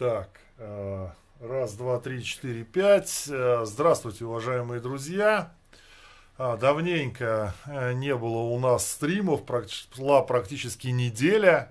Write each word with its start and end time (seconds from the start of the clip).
Так, 0.00 0.30
э, 0.56 1.08
раз, 1.42 1.74
два, 1.74 2.00
три, 2.00 2.24
четыре, 2.24 2.64
пять. 2.64 3.28
Э, 3.28 3.66
здравствуйте, 3.66 4.24
уважаемые 4.24 4.80
друзья. 4.80 5.52
А, 6.38 6.56
давненько 6.56 7.52
э, 7.66 7.92
не 7.92 8.16
было 8.16 8.38
у 8.38 8.58
нас 8.58 8.92
стримов, 8.92 9.42
шла 9.94 10.22
практически 10.22 10.86
неделя. 10.86 11.70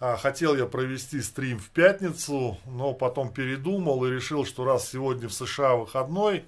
А, 0.00 0.16
хотел 0.16 0.56
я 0.56 0.64
провести 0.64 1.20
стрим 1.20 1.58
в 1.58 1.68
пятницу, 1.68 2.56
но 2.64 2.94
потом 2.94 3.30
передумал 3.30 4.02
и 4.06 4.10
решил, 4.10 4.46
что 4.46 4.64
раз 4.64 4.88
сегодня 4.88 5.28
в 5.28 5.34
США 5.34 5.74
выходной, 5.74 6.46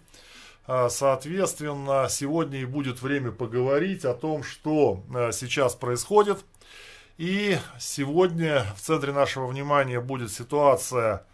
а, 0.67 0.89
соответственно, 0.89 2.07
сегодня 2.09 2.63
и 2.63 2.65
будет 2.65 3.03
время 3.03 3.31
поговорить 3.31 4.07
о 4.07 4.15
том, 4.15 4.43
что 4.43 5.03
сейчас 5.33 5.75
происходит– 5.75 6.39
и 7.21 7.59
сегодня 7.79 8.65
в 8.79 8.81
центре 8.81 9.13
нашего 9.13 9.47
внимания 9.47 10.01
будет 10.01 10.33
ситуация, 10.33 11.27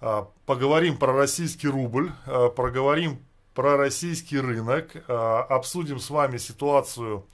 а, 0.00 0.30
поговорим 0.46 0.96
про 0.96 1.12
российский 1.12 1.68
рубль, 1.68 2.10
а, 2.24 2.48
поговорим 2.48 3.22
про 3.52 3.76
российский 3.76 4.40
рынок, 4.40 4.96
а, 5.08 5.42
обсудим 5.42 6.00
с 6.00 6.08
вами 6.08 6.38
ситуацию 6.38 7.26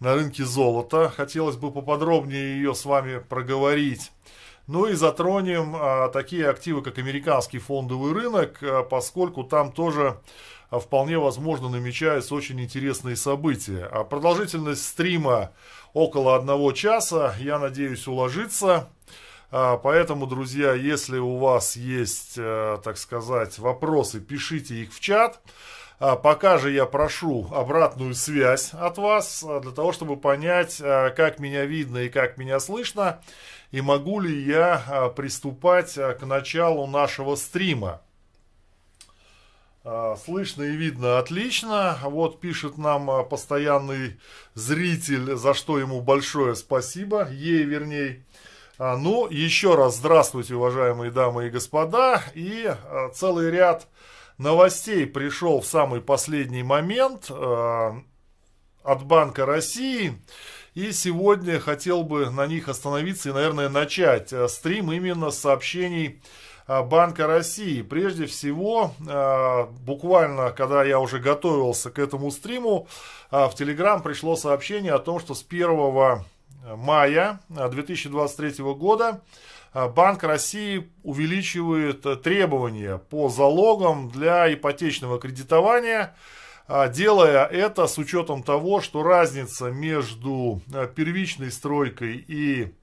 на 0.00 0.16
рынке 0.16 0.44
золота. 0.44 1.10
Хотелось 1.10 1.54
бы 1.54 1.70
поподробнее 1.70 2.56
ее 2.56 2.74
с 2.74 2.84
вами 2.84 3.18
проговорить. 3.20 4.10
Ну 4.66 4.86
и 4.86 4.94
затронем 4.94 6.10
такие 6.12 6.50
активы, 6.50 6.82
как 6.82 6.98
американский 6.98 7.58
фондовый 7.58 8.12
рынок, 8.12 8.60
поскольку 8.90 9.44
там 9.44 9.70
тоже 9.72 10.20
а, 10.70 10.78
вполне 10.78 11.18
возможно 11.18 11.68
намечаются 11.68 12.34
очень 12.34 12.60
интересные 12.60 13.16
события. 13.16 13.88
А 13.90 14.04
продолжительность 14.04 14.86
стрима 14.86 15.52
около 15.94 16.36
одного 16.36 16.72
часа, 16.72 17.34
я 17.38 17.58
надеюсь, 17.58 18.06
уложится. 18.06 18.88
А, 19.50 19.78
поэтому, 19.78 20.26
друзья, 20.26 20.74
если 20.74 21.18
у 21.18 21.38
вас 21.38 21.76
есть, 21.76 22.34
а, 22.38 22.78
так 22.78 22.98
сказать, 22.98 23.58
вопросы, 23.58 24.20
пишите 24.20 24.74
их 24.74 24.92
в 24.92 25.00
чат. 25.00 25.40
А, 26.00 26.16
пока 26.16 26.58
же 26.58 26.70
я 26.70 26.84
прошу 26.84 27.48
обратную 27.52 28.14
связь 28.14 28.72
от 28.74 28.98
вас, 28.98 29.42
а, 29.46 29.60
для 29.60 29.72
того, 29.72 29.92
чтобы 29.92 30.16
понять, 30.16 30.76
как 30.78 31.40
меня 31.40 31.64
видно 31.64 31.98
и 31.98 32.08
как 32.08 32.36
меня 32.36 32.60
слышно, 32.60 33.20
и 33.72 33.80
могу 33.80 34.20
ли 34.20 34.44
я 34.44 35.12
приступать 35.16 35.94
к 35.94 36.20
началу 36.22 36.86
нашего 36.86 37.34
стрима. 37.34 38.00
А, 39.90 40.16
слышно 40.22 40.64
и 40.64 40.76
видно 40.76 41.18
отлично. 41.18 41.98
Вот 42.02 42.40
пишет 42.40 42.76
нам 42.76 43.10
а, 43.10 43.22
постоянный 43.22 44.20
зритель, 44.52 45.34
за 45.34 45.54
что 45.54 45.78
ему 45.78 46.02
большое 46.02 46.54
спасибо, 46.56 47.26
ей 47.30 47.62
вернее. 47.62 48.22
А, 48.76 48.98
ну, 48.98 49.26
еще 49.30 49.76
раз 49.76 49.96
здравствуйте, 49.96 50.56
уважаемые 50.56 51.10
дамы 51.10 51.46
и 51.46 51.50
господа. 51.50 52.22
И 52.34 52.70
целый 53.14 53.50
ряд 53.50 53.88
новостей 54.36 55.06
пришел 55.06 55.62
в 55.62 55.66
самый 55.66 56.02
последний 56.02 56.62
момент 56.62 57.30
от 57.30 59.04
Банка 59.04 59.46
России. 59.46 60.20
И 60.74 60.92
сегодня 60.92 61.60
хотел 61.60 62.02
бы 62.02 62.30
на 62.30 62.46
них 62.46 62.68
остановиться 62.68 63.30
и, 63.30 63.32
наверное, 63.32 63.70
начать 63.70 64.34
стрим 64.50 64.92
именно 64.92 65.30
с 65.30 65.38
сообщений 65.38 66.20
Банка 66.68 67.26
России. 67.26 67.80
Прежде 67.80 68.26
всего, 68.26 68.92
а, 69.08 69.70
буквально, 69.86 70.50
когда 70.50 70.84
я 70.84 71.00
уже 71.00 71.18
готовился 71.18 71.90
к 71.90 71.98
этому 71.98 72.30
стриму, 72.30 72.86
а, 73.30 73.48
в 73.48 73.54
Телеграм 73.54 74.02
пришло 74.02 74.36
сообщение 74.36 74.92
о 74.92 74.98
том, 74.98 75.18
что 75.18 75.34
с 75.34 75.42
1 75.42 76.24
мая 76.76 77.40
2023 77.48 78.74
года 78.74 79.22
Банк 79.72 80.22
России 80.24 80.90
увеличивает 81.02 82.02
требования 82.22 82.98
по 82.98 83.30
залогам 83.30 84.10
для 84.10 84.52
ипотечного 84.52 85.18
кредитования, 85.18 86.14
делая 86.90 87.46
это 87.46 87.86
с 87.86 87.96
учетом 87.96 88.42
того, 88.42 88.82
что 88.82 89.02
разница 89.02 89.70
между 89.70 90.60
первичной 90.94 91.50
стройкой 91.50 92.22
и 92.28 92.74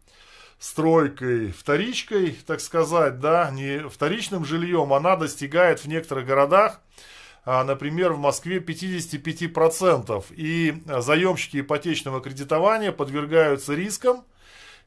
стройкой, 0.66 1.52
вторичкой, 1.52 2.36
так 2.48 2.60
сказать, 2.60 3.20
да, 3.20 3.52
не 3.52 3.88
вторичным 3.88 4.46
жильем, 4.46 4.94
она 4.94 5.16
достигает 5.16 5.80
в 5.82 5.88
некоторых 5.88 6.26
городах, 6.26 6.82
а, 7.46 7.64
например, 7.64 8.14
в 8.14 8.18
Москве 8.18 8.58
55%. 8.58 10.26
И 10.32 10.82
заемщики 10.88 11.60
ипотечного 11.62 12.20
кредитования 12.20 12.92
подвергаются 12.92 13.76
рискам, 13.76 14.26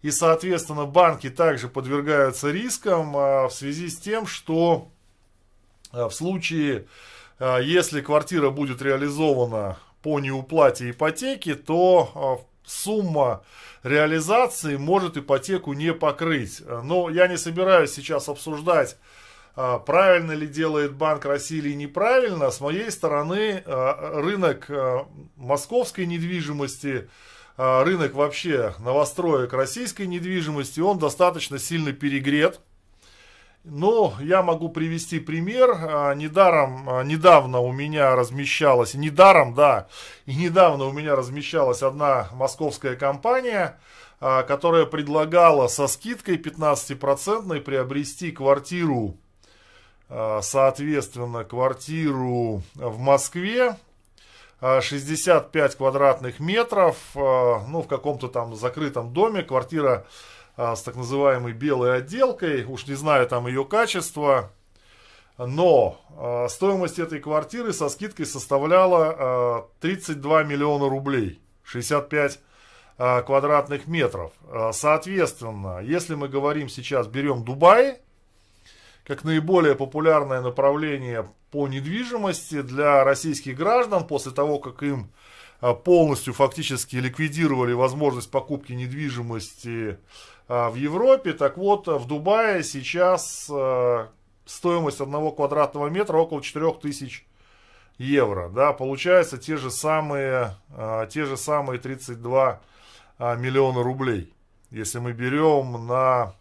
и, 0.03 0.11
соответственно, 0.11 0.85
банки 0.85 1.31
также 1.31 1.69
подвергаются 1.69 2.51
рискам 2.51 3.17
а, 3.17 3.47
в 3.47 3.55
связи 3.55 3.89
с 3.89 3.99
тем, 3.99 4.27
что 4.27 4.89
а, 5.93 6.09
в 6.09 6.15
случае, 6.15 6.87
если 7.39 8.01
квартира 8.01 8.51
будет 8.51 8.83
реализована 8.83 9.79
по 10.03 10.19
неуплате 10.19 10.91
ипотеки, 10.91 11.55
то 11.55 12.48
сумма 12.69 13.43
реализации 13.83 14.77
может 14.77 15.17
ипотеку 15.17 15.73
не 15.73 15.93
покрыть. 15.93 16.63
Но 16.83 17.09
я 17.09 17.27
не 17.29 17.37
собираюсь 17.37 17.93
сейчас 17.93 18.29
обсуждать, 18.29 18.97
а, 19.61 19.81
правильно 19.81 20.31
ли 20.33 20.47
делает 20.47 20.95
Банк 20.95 21.25
России 21.25 21.59
или 21.59 21.75
неправильно. 21.75 22.53
С 22.53 22.61
моей 22.61 22.93
стороны, 22.93 23.61
а, 23.67 24.21
рынок 24.21 24.67
а, 24.69 25.09
московской 25.35 26.07
недвижимости, 26.07 27.09
рынок 27.57 28.15
вообще 28.15 28.75
новостроек 28.79 29.53
российской 29.53 30.07
недвижимости, 30.07 30.79
он 30.79 31.01
достаточно 31.01 31.59
сильно 31.59 31.93
перегрет. 31.93 32.61
Но 33.71 34.15
я 34.21 34.43
могу 34.43 34.71
привести 34.71 35.21
пример. 35.21 35.71
А, 35.79 36.15
недаром, 36.15 36.89
а, 36.89 37.03
недавно 37.05 37.61
у 37.61 37.71
меня 37.71 38.17
размещалась, 38.17 38.95
недаром, 38.95 39.55
да, 39.55 39.89
и 40.25 40.35
недавно 40.35 40.87
у 40.87 40.93
меня 40.93 41.15
размещалась 41.15 41.83
одна 41.83 42.29
московская 42.33 42.97
компания, 42.97 43.79
а, 44.21 44.43
которая 44.43 44.87
предлагала 44.87 45.69
со 45.69 45.87
скидкой 45.87 46.39
15% 46.39 47.61
приобрести 47.61 48.31
квартиру, 48.33 49.17
соответственно, 50.41 51.45
квартиру 51.45 52.63
в 52.75 52.99
Москве, 52.99 53.77
65 54.63 55.77
квадратных 55.77 56.41
метров, 56.41 56.97
ну, 57.15 57.83
в 57.83 57.87
каком-то 57.87 58.29
там 58.29 58.57
закрытом 58.57 59.13
доме, 59.13 59.43
квартира 59.43 60.07
а, 60.59 60.75
с 60.75 60.83
так 60.83 60.97
называемой 60.97 61.53
белой 61.53 61.99
отделкой. 61.99 62.65
Уж 62.65 62.87
не 62.89 62.95
знаю 62.95 63.27
там 63.29 63.47
ее 63.47 63.65
качество. 63.65 64.51
Но 65.39 66.01
а, 66.17 66.49
стоимость 66.49 66.99
этой 66.99 67.21
квартиры 67.21 67.73
со 67.73 67.89
скидкой 67.89 68.27
составляла 68.27 69.17
а, 69.17 69.69
32 69.81 70.43
миллиона 70.43 70.89
рублей. 70.89 71.41
65 71.63 72.41
а, 72.99 73.23
квадратных 73.23 73.87
метров. 73.87 74.33
А, 74.51 74.73
соответственно, 74.73 75.79
если 75.81 76.17
мы 76.17 76.29
говорим 76.29 76.69
сейчас, 76.69 77.07
берем 77.07 77.45
Дубай, 77.45 77.99
как 79.05 79.23
наиболее 79.23 79.77
популярное 79.77 80.41
направление 80.41 81.31
по 81.53 81.69
недвижимости 81.69 82.63
для 82.63 83.05
российских 83.05 83.57
граждан 83.57 84.07
после 84.07 84.33
того, 84.33 84.59
как 84.59 84.83
им 84.83 85.11
полностью 85.85 86.35
фактически 86.35 86.97
ликвидировали 86.97 87.73
возможность 87.73 88.31
покупки 88.31 88.73
недвижимости 88.73 89.99
в 90.49 90.75
Европе. 90.75 91.35
Так 91.35 91.59
вот, 91.59 91.87
в 91.87 92.07
Дубае 92.07 92.63
сейчас 92.65 93.49
а, 93.53 94.09
стоимость 94.47 95.01
одного 95.01 95.31
квадратного 95.31 95.89
метра 95.89 96.17
около 96.17 96.43
4000 96.43 97.27
евро. 97.99 98.49
Да, 98.49 98.73
получается 98.73 99.39
те 99.39 99.57
же 99.57 99.71
самые, 99.71 100.57
те 101.11 101.25
же 101.27 101.37
самые 101.37 101.79
32 101.79 102.61
миллиона 103.19 103.83
рублей. 103.83 104.33
Если 104.71 105.01
мы 105.01 105.13
берем 105.13 105.87
на 105.87 106.35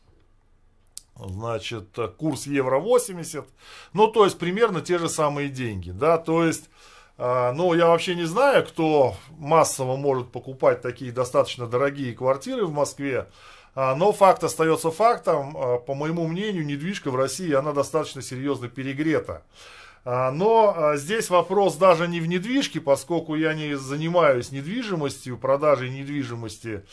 значит, 1.15 1.97
курс 2.17 2.45
евро 2.45 2.79
80, 2.79 3.45
ну, 3.93 4.07
то 4.07 4.25
есть 4.25 4.37
примерно 4.37 4.81
те 4.81 4.99
же 4.99 5.09
самые 5.09 5.49
деньги, 5.49 5.91
да, 5.91 6.17
то 6.17 6.43
есть, 6.43 6.69
ну, 7.17 7.73
я 7.73 7.87
вообще 7.87 8.15
не 8.15 8.25
знаю, 8.25 8.65
кто 8.65 9.15
массово 9.31 9.95
может 9.95 10.31
покупать 10.31 10.81
такие 10.81 11.11
достаточно 11.11 11.65
дорогие 11.65 12.13
квартиры 12.13 12.65
в 12.65 12.71
Москве, 12.71 13.27
но 13.77 14.11
факт 14.11 14.43
остается 14.43 14.89
фактом. 14.89 15.55
А, 15.55 15.77
по 15.77 15.93
моему 15.93 16.27
мнению, 16.27 16.65
недвижка 16.65 17.11
в 17.11 17.15
России, 17.15 17.53
она 17.53 17.73
достаточно 17.73 18.23
серьезно 18.23 18.69
перегрета. 18.69 19.43
А, 20.03 20.31
но 20.31 20.95
здесь 20.95 21.29
вопрос 21.29 21.75
даже 21.75 22.07
не 22.07 22.19
в 22.19 22.25
недвижке, 22.27 22.81
поскольку 22.81 23.35
я 23.35 23.53
не 23.53 23.77
занимаюсь 23.77 24.51
недвижимостью, 24.51 25.37
продажей 25.37 25.91
недвижимости. 25.91 26.83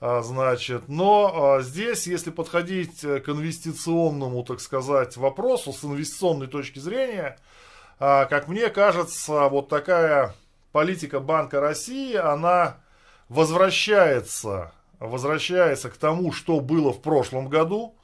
Значит, 0.00 0.88
но 0.88 1.58
здесь, 1.60 2.08
если 2.08 2.30
подходить 2.30 3.02
к 3.02 3.28
инвестиционному, 3.28 4.42
так 4.42 4.60
сказать, 4.60 5.16
вопросу 5.16 5.72
с 5.72 5.84
инвестиционной 5.84 6.48
точки 6.48 6.80
зрения, 6.80 7.38
как 7.98 8.48
мне 8.48 8.68
кажется, 8.70 9.48
вот 9.48 9.68
такая 9.68 10.34
политика 10.72 11.20
Банка 11.20 11.60
России, 11.60 12.16
она 12.16 12.78
возвращается 13.28 14.72
возвращается 15.08 15.90
к 15.90 15.96
тому, 15.96 16.32
что 16.32 16.60
было 16.60 16.92
в 16.92 17.02
прошлом 17.02 17.48
году. 17.48 17.94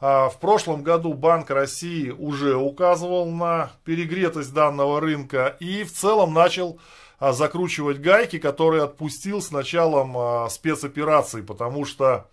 В 0.00 0.34
прошлом 0.40 0.82
году 0.82 1.14
Банк 1.14 1.50
России 1.50 2.10
уже 2.10 2.54
указывал 2.54 3.30
на 3.30 3.70
перегретость 3.84 4.52
данного 4.52 5.00
рынка 5.00 5.56
и 5.58 5.84
в 5.84 5.92
целом 5.92 6.34
начал 6.34 6.78
закручивать 7.18 8.00
гайки, 8.00 8.38
которые 8.38 8.84
отпустил 8.84 9.40
с 9.40 9.50
началом 9.50 10.50
спецоперации, 10.50 11.40
потому 11.40 11.86
что 11.86 12.28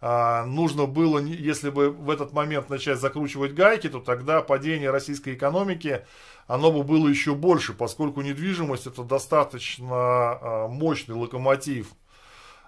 нужно 0.00 0.86
было, 0.86 1.18
если 1.18 1.68
бы 1.68 1.90
в 1.90 2.08
этот 2.08 2.32
момент 2.32 2.70
начать 2.70 2.98
закручивать 2.98 3.52
гайки, 3.52 3.90
то 3.90 4.00
тогда 4.00 4.40
падение 4.40 4.90
российской 4.90 5.34
экономики 5.34 6.04
оно 6.46 6.70
бы 6.70 6.82
было 6.82 7.08
еще 7.08 7.34
больше, 7.34 7.72
поскольку 7.72 8.20
недвижимость 8.20 8.86
это 8.86 9.02
достаточно 9.02 9.88
а, 9.90 10.68
мощный 10.68 11.14
локомотив 11.14 11.88
а, 11.88 12.03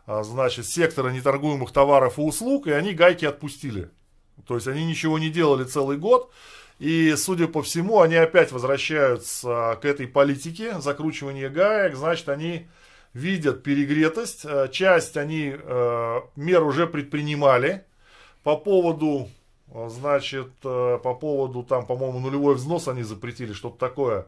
значит, 0.06 0.67
сектора 0.67 1.11
неторгуемых 1.11 1.73
товаров 1.73 2.19
и 2.19 2.23
услуг, 2.23 2.67
и 2.67 2.73
они 2.73 2.94
гайки 2.94 3.25
отпустили. 3.25 3.91
То 4.47 4.55
есть 4.55 4.69
они 4.69 4.85
ничего 4.85 5.19
не 5.19 5.31
делали 5.31 5.64
целый 5.64 5.97
год, 5.99 6.31
и, 6.79 7.14
судя 7.17 7.49
по 7.49 7.62
всему, 7.62 8.00
они 8.00 8.17
опять 8.17 8.53
возвращаются 8.53 9.79
к 9.81 9.85
этой 9.85 10.06
политике 10.06 10.79
закручивания 10.81 11.49
гаек, 11.49 11.97
значит, 11.97 12.29
они 12.29 12.69
видят 13.14 13.62
перегретость, 13.62 14.44
а, 14.44 14.69
часть 14.69 15.17
они 15.17 15.56
мер 16.37 16.62
уже 16.62 16.87
предпринимали 16.87 17.85
по 18.43 18.56
поводу 18.56 19.29
а, 19.73 19.88
значит, 19.88 20.52
по 20.61 21.19
поводу, 21.20 21.62
там, 21.62 21.87
по-моему, 21.87 22.20
нулевой 22.20 22.55
взнос 22.55 22.88
они 22.88 23.02
запретили, 23.02 23.52
что-то 23.52 23.79
такое, 23.79 24.20
а, 24.20 24.26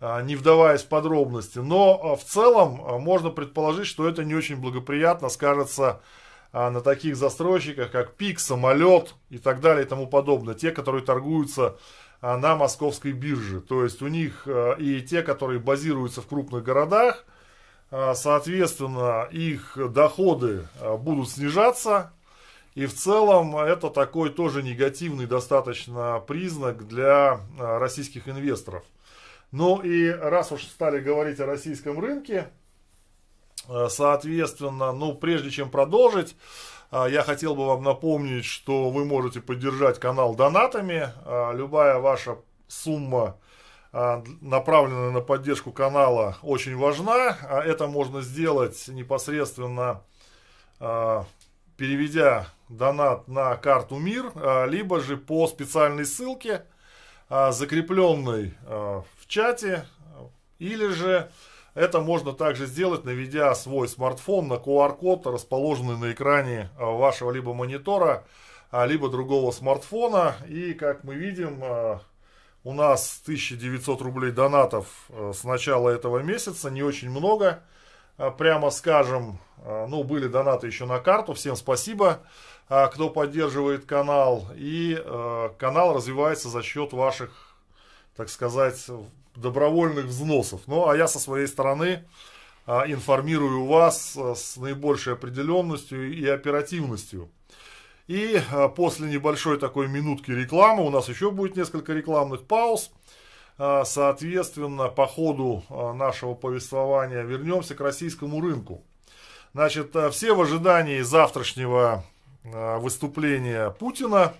не 0.00 0.36
вдаваясь 0.36 0.82
в 0.82 0.88
подробности. 0.88 1.58
Но 1.58 2.00
а, 2.02 2.16
в 2.16 2.24
целом 2.24 2.80
можно 3.02 3.30
предположить, 3.30 3.86
что 3.86 4.08
это 4.08 4.24
не 4.24 4.34
очень 4.34 4.56
благоприятно 4.56 5.28
скажется 5.28 6.00
на 6.52 6.80
таких 6.80 7.14
застройщиках, 7.14 7.90
как 7.90 8.14
ПИК, 8.14 8.40
Самолет 8.40 9.14
и 9.28 9.36
так 9.36 9.60
далее 9.60 9.84
и 9.84 9.88
тому 9.88 10.06
подобное. 10.06 10.54
Те, 10.54 10.70
которые 10.70 11.04
торгуются 11.04 11.76
на 12.22 12.56
московской 12.56 13.12
бирже. 13.12 13.60
То 13.60 13.84
есть 13.84 14.00
у 14.00 14.08
них 14.08 14.48
и 14.78 15.02
те, 15.02 15.22
которые 15.22 15.60
базируются 15.60 16.22
в 16.22 16.26
крупных 16.26 16.62
городах, 16.64 17.26
соответственно, 17.90 19.28
их 19.30 19.76
доходы 19.92 20.66
будут 20.80 21.28
снижаться, 21.28 22.12
и 22.78 22.86
в 22.86 22.94
целом 22.94 23.56
это 23.56 23.90
такой 23.90 24.30
тоже 24.30 24.62
негативный 24.62 25.26
достаточно 25.26 26.22
признак 26.24 26.86
для 26.86 27.40
а, 27.58 27.80
российских 27.80 28.28
инвесторов. 28.28 28.84
Ну 29.50 29.80
и 29.80 30.08
раз 30.10 30.52
уж 30.52 30.64
стали 30.64 31.00
говорить 31.00 31.40
о 31.40 31.46
российском 31.46 31.98
рынке, 31.98 32.48
а, 33.68 33.88
соответственно, 33.88 34.92
ну 34.92 35.14
прежде 35.14 35.50
чем 35.50 35.70
продолжить, 35.70 36.36
а, 36.90 37.06
я 37.06 37.22
хотел 37.22 37.54
бы 37.54 37.66
вам 37.66 37.82
напомнить, 37.82 38.44
что 38.44 38.90
вы 38.90 39.04
можете 39.04 39.40
поддержать 39.40 39.98
канал 39.98 40.34
донатами. 40.34 41.12
Любая 41.54 41.98
ваша 41.98 42.38
сумма, 42.66 43.38
направленная 43.92 45.10
на 45.10 45.20
поддержку 45.20 45.72
канала, 45.72 46.36
очень 46.42 46.76
важна. 46.76 47.36
Это 47.64 47.86
можно 47.86 48.20
сделать 48.20 48.88
непосредственно 48.88 50.02
переведя 51.78 52.48
донат 52.68 53.28
на 53.28 53.56
карту 53.56 53.96
МИР, 53.96 54.32
а, 54.34 54.66
либо 54.66 55.00
же 55.00 55.16
по 55.16 55.46
специальной 55.46 56.04
ссылке, 56.04 56.64
а, 57.30 57.52
закрепленной 57.52 58.54
а, 58.66 59.04
чате, 59.28 59.86
или 60.58 60.88
же 60.88 61.30
это 61.74 62.00
можно 62.00 62.32
также 62.32 62.66
сделать, 62.66 63.04
наведя 63.04 63.54
свой 63.54 63.86
смартфон 63.86 64.48
на 64.48 64.54
QR-код, 64.54 65.26
расположенный 65.28 65.96
на 65.96 66.10
экране 66.10 66.70
вашего 66.76 67.30
либо 67.30 67.54
монитора, 67.54 68.24
либо 68.72 69.08
другого 69.08 69.52
смартфона. 69.52 70.34
И, 70.48 70.72
как 70.74 71.04
мы 71.04 71.14
видим, 71.14 71.62
у 72.64 72.72
нас 72.72 73.20
1900 73.22 74.02
рублей 74.02 74.32
донатов 74.32 75.08
с 75.32 75.44
начала 75.44 75.88
этого 75.88 76.18
месяца, 76.18 76.68
не 76.68 76.82
очень 76.82 77.10
много, 77.10 77.62
прямо 78.36 78.70
скажем. 78.70 79.38
Ну, 79.64 80.02
были 80.02 80.26
донаты 80.26 80.66
еще 80.66 80.84
на 80.84 80.98
карту, 80.98 81.34
всем 81.34 81.54
спасибо. 81.54 82.20
А, 82.68 82.88
кто 82.88 83.08
поддерживает 83.08 83.86
канал. 83.86 84.48
И 84.56 85.00
канал 85.58 85.94
развивается 85.94 86.48
за 86.48 86.62
счет 86.62 86.92
ваших, 86.92 87.56
так 88.16 88.28
сказать, 88.28 88.84
добровольных 89.40 90.06
взносов. 90.06 90.62
Ну, 90.66 90.88
а 90.88 90.96
я 90.96 91.08
со 91.08 91.18
своей 91.18 91.46
стороны 91.46 92.04
а, 92.66 92.84
информирую 92.86 93.64
вас 93.64 94.14
э, 94.14 94.34
с 94.36 94.58
наибольшей 94.58 95.14
определенностью 95.14 96.12
и 96.12 96.26
оперативностью. 96.26 97.30
И 98.08 98.40
а, 98.50 98.68
после 98.68 99.08
небольшой 99.08 99.58
такой 99.58 99.88
минутки 99.88 100.30
рекламы, 100.30 100.84
у 100.84 100.90
нас 100.90 101.08
еще 101.08 101.30
будет 101.30 101.56
несколько 101.56 101.94
рекламных 101.94 102.44
пауз, 102.44 102.90
соответственно, 103.56 104.86
по 104.86 105.08
ходу 105.08 105.64
нашего 105.68 106.34
повествования 106.34 107.22
вернемся 107.22 107.74
к 107.74 107.80
российскому 107.80 108.40
рынку. 108.40 108.84
Значит, 109.52 109.96
все 110.12 110.32
в 110.32 110.40
ожидании 110.40 111.00
завтрашнего 111.00 112.04
выступление 112.44 113.72
Путина. 113.72 114.34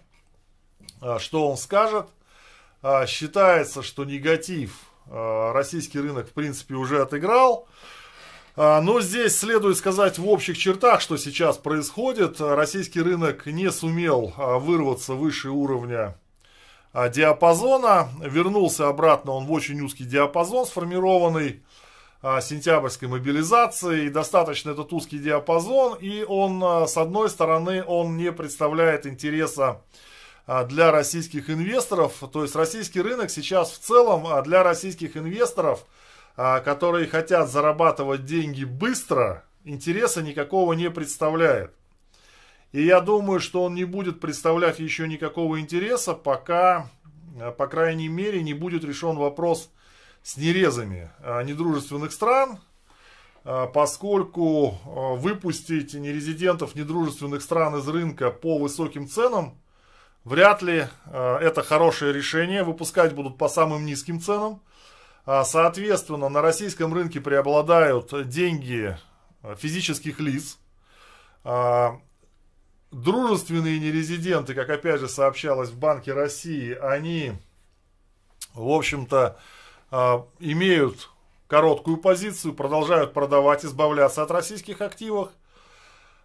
Что 1.19 1.51
он 1.51 1.57
скажет? 1.57 2.07
Считается, 3.09 3.83
что 3.83 4.05
негатив 4.05 4.88
российский 5.11 6.01
рынок 6.01 6.29
в 6.29 6.33
принципе 6.33 6.75
уже 6.75 7.03
отыграл. 7.03 7.67
Но 8.57 9.01
здесь 9.01 9.39
следует 9.39 9.77
сказать 9.77 10.19
в 10.19 10.29
общих 10.29 10.59
чертах, 10.59 11.01
что 11.01 11.17
сейчас 11.17 11.59
происходит. 11.59 12.41
Российский 12.41 13.01
рынок 13.01 13.47
не 13.47 13.71
сумел 13.71 14.33
вырваться 14.37 15.15
выше 15.15 15.51
уровня 15.51 16.17
диапазона. 16.93 18.09
Вернулся 18.21 18.89
обратно 18.89 19.33
он 19.33 19.47
в 19.47 19.53
очень 19.53 19.81
узкий 19.81 20.05
диапазон, 20.05 20.67
сформированный 20.67 21.63
а, 22.21 22.41
сентябрьской 22.41 23.09
мобилизации. 23.09 24.07
И 24.07 24.11
достаточно 24.11 24.71
этот 24.71 24.93
узкий 24.93 25.19
диапазон. 25.19 25.97
И 26.01 26.25
он, 26.25 26.63
а, 26.65 26.87
с 26.87 26.97
одной 26.97 27.31
стороны, 27.31 27.85
он 27.85 28.17
не 28.17 28.33
представляет 28.33 29.07
интереса 29.07 29.65
а, 29.65 29.81
для 30.69 30.91
российских 30.91 31.51
инвесторов. 31.51 32.23
То 32.33 32.43
есть 32.43 32.57
российский 32.57 33.01
рынок 33.01 33.31
сейчас 33.31 33.71
в 33.71 33.79
целом 33.79 34.43
для 34.43 34.63
российских 34.63 35.17
инвесторов, 35.17 35.85
которые 36.37 37.07
хотят 37.07 37.51
зарабатывать 37.51 38.25
деньги 38.25 38.65
быстро, 38.65 39.45
интереса 39.65 40.23
никакого 40.23 40.73
не 40.73 40.91
представляет. 40.91 41.73
И 42.73 42.85
я 42.85 43.01
думаю, 43.01 43.41
что 43.41 43.65
он 43.65 43.75
не 43.75 43.85
будет 43.85 44.21
представлять 44.21 44.79
еще 44.79 45.09
никакого 45.09 45.61
интереса, 45.61 46.15
пока, 46.15 46.91
по 47.57 47.67
крайней 47.67 48.09
мере, 48.09 48.43
не 48.43 48.53
будет 48.53 48.85
решен 48.85 49.17
вопрос 49.17 49.71
с 50.23 50.37
нерезами 50.37 51.11
а, 51.21 51.43
недружественных 51.43 52.13
стран, 52.13 52.59
а, 53.45 53.67
поскольку 53.67 54.75
а, 54.85 55.15
выпустить 55.15 55.95
нерезидентов 55.95 56.75
недружественных 56.75 57.43
стран 57.43 57.77
из 57.77 57.89
рынка 57.89 58.31
по 58.31 58.59
высоким 58.59 59.09
ценам 59.09 59.59
вряд 60.29 60.63
ли 60.63 60.87
это 61.13 61.63
хорошее 61.63 62.13
решение. 62.13 62.63
Выпускать 62.63 63.15
будут 63.15 63.39
по 63.39 63.49
самым 63.49 63.85
низким 63.87 64.21
ценам. 64.21 64.61
Соответственно, 65.25 66.29
на 66.29 66.41
российском 66.41 66.95
рынке 66.95 67.21
преобладают 67.21 68.29
деньги 68.29 68.97
физических 69.57 70.21
лиц. 70.21 70.59
Дружественные 72.91 73.79
нерезиденты, 73.81 74.55
как 74.55 74.71
опять 74.71 75.01
же 75.01 75.09
сообщалось 75.09 75.69
в 75.69 75.79
Банке 75.79 76.15
России, 76.15 76.73
они, 76.73 77.33
в 78.55 78.71
общем-то, 78.71 79.39
а, 79.91 80.27
имеют 80.39 81.11
короткую 81.49 81.99
позицию, 81.99 82.55
продолжают 82.55 83.13
продавать, 83.13 83.65
избавляться 83.65 84.23
от 84.23 84.31
российских 84.31 84.81
активов. 84.81 85.31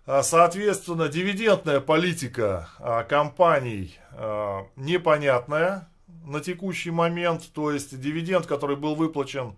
А, 0.06 0.22
соответственно, 0.24 1.08
дивидендная 1.08 1.80
политика 1.80 2.70
а, 2.80 3.04
компаний 3.04 3.98
непонятная 4.76 5.90
на 6.26 6.40
текущий 6.40 6.92
момент. 6.92 7.52
То 7.54 7.72
есть 7.72 8.00
дивиденд, 8.00 8.46
который 8.46 8.76
был 8.76 8.94
выплачен 8.94 9.56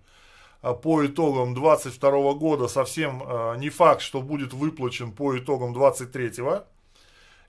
по 0.62 1.06
итогам 1.06 1.54
2022 1.54 2.34
года, 2.36 2.68
совсем 2.70 3.22
не 3.60 3.70
факт, 3.70 4.02
что 4.02 4.22
будет 4.22 4.54
выплачен 4.54 5.12
по 5.12 5.38
итогам 5.38 5.74
2023. 5.74 6.46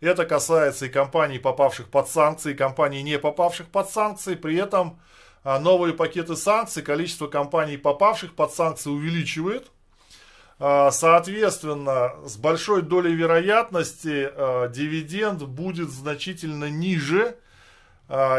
Это 0.01 0.27
касается 0.27 0.87
и 0.87 0.89
компаний, 0.89 1.39
попавших 1.39 1.89
под 1.89 2.09
санкции, 2.09 2.53
и 2.53 2.57
компаний, 2.57 3.05
не 3.05 3.19
попавших 3.19 3.69
под 3.69 3.89
санкции. 3.89 4.35
При 4.35 4.57
этом 4.57 4.99
а 5.49 5.61
новые 5.61 5.95
пакеты 5.95 6.35
санкций, 6.35 6.83
количество 6.83 7.29
компаний, 7.29 7.77
попавших 7.77 8.35
под 8.35 8.53
санкции, 8.53 8.91
увеличивает. 8.91 9.71
А, 10.59 10.91
соответственно, 10.91 12.15
с 12.25 12.37
большой 12.37 12.83
долей 12.83 13.15
вероятности 13.15 14.31
а, 14.33 14.69
дивиденд 14.69 15.43
будет 15.43 15.91
значительно 15.91 16.71
ниже, 16.71 17.37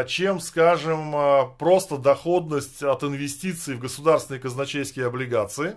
чем, 0.06 0.40
скажем, 0.40 1.14
просто 1.58 1.98
доходность 1.98 2.82
от 2.82 3.04
инвестиций 3.04 3.74
в 3.74 3.80
государственные 3.80 4.40
казначейские 4.40 5.04
облигации. 5.04 5.76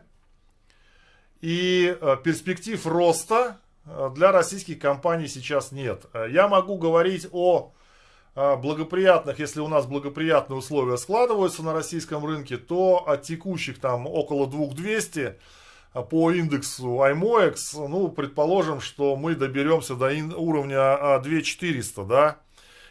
И 1.41 1.97
перспектив 2.23 2.87
роста 2.87 3.57
для 4.15 4.31
российских 4.31 4.79
компаний 4.79 5.27
сейчас 5.27 5.73
нет. 5.73 6.05
Я 6.29 6.47
могу 6.47 6.77
говорить 6.77 7.27
о 7.33 7.73
благоприятных, 8.33 9.39
если 9.39 9.59
у 9.59 9.67
нас 9.67 9.85
благоприятные 9.85 10.57
условия 10.57 10.95
складываются 10.95 11.61
на 11.61 11.73
российском 11.73 12.25
рынке, 12.25 12.55
то 12.55 13.05
от 13.05 13.23
текущих 13.23 13.81
там 13.81 14.07
около 14.07 14.47
2200 14.47 15.35
по 15.93 16.31
индексу 16.31 16.87
IMOEX, 17.03 17.87
ну, 17.87 18.07
предположим, 18.09 18.79
что 18.79 19.15
мы 19.15 19.35
доберемся 19.35 19.95
до 19.95 20.07
уровня 20.37 21.19
2400, 21.19 22.03
да, 22.05 22.37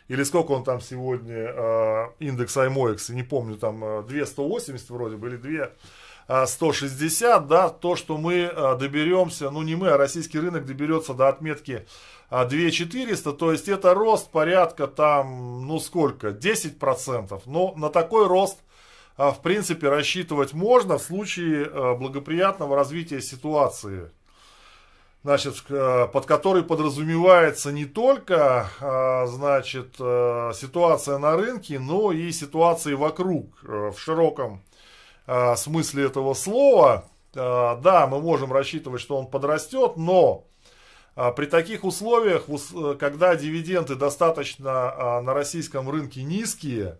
или 0.08 0.22
сколько 0.24 0.52
он 0.52 0.64
там 0.64 0.80
сегодня, 0.80 1.34
э, 1.34 2.06
индекс 2.18 2.56
IMOEX, 2.56 3.12
не 3.12 3.22
помню, 3.22 3.56
там 3.56 4.06
280 4.06 4.90
вроде 4.90 5.16
бы, 5.16 5.28
или 5.28 5.36
2 5.36 6.46
160, 6.46 7.48
да, 7.48 7.70
то, 7.70 7.96
что 7.96 8.16
мы 8.16 8.52
доберемся, 8.78 9.50
ну 9.50 9.62
не 9.62 9.74
мы, 9.74 9.88
а 9.88 9.96
российский 9.96 10.38
рынок 10.38 10.64
доберется 10.64 11.12
до 11.12 11.28
отметки 11.28 11.86
2400, 12.30 13.32
то 13.32 13.50
есть 13.50 13.68
это 13.68 13.94
рост 13.94 14.30
порядка 14.30 14.86
там, 14.86 15.66
ну 15.66 15.80
сколько, 15.80 16.28
10%. 16.28 17.42
Но 17.46 17.74
на 17.76 17.88
такой 17.88 18.28
рост, 18.28 18.58
в 19.30 19.40
принципе, 19.42 19.88
рассчитывать 19.88 20.54
можно 20.54 20.96
в 20.96 21.02
случае 21.02 21.96
благоприятного 21.96 22.76
развития 22.76 23.20
ситуации 23.20 24.10
значит, 25.22 25.56
э, 25.68 26.08
под 26.12 26.26
которой 26.26 26.62
подразумевается 26.62 27.72
не 27.72 27.84
только, 27.84 28.70
э, 28.80 29.26
значит, 29.26 29.96
э, 29.98 30.52
ситуация 30.54 31.18
на 31.18 31.36
рынке, 31.36 31.78
но 31.78 32.12
и 32.12 32.30
ситуации 32.32 32.94
вокруг, 32.94 33.62
в 33.62 33.96
широком 33.98 34.62
смысле 35.56 36.06
этого 36.06 36.34
слова. 36.34 37.04
Да, 37.34 38.08
мы 38.10 38.20
можем 38.20 38.52
рассчитывать, 38.52 39.00
что 39.00 39.16
он 39.16 39.28
подрастет, 39.28 39.96
но 39.96 40.44
при 41.36 41.46
таких 41.46 41.84
условиях, 41.84 42.46
когда 42.98 43.36
дивиденды 43.36 43.94
достаточно 43.94 45.20
на 45.22 45.32
российском 45.32 45.88
рынке 45.88 46.24
низкие, 46.24 46.98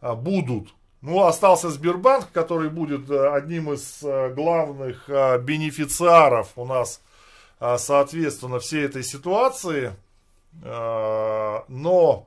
будут. 0.00 0.72
Ну, 1.06 1.22
остался 1.22 1.68
Сбербанк, 1.68 2.32
который 2.32 2.70
будет 2.70 3.10
одним 3.10 3.72
из 3.72 4.02
главных 4.34 5.06
бенефициаров 5.08 6.52
у 6.56 6.64
нас 6.64 7.02
соответственно, 7.78 8.58
всей 8.58 8.84
этой 8.84 9.02
ситуации, 9.04 9.94
но 10.62 12.26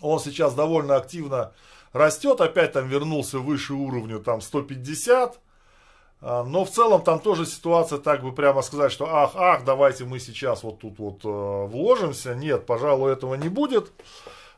он 0.00 0.20
сейчас 0.20 0.54
довольно 0.54 0.96
активно 0.96 1.52
растет, 1.92 2.40
опять 2.40 2.72
там 2.72 2.88
вернулся 2.88 3.38
выше 3.38 3.74
уровня 3.74 4.18
там 4.18 4.40
150, 4.40 5.38
а, 6.20 6.44
но 6.44 6.64
в 6.64 6.70
целом 6.70 7.02
там 7.02 7.20
тоже 7.20 7.46
ситуация, 7.46 7.98
так 7.98 8.22
бы 8.22 8.32
прямо 8.32 8.62
сказать, 8.62 8.92
что 8.92 9.06
ах, 9.06 9.32
ах, 9.34 9.64
давайте 9.64 10.04
мы 10.04 10.18
сейчас 10.18 10.62
вот 10.62 10.80
тут 10.80 10.98
вот 10.98 11.20
вложимся. 11.22 12.34
Нет, 12.34 12.66
пожалуй, 12.66 13.12
этого 13.12 13.34
не 13.34 13.48
будет. 13.48 13.92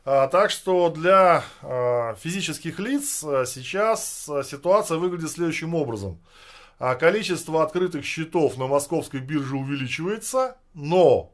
Так 0.03 0.49
что 0.49 0.89
для 0.89 1.43
физических 2.19 2.79
лиц 2.79 3.19
сейчас 3.45 4.29
ситуация 4.45 4.97
выглядит 4.97 5.29
следующим 5.29 5.75
образом 5.75 6.19
а 6.81 6.95
количество 6.95 7.61
открытых 7.61 8.03
счетов 8.03 8.57
на 8.57 8.65
московской 8.65 9.19
бирже 9.19 9.55
увеличивается, 9.55 10.57
но 10.73 11.31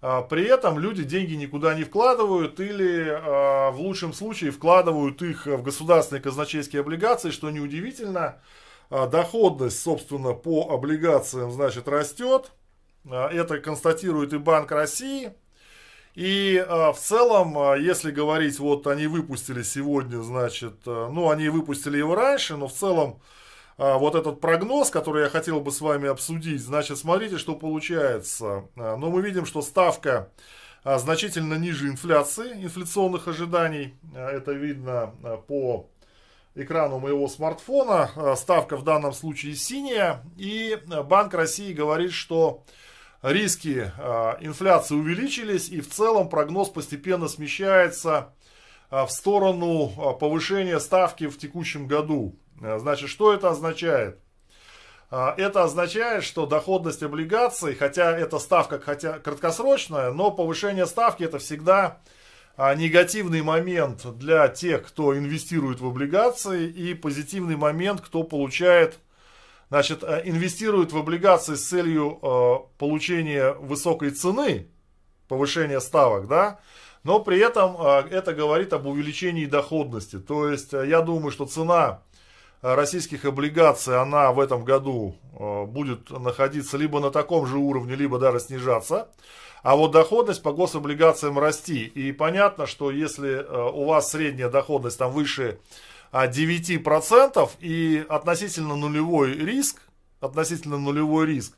а, 0.00 0.22
при 0.22 0.46
этом 0.46 0.80
люди 0.80 1.04
деньги 1.04 1.34
никуда 1.34 1.74
не 1.74 1.84
вкладывают 1.84 2.58
или 2.58 3.06
а, 3.08 3.70
в 3.70 3.78
лучшем 3.78 4.12
случае 4.12 4.50
вкладывают 4.50 5.22
их 5.22 5.46
в 5.46 5.62
государственные 5.62 6.22
казначейские 6.22 6.80
облигации, 6.80 7.30
что 7.30 7.50
неудивительно. 7.50 8.42
А, 8.90 9.06
доходность, 9.06 9.80
собственно, 9.80 10.32
по 10.32 10.70
облигациям, 10.70 11.52
значит, 11.52 11.86
растет. 11.86 12.50
Это 13.08 13.60
констатирует 13.60 14.32
и 14.32 14.38
Банк 14.38 14.72
России. 14.72 15.34
И 16.18 16.64
в 16.68 16.96
целом, 16.98 17.80
если 17.80 18.10
говорить, 18.10 18.58
вот 18.58 18.88
они 18.88 19.06
выпустили 19.06 19.62
сегодня, 19.62 20.18
значит, 20.18 20.74
ну, 20.84 21.30
они 21.30 21.48
выпустили 21.48 21.98
его 21.98 22.16
раньше, 22.16 22.56
но 22.56 22.66
в 22.66 22.72
целом 22.72 23.20
а, 23.78 23.96
вот 23.96 24.16
этот 24.16 24.40
прогноз, 24.40 24.90
который 24.90 25.22
я 25.22 25.28
хотел 25.28 25.60
бы 25.60 25.70
с 25.70 25.80
вами 25.80 26.08
обсудить. 26.08 26.60
Значит, 26.60 26.98
смотрите, 26.98 27.38
что 27.38 27.54
получается. 27.54 28.64
А, 28.76 28.96
но 28.96 29.08
мы 29.08 29.22
видим, 29.22 29.46
что 29.46 29.62
ставка 29.62 30.30
а, 30.82 30.98
значительно 30.98 31.54
ниже 31.54 31.86
инфляции, 31.86 32.64
инфляционных 32.64 33.28
ожиданий. 33.28 33.94
Это 34.14 34.52
видно 34.52 35.14
по 35.46 35.88
экрану 36.56 36.98
моего 36.98 37.28
смартфона. 37.28 38.34
Ставка 38.36 38.76
в 38.76 38.82
данном 38.82 39.12
случае 39.12 39.54
синяя. 39.54 40.24
И 40.36 40.76
Банк 41.04 41.34
России 41.34 41.72
говорит, 41.72 42.10
что 42.10 42.64
риски 43.22 43.92
инфляции 44.40 44.94
увеличились. 44.94 45.68
И 45.68 45.80
в 45.80 45.88
целом 45.88 46.28
прогноз 46.28 46.68
постепенно 46.68 47.28
смещается 47.28 48.34
в 48.90 49.08
сторону 49.08 50.16
повышения 50.18 50.80
ставки 50.80 51.26
в 51.26 51.38
текущем 51.38 51.86
году. 51.86 52.36
Значит, 52.60 53.10
что 53.10 53.32
это 53.34 53.50
означает? 53.50 54.18
А, 55.10 55.34
это 55.38 55.64
означает, 55.64 56.22
что 56.22 56.44
доходность 56.44 57.02
облигаций, 57.02 57.74
хотя 57.74 58.16
эта 58.16 58.38
ставка 58.38 58.78
хотя 58.78 59.18
краткосрочная, 59.18 60.12
но 60.12 60.30
повышение 60.30 60.86
ставки 60.86 61.24
это 61.24 61.38
всегда 61.38 62.00
а, 62.58 62.74
негативный 62.74 63.40
момент 63.40 64.04
для 64.18 64.48
тех, 64.48 64.86
кто 64.86 65.16
инвестирует 65.16 65.80
в 65.80 65.86
облигации, 65.86 66.68
и 66.68 66.92
позитивный 66.92 67.56
момент, 67.56 68.02
кто 68.02 68.22
получает, 68.22 68.98
значит, 69.68 70.02
э, 70.02 70.22
инвестирует 70.24 70.92
в 70.92 70.98
облигации 70.98 71.54
с 71.54 71.68
целью 71.68 72.18
э, 72.22 72.78
получения 72.78 73.52
высокой 73.52 74.10
цены, 74.10 74.68
повышения 75.28 75.80
ставок, 75.80 76.26
да, 76.28 76.60
но 77.04 77.20
при 77.20 77.38
этом 77.38 77.80
это 77.80 78.34
говорит 78.34 78.72
об 78.72 78.86
увеличении 78.86 79.46
доходности. 79.46 80.18
То 80.18 80.50
есть 80.50 80.72
я 80.72 81.00
думаю, 81.00 81.30
что 81.30 81.46
цена 81.46 82.02
российских 82.60 83.24
облигаций, 83.24 84.00
она 84.00 84.32
в 84.32 84.40
этом 84.40 84.64
году 84.64 85.16
э, 85.38 85.64
будет 85.64 86.10
находиться 86.10 86.76
либо 86.76 87.00
на 87.00 87.10
таком 87.10 87.46
же 87.46 87.58
уровне, 87.58 87.94
либо 87.94 88.18
даже 88.18 88.40
снижаться. 88.40 89.08
А 89.62 89.76
вот 89.76 89.92
доходность 89.92 90.42
по 90.42 90.52
гособлигациям 90.52 91.38
расти. 91.38 91.84
И 91.84 92.12
понятно, 92.12 92.66
что 92.66 92.90
если 92.90 93.30
э, 93.30 93.70
у 93.72 93.86
вас 93.86 94.10
средняя 94.10 94.48
доходность 94.48 94.98
там 94.98 95.12
выше 95.12 95.58
9% 96.12 97.50
и 97.60 98.04
относительно 98.08 98.76
нулевой 98.76 99.32
риск, 99.34 99.82
относительно 100.20 100.78
нулевой 100.78 101.26
риск, 101.26 101.56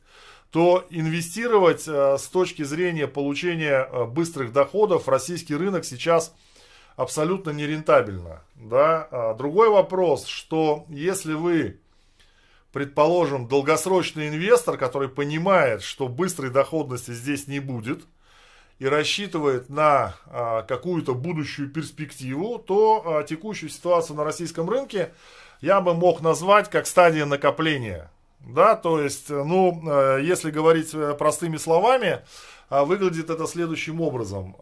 то 0.50 0.85
инвестировать 0.90 1.87
э, 1.87 2.19
с 2.19 2.26
точки 2.26 2.62
зрения 2.62 3.07
получения 3.07 3.88
быстрых 4.07 4.52
доходов 4.52 5.09
российский 5.09 5.54
рынок 5.54 5.85
сейчас– 5.85 6.35
абсолютно 7.00 7.50
нерентабельно. 7.50 8.42
Да? 8.54 9.09
А 9.11 9.35
другой 9.35 9.71
вопрос, 9.71 10.26
что 10.26 10.85
если 10.88 11.33
вы, 11.33 11.80
предположим, 12.73 13.49
долгосрочный 13.49 14.28
инвестор, 14.28 14.76
который 14.76 15.09
понимает, 15.09 15.83
что 15.83 16.09
быстрой 16.09 16.50
доходности 16.50 17.12
здесь 17.12 17.47
не 17.47 17.59
будет, 17.59 18.04
и 18.81 18.87
рассчитывает 18.87 19.69
на 19.69 20.15
а, 20.27 20.63
какую-то 20.63 21.15
будущую 21.15 21.71
перспективу, 21.71 22.59
то 22.59 23.03
а, 23.05 23.23
текущую 23.23 23.69
ситуацию 23.69 24.17
на 24.17 24.25
российском 24.25 24.69
рынке 24.69 25.13
я 25.61 25.83
бы 25.83 25.93
мог 25.93 26.23
назвать 26.23 26.71
как 26.71 26.87
стадия 26.87 27.27
накопления. 27.27 28.11
Да, 28.41 28.75
то 28.75 28.99
есть, 28.99 29.29
ну, 29.29 29.83
э, 29.87 30.23
если 30.23 30.51
говорить 30.51 30.95
э, 30.95 31.13
простыми 31.13 31.59
словами, 31.59 32.21
а, 32.71 32.87
выглядит 32.87 33.29
это 33.29 33.47
следующим 33.47 34.01
образом. 34.01 34.57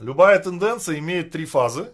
Любая 0.00 0.40
тенденция 0.40 0.98
имеет 0.98 1.30
три 1.30 1.46
фазы. 1.46 1.92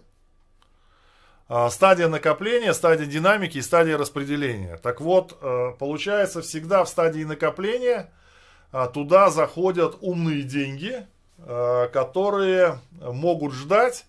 Стадия 1.69 2.07
накопления, 2.07 2.73
стадия 2.73 3.05
динамики 3.05 3.59
и 3.59 3.61
стадия 3.61 3.95
распределения. 3.95 4.77
Так 4.77 5.01
вот, 5.01 5.37
э, 5.39 5.73
получается 5.77 6.41
всегда 6.41 6.83
в 6.83 6.89
стадии 6.89 7.25
накопления 7.25 8.11
туда 8.93 9.29
заходят 9.29 9.97
умные 10.01 10.43
деньги, 10.43 11.05
э, 11.37 11.89
которые 11.91 12.79
могут 13.01 13.53
ждать 13.53 14.05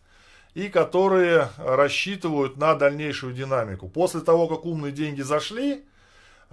и 0.55 0.69
которые 0.69 1.49
рассчитывают 1.57 2.57
на 2.57 2.75
дальнейшую 2.75 3.33
динамику. 3.33 3.89
После 3.89 4.21
того, 4.21 4.47
как 4.49 4.65
умные 4.65 4.93
деньги 4.93 5.23
зашли, 5.23 5.83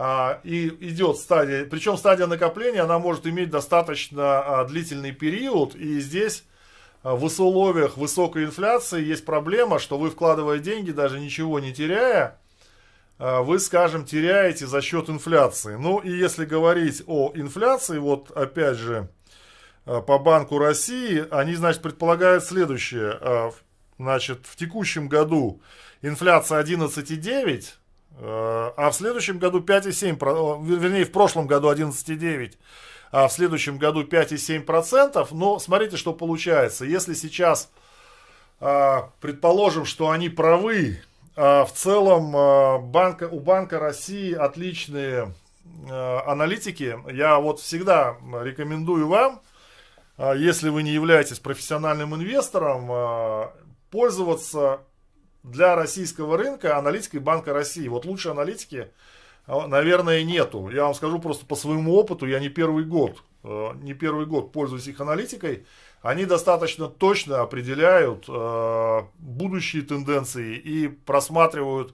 а, 0.02 0.40
и 0.46 0.68
идет 0.68 1.18
стадия, 1.18 1.66
причем 1.66 1.98
стадия 1.98 2.26
накопления, 2.26 2.82
она 2.82 3.00
может 3.00 3.28
иметь 3.28 3.50
достаточно 3.50 4.66
длительный 4.70 5.12
период, 5.12 5.76
и 5.76 6.00
здесь 6.00 6.46
а, 7.04 7.16
в 7.16 7.26
условиях 7.26 7.98
высокой 7.98 8.46
инфляции 8.46 9.04
есть 9.04 9.26
проблема, 9.26 9.78
что 9.78 9.98
вы, 9.98 10.10
вкладывая 10.10 10.60
деньги, 10.60 10.92
даже 10.92 11.20
ничего 11.20 11.60
не 11.60 11.74
теряя, 11.74 12.24
а, 12.28 12.38
вы, 13.20 13.60
скажем, 13.60 14.06
теряете 14.06 14.66
за 14.66 14.82
счет 14.82 15.10
инфляции. 15.10 15.76
Ну 15.76 16.00
и 16.00 16.10
если 16.10 16.46
говорить 16.46 17.04
о 17.06 17.34
инфляции, 17.36 17.98
вот 17.98 18.32
опять 18.32 18.78
же, 18.78 19.10
а, 19.86 20.02
по 20.02 20.18
Банку 20.18 20.58
России, 20.58 21.26
они, 21.32 21.56
значит, 21.56 21.82
предполагают 21.82 22.44
следующее. 22.44 23.52
Значит, 23.98 24.40
в 24.44 24.56
текущем 24.56 25.10
году 25.10 25.62
инфляция 26.02 26.64
11,9, 26.64 27.66
а 28.22 28.90
в 28.90 28.96
следующем 28.96 29.40
году 29.40 29.60
5,7%, 29.60 30.66
вернее, 30.66 31.04
в 31.04 31.12
прошлом 31.12 31.48
году 31.48 31.70
11,9%, 31.70 32.54
а 33.12 33.28
в 33.28 33.34
следующем 33.34 33.78
году 33.78 34.04
5,7%. 34.04 35.28
Но 35.32 35.60
смотрите, 35.60 35.98
что 35.98 36.14
получается. 36.14 36.86
Если 36.86 37.14
сейчас 37.14 37.70
предположим, 38.60 39.84
что 39.84 40.12
они 40.12 40.30
правы, 40.30 41.02
в 41.40 41.70
целом 41.74 42.92
банка, 42.92 43.30
у 43.30 43.40
Банка 43.40 43.80
России 43.80 44.34
отличные 44.34 45.34
аналитики. 45.90 46.98
Я 47.14 47.40
вот 47.40 47.62
всегда 47.62 48.18
рекомендую 48.44 49.08
вам, 49.08 49.42
если 50.18 50.68
вы 50.68 50.84
не 50.84 50.92
являетесь 50.92 51.40
профессиональным 51.40 52.14
инвестором, 52.14 53.54
пользоваться 53.90 54.82
для 55.44 55.78
российского 55.78 56.38
рынка 56.38 56.78
аналитикой 56.78 57.22
Банка 57.22 57.54
России. 57.54 57.88
Вот 57.88 58.04
лучшей 58.04 58.34
аналитики, 58.34 58.90
а, 59.48 59.66
наверное, 59.68 60.24
нету. 60.24 60.70
Я 60.70 60.84
вам 60.84 60.94
скажу 60.94 61.20
просто 61.20 61.46
по 61.46 61.56
своему 61.56 61.96
опыту, 61.96 62.26
я 62.26 62.42
не 62.42 62.50
первый 62.50 62.84
год, 62.84 63.24
не 63.44 63.94
первый 63.94 64.26
год 64.26 64.52
пользуюсь 64.52 64.88
их 64.88 65.00
аналитикой. 65.00 65.66
Они 66.02 66.26
достаточно 66.26 66.88
точно 66.88 67.42
определяют 67.42 68.26
э, 68.28 69.02
будущие 69.18 69.82
тенденции 69.82 70.56
и 70.56 70.88
просматривают 70.88 71.94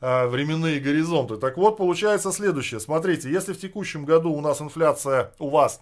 э, 0.00 0.26
временные 0.28 0.78
горизонты. 0.78 1.36
Так 1.36 1.56
вот, 1.56 1.76
получается 1.76 2.30
следующее. 2.30 2.78
Смотрите, 2.78 3.30
если 3.30 3.52
в 3.52 3.60
текущем 3.60 4.04
году 4.04 4.32
у 4.32 4.40
нас 4.40 4.60
инфляция, 4.60 5.32
у 5.40 5.50
вас 5.50 5.80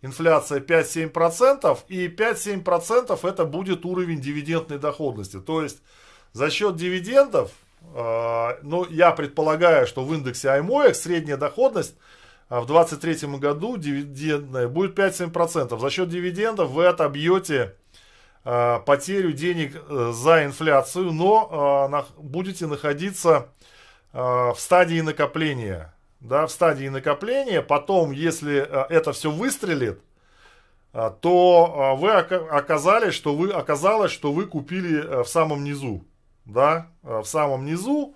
инфляция 0.00 0.60
5-7%, 0.60 1.78
и 1.88 2.08
5-7% 2.08 3.28
это 3.28 3.44
будет 3.44 3.84
уровень 3.84 4.20
дивидендной 4.20 4.78
доходности. 4.78 5.40
То 5.40 5.62
есть 5.62 5.82
за 6.32 6.48
счет 6.48 6.76
дивидендов, 6.76 7.52
э, 7.94 8.58
ну, 8.62 8.86
я 8.88 9.10
предполагаю, 9.10 9.86
что 9.86 10.04
в 10.04 10.14
индексе 10.14 10.48
IMOEX 10.48 10.94
средняя 10.94 11.36
доходность 11.36 11.96
э, 12.50 12.60
в 12.60 12.66
2023 12.66 13.38
году 13.38 13.76
дивидендная 13.76 14.68
будет 14.68 14.98
5-7%. 14.98 15.78
За 15.78 15.90
счет 15.90 16.08
дивидендов 16.08 16.70
вы 16.70 16.86
отобьете 16.86 17.74
э, 18.44 18.80
потерю 18.84 19.32
денег 19.32 19.76
э, 19.76 20.12
за 20.14 20.44
инфляцию, 20.44 21.12
но 21.12 21.88
э, 21.90 22.20
будете 22.20 22.66
находиться 22.66 23.48
в 24.12 24.54
стадии 24.58 25.00
накопления. 25.00 25.92
Да, 26.20 26.46
в 26.46 26.52
стадии 26.52 26.86
накопления. 26.86 27.62
Потом, 27.62 28.12
если 28.12 28.58
это 28.58 29.12
все 29.12 29.28
выстрелит, 29.28 30.00
то 30.92 31.96
вы 31.98 32.12
оказались, 32.12 33.14
что 33.14 33.34
вы, 33.34 33.50
оказалось, 33.50 34.12
что 34.12 34.32
вы 34.32 34.46
купили 34.46 35.24
в 35.24 35.26
самом 35.26 35.64
низу 35.64 36.04
да, 36.44 36.88
в 37.02 37.24
самом 37.24 37.64
низу. 37.64 38.14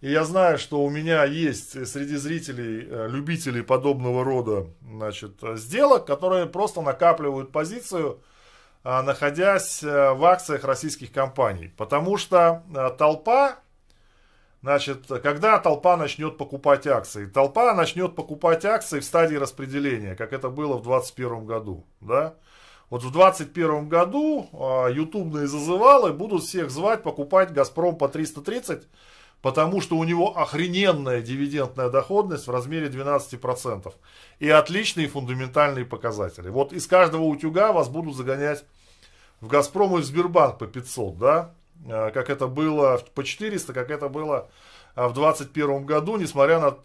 И 0.00 0.12
я 0.12 0.24
знаю, 0.24 0.58
что 0.58 0.80
у 0.84 0.90
меня 0.90 1.24
есть 1.24 1.86
среди 1.88 2.16
зрителей 2.16 2.86
э, 2.88 3.08
любителей 3.08 3.62
подобного 3.62 4.22
рода 4.22 4.66
значит, 4.80 5.40
сделок, 5.56 6.06
которые 6.06 6.46
просто 6.46 6.82
накапливают 6.82 7.50
позицию, 7.50 8.22
э, 8.84 9.02
находясь 9.02 9.82
в 9.82 10.24
акциях 10.24 10.62
российских 10.62 11.10
компаний. 11.10 11.72
Потому 11.76 12.16
что 12.16 12.62
толпа, 12.96 13.58
значит, 14.62 15.06
когда 15.20 15.58
толпа 15.58 15.96
начнет 15.96 16.38
покупать 16.38 16.86
акции? 16.86 17.26
Толпа 17.26 17.74
начнет 17.74 18.14
покупать 18.14 18.64
акции 18.64 19.00
в 19.00 19.04
стадии 19.04 19.34
распределения, 19.34 20.14
как 20.14 20.32
это 20.32 20.48
было 20.48 20.76
в 20.76 20.84
2021 20.84 21.44
году. 21.44 21.84
Да? 22.00 22.34
Вот 22.88 23.02
в 23.02 23.10
2021 23.10 23.88
году 23.88 24.48
ютубные 24.92 25.48
зазывалы 25.48 26.12
будут 26.12 26.44
всех 26.44 26.70
звать 26.70 27.02
покупать 27.02 27.52
Газпром 27.52 27.96
по 27.98 28.08
330, 28.08 28.86
потому 29.42 29.80
что 29.80 29.96
у 29.96 30.04
него 30.04 30.36
охрененная 30.36 31.22
дивидендная 31.22 31.90
доходность 31.90 32.46
в 32.46 32.50
размере 32.50 32.88
12% 32.88 33.92
и 34.38 34.48
отличные 34.48 35.08
фундаментальные 35.08 35.84
показатели. 35.84 36.48
Вот 36.48 36.72
из 36.72 36.86
каждого 36.86 37.22
утюга 37.22 37.72
вас 37.72 37.88
будут 37.88 38.16
загонять 38.16 38.64
в 39.40 39.46
Газпром 39.46 39.98
и 39.98 40.02
в 40.02 40.04
Сбербанк 40.04 40.58
по 40.58 40.66
500, 40.66 41.18
да, 41.18 41.54
а, 41.88 42.10
как 42.10 42.30
это 42.30 42.46
было 42.48 43.00
по 43.14 43.22
400, 43.22 43.72
как 43.72 43.90
это 43.90 44.08
было 44.08 44.50
а, 44.94 45.08
в 45.08 45.14
2021 45.14 45.86
году, 45.86 46.16
несмотря 46.16 46.60
на 46.60 46.78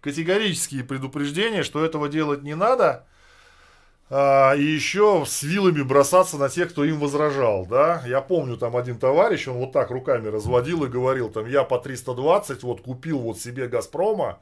категорические 0.00 0.84
предупреждения, 0.84 1.62
что 1.62 1.84
этого 1.84 2.08
делать 2.08 2.42
не 2.42 2.54
надо– 2.54 3.06
а, 4.10 4.54
и 4.54 4.62
еще 4.62 5.24
с 5.26 5.42
вилами 5.42 5.82
бросаться 5.82 6.36
на 6.36 6.48
тех, 6.48 6.70
кто 6.70 6.84
им 6.84 6.98
возражал, 6.98 7.66
да. 7.66 8.02
Я 8.06 8.20
помню, 8.20 8.56
там 8.56 8.76
один 8.76 8.98
товарищ, 8.98 9.48
он 9.48 9.56
вот 9.56 9.72
так 9.72 9.90
руками 9.90 10.28
разводил 10.28 10.84
и 10.84 10.88
говорил, 10.88 11.30
там, 11.30 11.46
я 11.46 11.64
по 11.64 11.78
320 11.78 12.62
вот 12.62 12.82
купил 12.82 13.18
вот 13.18 13.38
себе 13.38 13.68
Газпрома 13.68 14.38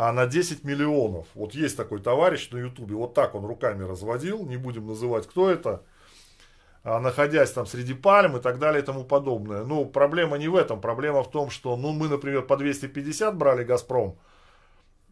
а 0.00 0.12
на 0.12 0.26
10 0.26 0.62
миллионов. 0.62 1.26
Вот 1.34 1.54
есть 1.54 1.76
такой 1.76 2.00
товарищ 2.00 2.50
на 2.52 2.58
Ютубе, 2.58 2.94
вот 2.94 3.14
так 3.14 3.34
он 3.34 3.44
руками 3.44 3.82
разводил, 3.82 4.46
не 4.46 4.56
будем 4.56 4.86
называть, 4.86 5.26
кто 5.26 5.50
это, 5.50 5.82
а, 6.84 7.00
находясь 7.00 7.50
там 7.50 7.66
среди 7.66 7.94
пальм 7.94 8.36
и 8.36 8.40
так 8.40 8.60
далее 8.60 8.80
и 8.80 8.86
тому 8.86 9.02
подобное. 9.02 9.64
Ну, 9.64 9.84
проблема 9.86 10.38
не 10.38 10.46
в 10.46 10.54
этом, 10.54 10.80
проблема 10.80 11.24
в 11.24 11.30
том, 11.32 11.50
что, 11.50 11.76
ну, 11.76 11.90
мы, 11.90 12.06
например, 12.08 12.42
по 12.42 12.56
250 12.56 13.36
брали 13.36 13.64
Газпром, 13.64 14.16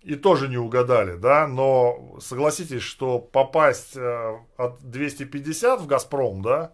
и 0.06 0.14
тоже 0.14 0.46
не 0.46 0.56
угадали, 0.56 1.16
да, 1.16 1.48
но 1.48 2.16
согласитесь, 2.20 2.82
что 2.82 3.18
попасть 3.18 3.96
э, 3.96 4.38
от 4.56 4.80
250 4.80 5.80
в 5.80 5.86
Газпром, 5.88 6.42
да, 6.42 6.72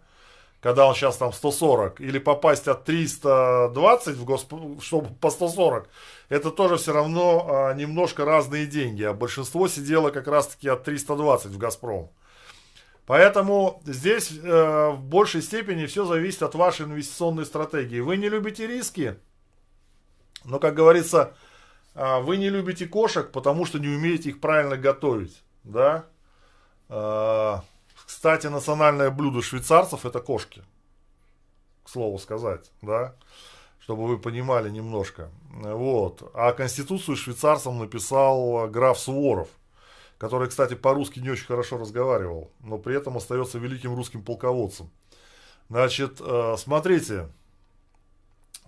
когда 0.60 0.86
он 0.86 0.94
сейчас 0.94 1.16
там 1.16 1.32
140, 1.32 2.02
или 2.02 2.18
попасть 2.18 2.68
от 2.68 2.84
320 2.84 4.16
в 4.16 4.24
Госп... 4.26 4.52
чтобы 4.82 5.14
по 5.14 5.30
140, 5.30 5.88
это 6.28 6.50
тоже 6.50 6.76
все 6.76 6.92
равно 6.92 7.70
э, 7.72 7.78
немножко 7.78 8.26
разные 8.26 8.66
деньги, 8.66 9.02
а 9.02 9.14
большинство 9.14 9.66
сидело 9.66 10.10
как 10.10 10.28
раз-таки 10.28 10.68
от 10.68 10.84
320 10.84 11.52
в 11.52 11.56
Газпром. 11.56 12.10
Поэтому 13.06 13.80
здесь 13.86 14.30
э, 14.30 14.90
в 14.90 15.00
большей 15.00 15.40
степени 15.40 15.86
все 15.86 16.04
зависит 16.04 16.42
от 16.42 16.54
вашей 16.54 16.84
инвестиционной 16.84 17.46
стратегии. 17.46 18.00
Вы 18.00 18.18
не 18.18 18.28
любите 18.28 18.66
риски, 18.66 19.16
но, 20.44 20.58
как 20.58 20.74
говорится, 20.74 21.22
а, 21.22 21.34
вы 21.94 22.36
не 22.36 22.48
любите 22.48 22.86
кошек, 22.86 23.30
потому 23.30 23.66
что 23.66 23.78
не 23.78 23.88
умеете 23.88 24.30
их 24.30 24.40
правильно 24.40 24.76
готовить, 24.76 25.42
да. 25.64 26.06
А, 26.88 27.62
кстати, 28.06 28.46
национальное 28.46 29.10
блюдо 29.10 29.42
швейцарцев 29.42 30.06
это 30.06 30.20
кошки, 30.20 30.62
к 31.84 31.88
слову 31.88 32.18
сказать, 32.18 32.70
да, 32.82 33.14
чтобы 33.78 34.06
вы 34.06 34.18
понимали 34.18 34.70
немножко. 34.70 35.30
Вот. 35.50 36.30
А 36.34 36.52
конституцию 36.52 37.16
швейцарцам 37.16 37.78
написал 37.78 38.68
граф 38.68 38.98
Суворов, 38.98 39.48
который, 40.18 40.48
кстати, 40.48 40.74
по-русски 40.74 41.20
не 41.20 41.30
очень 41.30 41.46
хорошо 41.46 41.78
разговаривал, 41.78 42.50
но 42.60 42.78
при 42.78 42.96
этом 42.96 43.16
остается 43.16 43.58
великим 43.58 43.94
русским 43.94 44.22
полководцем. 44.22 44.90
Значит, 45.68 46.20
э, 46.20 46.54
смотрите, 46.58 47.28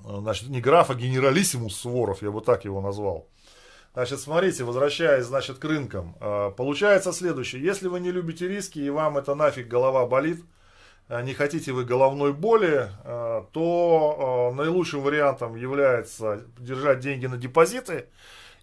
значит, 0.02 0.48
не 0.48 0.61
граф, 0.61 0.90
а 0.90 0.94
генералиссимус 0.94 1.76
Суворов, 1.76 2.22
я 2.22 2.30
бы 2.30 2.40
так 2.40 2.64
его 2.64 2.80
назвал. 2.80 3.28
Значит, 3.94 4.20
смотрите, 4.20 4.64
возвращаясь, 4.64 5.24
значит, 5.24 5.59
к 5.59 5.64
рынкам. 5.64 6.16
Э, 6.20 6.50
получается 6.57 7.12
следующее. 7.12 7.62
Если 7.62 7.88
вы 7.88 8.00
не 8.00 8.11
любите 8.11 8.48
риски 8.48 8.80
и 8.80 8.90
вам 8.90 9.18
это 9.18 9.35
нафиг 9.35 9.68
голова 9.68 10.07
болит, 10.07 10.42
э, 11.09 11.22
не 11.22 11.33
хотите 11.33 11.72
вы 11.72 11.85
головной 11.85 12.33
боли, 12.33 12.90
то 13.52 14.52
наилучшим 14.57 15.02
вариантом 15.02 15.54
является 15.54 16.44
держать 16.59 17.00
деньги 17.00 17.26
на 17.26 17.37
депозиты. 17.37 18.07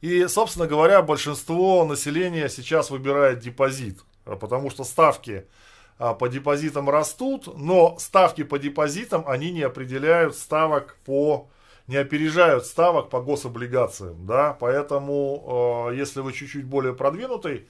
И, 0.02 0.26
собственно 0.28 0.68
говоря, 0.68 1.02
большинство 1.04 1.86
населения 1.86 2.50
сейчас 2.50 2.90
выбирает 2.90 3.40
депозит, 3.40 4.00
потому 4.26 4.72
что 4.72 4.84
ставки 4.84 5.46
а, 5.46 5.71
по 5.98 6.28
депозитам 6.28 6.90
растут, 6.90 7.58
но 7.58 7.98
ставки 8.00 8.44
по 8.44 8.58
депозитам, 8.58 9.24
они 9.28 9.52
не 9.52 9.62
определяют 9.62 10.36
ставок 10.36 10.98
по, 11.06 11.50
не 11.88 11.98
опережают 11.98 12.66
ставок 12.66 13.10
по 13.10 13.22
гособлигациям, 13.22 14.26
да, 14.26 14.58
поэтому, 14.60 15.90
э, 15.92 15.96
если 15.96 16.22
вы 16.22 16.34
чуть-чуть 16.34 16.66
более 16.66 16.96
продвинутый, 16.96 17.68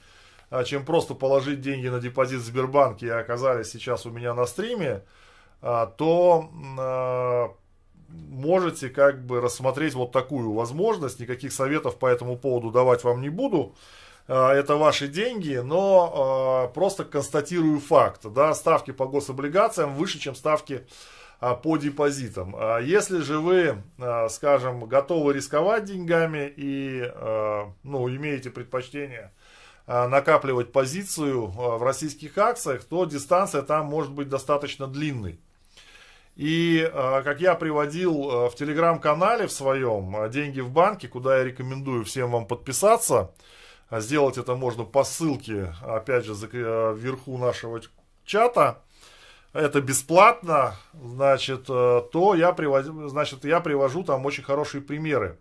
э, 0.50 0.64
чем 0.64 0.84
просто 0.84 1.14
положить 1.14 1.60
деньги 1.60 1.88
на 1.88 2.00
депозит 2.00 2.40
в 2.40 2.44
Сбербанке 2.44 3.06
и 3.06 3.10
оказались 3.10 3.70
сейчас 3.70 4.06
у 4.06 4.10
меня 4.10 4.34
на 4.34 4.46
стриме, 4.46 5.02
то 5.60 6.50
можете 8.08 8.88
как 8.88 9.24
бы 9.24 9.40
рассмотреть 9.40 9.94
вот 9.94 10.12
такую 10.12 10.52
возможность, 10.52 11.20
никаких 11.20 11.52
советов 11.52 11.98
по 11.98 12.06
этому 12.06 12.36
поводу 12.36 12.70
давать 12.70 13.04
вам 13.04 13.20
не 13.20 13.28
буду, 13.28 13.74
это 14.28 14.76
ваши 14.76 15.08
деньги, 15.08 15.56
но 15.56 16.68
э, 16.70 16.74
просто 16.74 17.04
констатирую 17.04 17.80
факт. 17.80 18.22
Да, 18.24 18.54
ставки 18.54 18.92
по 18.92 19.06
гособлигациям 19.06 19.94
выше, 19.94 20.18
чем 20.18 20.34
ставки 20.34 20.86
э, 21.40 21.54
по 21.62 21.76
депозитам. 21.76 22.54
Если 22.82 23.18
же 23.20 23.40
вы, 23.40 23.82
скажем, 24.30 24.84
готовы 24.84 25.32
рисковать 25.32 25.84
деньгами 25.84 26.52
и 26.56 27.02
ну, 27.82 28.08
имеете 28.08 28.50
предпочтение 28.50 29.32
накапливать 29.86 30.70
позицию 30.70 31.46
в 31.48 31.82
российских 31.82 32.38
акциях, 32.38 32.84
то 32.84 33.04
дистанция 33.04 33.62
там 33.62 33.86
может 33.86 34.12
быть 34.12 34.28
достаточно 34.28 34.86
длинной. 34.86 35.40
И 36.36 36.88
как 36.92 37.40
я 37.40 37.56
приводил 37.56 38.48
в 38.48 38.54
телеграм-канале 38.54 39.48
в 39.48 39.52
своем 39.52 40.30
«Деньги 40.30 40.60
в 40.60 40.70
банке», 40.70 41.08
куда 41.08 41.38
я 41.38 41.44
рекомендую 41.44 42.04
всем 42.04 42.30
вам 42.30 42.46
подписаться, 42.46 43.34
сделать 44.00 44.38
это 44.38 44.54
можно 44.54 44.84
по 44.84 45.04
ссылке, 45.04 45.74
опять 45.82 46.24
же, 46.24 46.34
вверху 46.34 47.36
нашего 47.38 47.80
чата, 48.24 48.82
это 49.52 49.82
бесплатно, 49.82 50.76
значит, 50.94 51.66
э, 51.68 52.02
то 52.10 52.34
я 52.34 52.52
привожу, 52.52 53.08
значит, 53.08 53.44
я 53.44 53.60
привожу 53.60 54.02
там 54.02 54.24
очень 54.24 54.42
хорошие 54.42 54.80
примеры, 54.80 55.38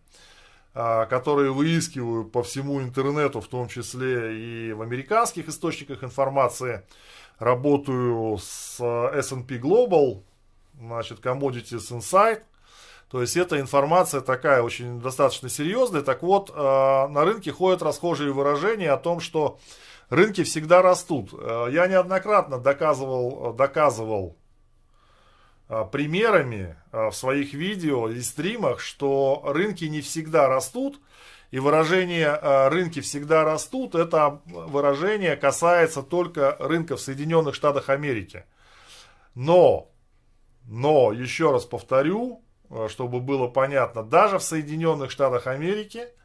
а, 0.73 1.05
которые 1.05 1.51
выискиваю 1.51 2.25
по 2.25 2.43
всему 2.43 2.81
интернету, 2.81 3.39
в 3.39 3.47
том 3.47 3.69
числе 3.69 4.37
и 4.37 4.73
в 4.73 4.81
американских 4.81 5.47
источниках 5.47 6.03
информации. 6.03 6.83
Работаю 7.39 8.37
с 8.37 8.79
S&P 8.81 9.57
Global, 9.57 10.23
значит, 10.77 11.19
Commodities 11.19 11.91
Insight. 11.91 12.43
То 13.11 13.19
есть 13.19 13.35
эта 13.35 13.59
информация 13.59 14.21
такая 14.21 14.61
очень 14.61 15.01
достаточно 15.01 15.49
серьезная. 15.49 16.01
Так 16.01 16.23
вот, 16.23 16.49
э, 16.49 16.53
на 16.53 17.25
рынке 17.25 17.51
ходят 17.51 17.81
расхожие 17.81 18.31
выражения 18.31 18.89
о 18.89 18.97
том, 18.97 19.19
что 19.19 19.59
рынки 20.09 20.43
всегда 20.43 20.81
растут. 20.81 21.33
Э, 21.33 21.67
я 21.71 21.87
неоднократно 21.87 22.57
доказывал, 22.57 23.53
доказывал 23.53 24.37
э, 25.67 25.83
примерами 25.91 26.77
э, 26.93 27.09
в 27.09 27.13
своих 27.13 27.53
видео 27.53 28.09
и 28.09 28.21
стримах, 28.21 28.79
что 28.79 29.41
рынки 29.45 29.83
не 29.85 29.99
всегда 29.99 30.47
растут. 30.47 31.01
И 31.51 31.59
выражение 31.59 32.69
«рынки 32.69 33.01
всегда 33.01 33.43
растут» 33.43 33.93
это 33.93 34.39
выражение 34.45 35.35
касается 35.35 36.01
только 36.01 36.55
рынков 36.59 37.01
Соединенных 37.01 37.55
Штатах 37.55 37.89
Америки. 37.89 38.45
Но, 39.35 39.91
но, 40.63 41.11
еще 41.11 41.51
раз 41.51 41.65
повторю, 41.65 42.41
чтобы 42.89 43.19
было 43.19 43.47
понятно, 43.47 44.03
даже 44.03 44.39
в 44.39 44.43
Соединенных 44.43 45.11
Штатах 45.11 45.47
Америки– 45.47 46.05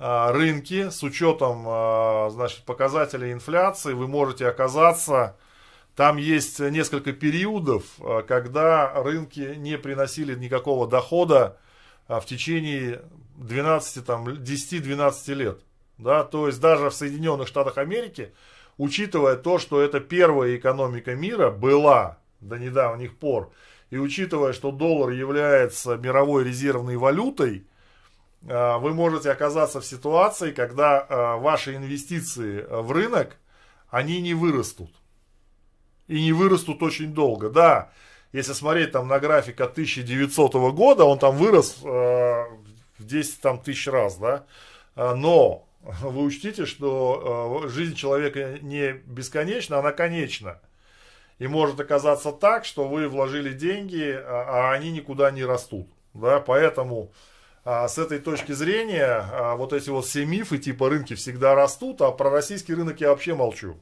а, 0.00 0.30
рынки 0.30 0.90
с 0.90 1.02
учетом 1.02 1.64
а, 1.66 2.28
значит, 2.30 2.64
показателей 2.64 3.32
инфляции 3.32 3.94
вы 3.94 4.06
можете 4.06 4.46
оказаться, 4.46 5.36
там 5.96 6.18
есть 6.18 6.60
несколько 6.60 7.12
периодов, 7.12 7.82
когда 8.28 8.92
рынки 9.02 9.56
не 9.56 9.76
приносили 9.76 10.36
никакого 10.36 10.86
дохода 10.86 11.58
в 12.06 12.22
течение 12.24 13.02
12, 13.38 14.06
там, 14.06 14.28
10-12 14.28 15.34
лет. 15.34 15.60
Да? 15.98 16.22
То 16.22 16.46
есть 16.46 16.60
даже 16.60 16.90
в 16.90 16.94
Соединенных 16.94 17.48
Штатах 17.48 17.78
Америки, 17.78 18.32
учитывая 18.76 19.34
то, 19.34 19.58
что 19.58 19.80
это 19.80 19.98
первая 19.98 20.54
экономика 20.56 21.16
мира 21.16 21.50
была 21.50 22.18
до 22.40 22.58
недавних 22.58 23.16
пор, 23.18 23.50
и 23.90 23.98
учитывая, 23.98 24.52
что 24.52 24.70
доллар 24.70 25.10
является 25.10 25.96
мировой 25.96 26.44
резервной 26.44 26.96
валютой, 26.96 27.66
Э, 28.46 28.78
вы 28.78 28.94
можете 28.94 29.30
оказаться 29.30 29.80
в 29.80 29.86
ситуации, 29.86 30.52
когда 30.52 31.06
э, 31.08 31.40
ваши 31.40 31.74
инвестиции 31.76 32.64
в 32.68 32.92
рынок, 32.92 33.36
они 33.90 34.20
не 34.20 34.34
вырастут. 34.34 34.90
И 36.06 36.22
не 36.22 36.32
вырастут 36.32 36.82
очень 36.82 37.12
долго. 37.12 37.50
Да, 37.50 37.90
если 38.32 38.52
смотреть 38.52 38.92
там 38.92 39.08
на 39.08 39.18
график 39.18 39.60
от 39.60 39.72
1900 39.72 40.54
года, 40.72 41.04
он 41.04 41.18
там 41.18 41.36
вырос 41.36 41.78
э, 41.82 41.86
в 42.98 43.04
10 43.04 43.40
там, 43.40 43.60
тысяч 43.60 43.86
раз, 43.88 44.16
да. 44.16 44.44
Но 44.94 45.68
вы 45.80 46.24
учтите, 46.24 46.66
что 46.66 47.66
жизнь 47.68 47.94
человека 47.94 48.58
не 48.60 48.94
бесконечна, 49.06 49.78
она 49.78 49.92
конечна. 49.92 50.60
И 51.38 51.46
может 51.46 51.78
оказаться 51.78 52.32
так, 52.32 52.64
что 52.64 52.88
вы 52.88 53.08
вложили 53.08 53.52
деньги, 53.52 54.10
а, 54.12 54.70
а 54.70 54.72
они 54.72 54.90
никуда 54.90 55.30
не 55.30 55.44
растут. 55.44 55.88
Да, 56.14 56.40
поэтому 56.40 57.12
а, 57.64 57.86
с 57.86 57.98
этой 57.98 58.18
точки 58.18 58.52
зрения 58.52 59.24
а, 59.30 59.54
вот 59.54 59.72
эти 59.72 59.90
вот 59.90 60.04
все 60.04 60.24
мифы 60.24 60.58
типа 60.58 60.88
рынки 60.88 61.14
всегда 61.14 61.54
растут, 61.54 62.02
а 62.02 62.10
про 62.10 62.30
российский 62.30 62.74
рынок 62.74 63.00
я 63.00 63.10
вообще 63.10 63.34
молчу. 63.34 63.76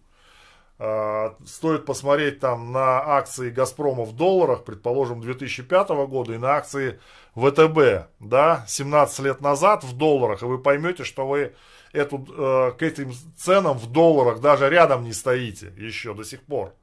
Стоит 1.47 1.87
посмотреть 1.87 2.41
там 2.41 2.71
на 2.71 3.17
акции 3.17 3.49
Газпрома 3.49 4.05
в 4.05 4.15
долларах, 4.15 4.65
предположим, 4.65 5.23
2005 5.23 5.89
года, 6.07 6.35
и 6.35 6.37
на 6.37 6.51
акции 6.57 7.01
ВТБ, 7.35 8.11
да, 8.21 8.63
17 8.69 9.21
лет 9.21 9.41
назад 9.41 9.85
в 9.85 9.97
долларах, 9.97 10.43
и 10.43 10.45
вы 10.45 10.59
поймете, 10.59 11.05
что 11.05 11.27
вы 11.27 11.55
эту, 11.95 12.27
э, 12.29 12.73
к 12.79 12.83
этим 12.83 13.13
ценам 13.37 13.79
в 13.79 13.91
долларах 13.91 14.41
даже 14.41 14.69
рядом 14.69 15.05
не 15.05 15.15
стоите 15.15 15.73
еще 15.79 16.13
до 16.13 16.25
сих 16.25 16.43
пор. 16.43 16.75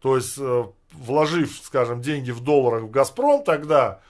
То 0.00 0.16
есть, 0.16 0.36
э, 0.38 0.64
вложив, 0.92 1.56
скажем, 1.62 2.00
деньги 2.00 2.30
в 2.30 2.40
долларах 2.40 2.84
в 2.84 2.90
Газпром 2.90 3.42
тогда, 3.44 4.00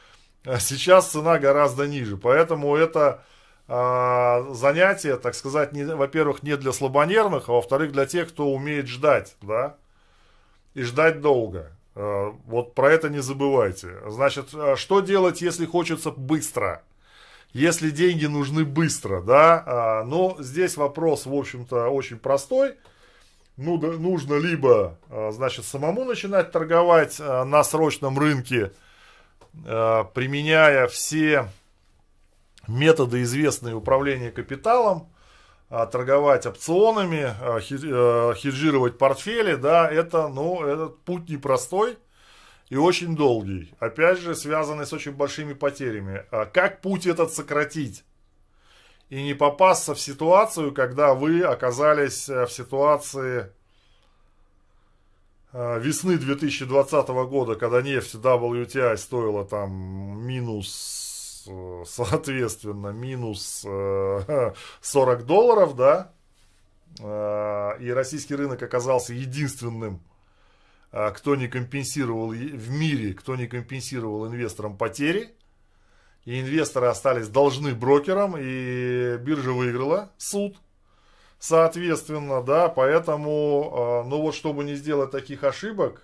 а 0.44 0.58
сейчас 0.58 1.10
цена 1.10 1.38
гораздо 1.38 1.86
ниже. 1.86 2.16
Поэтому 2.16 2.76
это 2.76 3.22
э, 3.68 4.54
занятие, 4.54 5.16
так 5.16 5.34
сказать, 5.34 5.72
не, 5.72 5.84
во-первых, 5.84 6.42
не 6.42 6.56
для 6.56 6.72
слабонервных, 6.72 7.48
а 7.48 7.52
во-вторых, 7.52 7.92
для 7.92 8.06
тех, 8.06 8.28
кто 8.28 8.48
умеет 8.48 8.86
ждать, 8.86 9.36
да, 9.42 9.76
и 10.74 10.82
ждать 10.82 11.20
долго. 11.20 11.72
Э, 11.94 12.32
вот 12.46 12.74
про 12.74 12.92
это 12.92 13.08
не 13.08 13.20
забывайте. 13.20 13.96
Значит, 14.06 14.54
что 14.76 15.00
делать, 15.00 15.42
если 15.42 15.66
хочется 15.66 16.10
быстро? 16.10 16.82
Если 17.52 17.90
деньги 17.90 18.26
нужны 18.26 18.64
быстро, 18.64 19.22
да, 19.22 19.62
а, 19.66 20.04
но 20.04 20.36
здесь 20.38 20.76
вопрос, 20.76 21.24
в 21.24 21.34
общем-то, 21.34 21.88
очень 21.88 22.18
простой. 22.18 22.74
Ну, 23.58 23.76
да, 23.76 23.88
нужно 23.88 24.36
либо, 24.36 24.96
значит, 25.30 25.66
самому 25.66 26.04
начинать 26.04 26.52
торговать 26.52 27.18
на 27.18 27.62
срочном 27.64 28.18
рынке, 28.18 28.70
Э, 29.64 30.04
применяя 30.14 30.86
все 30.86 31.48
методы, 32.66 33.22
известные 33.22 33.74
управления 33.74 34.30
капиталом, 34.30 35.08
торговать 35.68 36.46
опционами, 36.46 37.34
хеджировать 37.60 38.96
портфели, 38.96 39.54
да, 39.54 39.86
это, 39.90 40.28
ну, 40.28 40.64
этот 40.64 40.98
путь 41.02 41.28
непростой 41.28 41.98
и 42.70 42.76
очень 42.76 43.14
долгий. 43.14 43.74
Опять 43.78 44.18
же, 44.18 44.34
связанный 44.34 44.86
с 44.86 44.94
очень 44.94 45.12
большими 45.12 45.52
потерями. 45.52 46.24
А 46.30 46.46
как 46.46 46.80
путь 46.80 47.06
этот 47.06 47.34
сократить? 47.34 48.04
И 49.10 49.22
не 49.22 49.34
попасться 49.34 49.94
в 49.94 50.00
ситуацию, 50.00 50.74
когда 50.74 51.14
вы 51.14 51.42
оказались 51.42 52.28
в 52.28 52.48
ситуации 52.48 53.50
Э, 55.52 55.78
весны 55.80 56.18
2020 56.18 57.08
года, 57.08 57.54
когда 57.54 57.80
нефть 57.80 58.14
WTI 58.16 58.96
стоила 58.96 59.46
там 59.46 60.26
минус, 60.26 61.46
э, 61.48 61.84
соответственно, 61.86 62.88
минус 62.88 63.60
40 63.62 64.54
э, 64.84 65.22
долларов, 65.24 65.74
да, 65.74 66.12
и 67.00 67.92
российский 67.94 68.34
рынок 68.34 68.60
оказался 68.60 69.12
единственным, 69.14 70.00
кто 70.90 71.36
не 71.36 71.46
компенсировал 71.46 72.30
в 72.30 72.70
мире, 72.70 73.14
кто 73.14 73.36
не 73.36 73.46
компенсировал 73.46 74.26
инвесторам 74.26 74.76
потери, 74.76 75.36
и 76.28 76.40
инвесторы 76.40 76.86
остались 76.86 77.28
должны 77.28 77.74
брокерам, 77.74 78.36
и 78.38 79.16
биржа 79.16 79.52
выиграла 79.52 80.10
суд– 80.16 80.56
Соответственно, 81.38 82.42
да, 82.42 82.68
поэтому, 82.68 83.72
а, 83.72 84.04
ну 84.04 84.20
вот, 84.20 84.34
чтобы 84.34 84.64
не 84.64 84.74
сделать 84.74 85.12
таких 85.12 85.44
ошибок, 85.44 86.02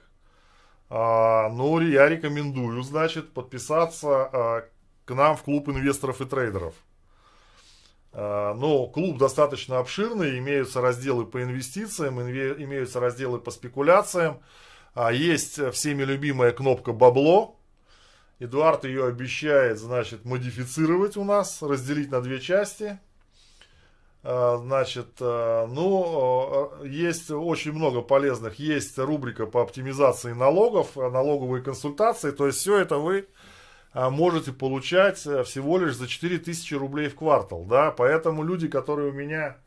а, 0.88 1.48
ну, 1.48 1.80
я 1.80 2.08
рекомендую, 2.08 2.82
значит, 2.82 3.32
подписаться 3.32 4.08
а, 4.08 4.64
к 5.04 5.14
нам 5.14 5.36
в 5.36 5.42
клуб 5.42 5.68
инвесторов 5.68 6.20
и 6.20 6.24
трейдеров. 6.24 6.74
Но 8.16 8.86
клуб 8.86 9.18
достаточно 9.18 9.80
обширный, 9.80 10.38
имеются 10.38 10.80
разделы 10.80 11.26
по 11.26 11.42
инвестициям, 11.42 12.20
имеются 12.20 13.00
разделы 13.00 13.40
по 13.40 13.50
спекуляциям. 13.50 14.38
Есть 15.10 15.72
всеми 15.72 16.04
любимая 16.04 16.52
кнопка 16.52 16.92
«Бабло». 16.92 17.56
Эдуард 18.44 18.84
ее 18.84 19.06
обещает, 19.06 19.78
значит, 19.78 20.24
модифицировать 20.24 21.16
у 21.16 21.24
нас, 21.24 21.62
разделить 21.62 22.10
на 22.10 22.20
две 22.20 22.40
части– 22.40 22.98
Э, 24.24 24.56
значит, 24.58 25.20
э, 25.20 25.66
ну, 25.68 26.72
э, 26.80 26.88
есть 26.88 27.30
очень 27.30 27.72
много 27.72 28.00
полезных. 28.00 28.58
Есть 28.58 28.98
рубрика 28.98 29.44
по 29.44 29.62
оптимизации 29.62 30.32
налогов, 30.32 30.96
налоговые 30.96 31.62
консультации. 31.62 32.30
То 32.30 32.46
есть 32.46 32.58
все 32.58 32.78
это 32.78 32.96
вы 32.96 33.28
можете 33.94 34.52
получать 34.52 35.18
всего 35.18 35.78
лишь 35.78 35.94
за 35.94 36.08
4000 36.08 36.74
рублей 36.74 37.08
в 37.08 37.14
квартал. 37.14 37.64
Да? 37.64 37.92
Поэтому 37.92 38.42
люди, 38.42 38.66
которые 38.66 39.10
у 39.10 39.12
меня 39.12 39.58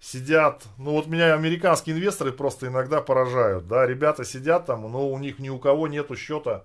сидят, 0.00 0.64
ну 0.76 0.92
вот 0.92 1.06
меня 1.06 1.34
американские 1.34 1.94
инвесторы 1.94 2.32
просто 2.32 2.66
иногда 2.66 3.00
поражают. 3.00 3.68
Да? 3.68 3.86
Ребята 3.86 4.24
сидят 4.24 4.66
там, 4.66 4.90
но 4.90 5.08
у 5.08 5.18
них 5.18 5.38
ни 5.38 5.50
у 5.50 5.60
кого 5.60 5.86
нету 5.86 6.16
счета 6.16 6.64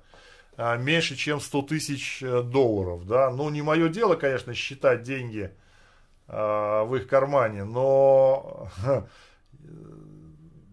меньше, 0.58 1.16
чем 1.16 1.40
100 1.40 1.62
тысяч 1.64 2.20
долларов. 2.22 3.06
Да? 3.06 3.30
Ну, 3.30 3.50
не 3.50 3.62
мое 3.62 3.90
дело, 3.90 4.16
конечно, 4.16 4.54
считать 4.54 5.04
деньги 5.04 5.52
Э, 6.28 6.84
в 6.84 6.94
их 6.96 7.08
кармане, 7.08 7.64
но 7.64 8.68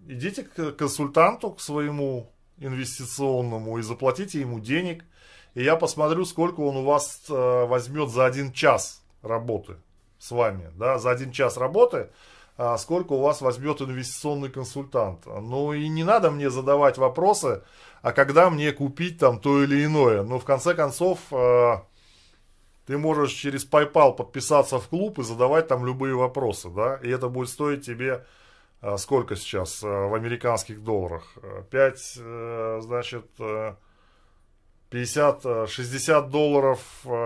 идите 0.08 0.42
к 0.42 0.72
консультанту, 0.72 1.52
к 1.52 1.60
своему 1.60 2.32
инвестиционному 2.58 3.78
и 3.78 3.82
заплатите 3.82 4.40
ему 4.40 4.58
денег, 4.58 5.04
и 5.54 5.62
я 5.62 5.76
посмотрю, 5.76 6.24
сколько 6.24 6.58
он 6.60 6.78
у 6.78 6.84
вас 6.84 7.26
э, 7.28 7.32
возьмет 7.66 8.10
за 8.10 8.26
один 8.26 8.52
час 8.52 9.04
работы 9.22 9.76
с 10.18 10.32
вами, 10.32 10.72
да, 10.74 10.98
за 10.98 11.12
один 11.12 11.30
час 11.30 11.56
работы, 11.56 12.10
а 12.56 12.76
сколько 12.76 13.12
у 13.12 13.20
вас 13.20 13.40
возьмет 13.40 13.80
инвестиционный 13.80 14.50
консультант. 14.50 15.24
Ну 15.26 15.72
и 15.72 15.86
не 15.88 16.02
надо 16.02 16.32
мне 16.32 16.50
задавать 16.50 16.98
вопросы, 16.98 17.62
а 18.04 18.12
когда 18.12 18.50
мне 18.50 18.70
купить 18.70 19.18
там 19.18 19.40
то 19.40 19.64
или 19.64 19.82
иное. 19.82 20.24
Но 20.24 20.38
в 20.38 20.44
конце 20.44 20.74
концов, 20.74 21.20
э, 21.30 21.76
ты 22.84 22.98
можешь 22.98 23.32
через 23.32 23.66
PayPal 23.66 24.14
подписаться 24.14 24.78
в 24.78 24.88
клуб 24.88 25.18
и 25.18 25.22
задавать 25.22 25.68
там 25.68 25.86
любые 25.86 26.14
вопросы, 26.14 26.68
да, 26.68 26.96
и 27.02 27.08
это 27.08 27.30
будет 27.30 27.48
стоить 27.48 27.86
тебе 27.86 28.26
э, 28.82 28.98
сколько 28.98 29.36
сейчас 29.36 29.82
э, 29.82 29.86
в 29.86 30.12
американских 30.12 30.84
долларах? 30.84 31.34
5, 31.70 32.18
значит, 32.82 33.24
50, 34.90 35.70
60 35.70 36.30
долларов, 36.30 36.80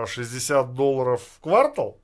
60 0.05 0.73
долларов 0.75 1.21
в 1.35 1.41
квартал? 1.41 1.97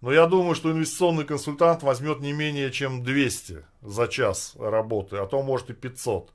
Но 0.00 0.12
я 0.12 0.26
думаю, 0.26 0.54
что 0.54 0.70
инвестиционный 0.70 1.24
консультант 1.24 1.82
возьмет 1.82 2.20
не 2.20 2.32
менее 2.32 2.70
чем 2.70 3.02
200 3.02 3.64
за 3.82 4.06
час 4.06 4.54
работы, 4.60 5.16
а 5.16 5.26
то 5.26 5.42
может 5.42 5.70
и 5.70 5.72
500. 5.72 6.30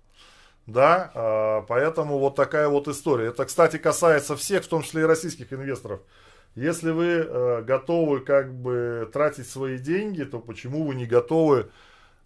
Да, 0.70 1.12
а, 1.16 1.62
поэтому 1.64 2.20
вот 2.20 2.36
такая 2.36 2.68
вот 2.68 2.88
история. 2.88 3.30
Это, 3.30 3.46
кстати, 3.46 3.78
касается 3.78 4.36
всех, 4.36 4.64
в 4.64 4.68
том 4.68 4.84
числе 4.84 5.02
и 5.02 5.06
российских 5.06 5.52
инвесторов. 5.52 6.02
Если 6.54 6.92
вы 6.92 7.06
э, 7.06 7.62
готовы 7.64 8.20
как 8.20 8.54
бы 8.54 9.10
тратить 9.12 9.50
свои 9.50 9.78
деньги, 9.78 10.24
то 10.24 10.40
почему 10.40 10.86
вы 10.86 10.96
не 10.96 11.06
готовы 11.06 11.70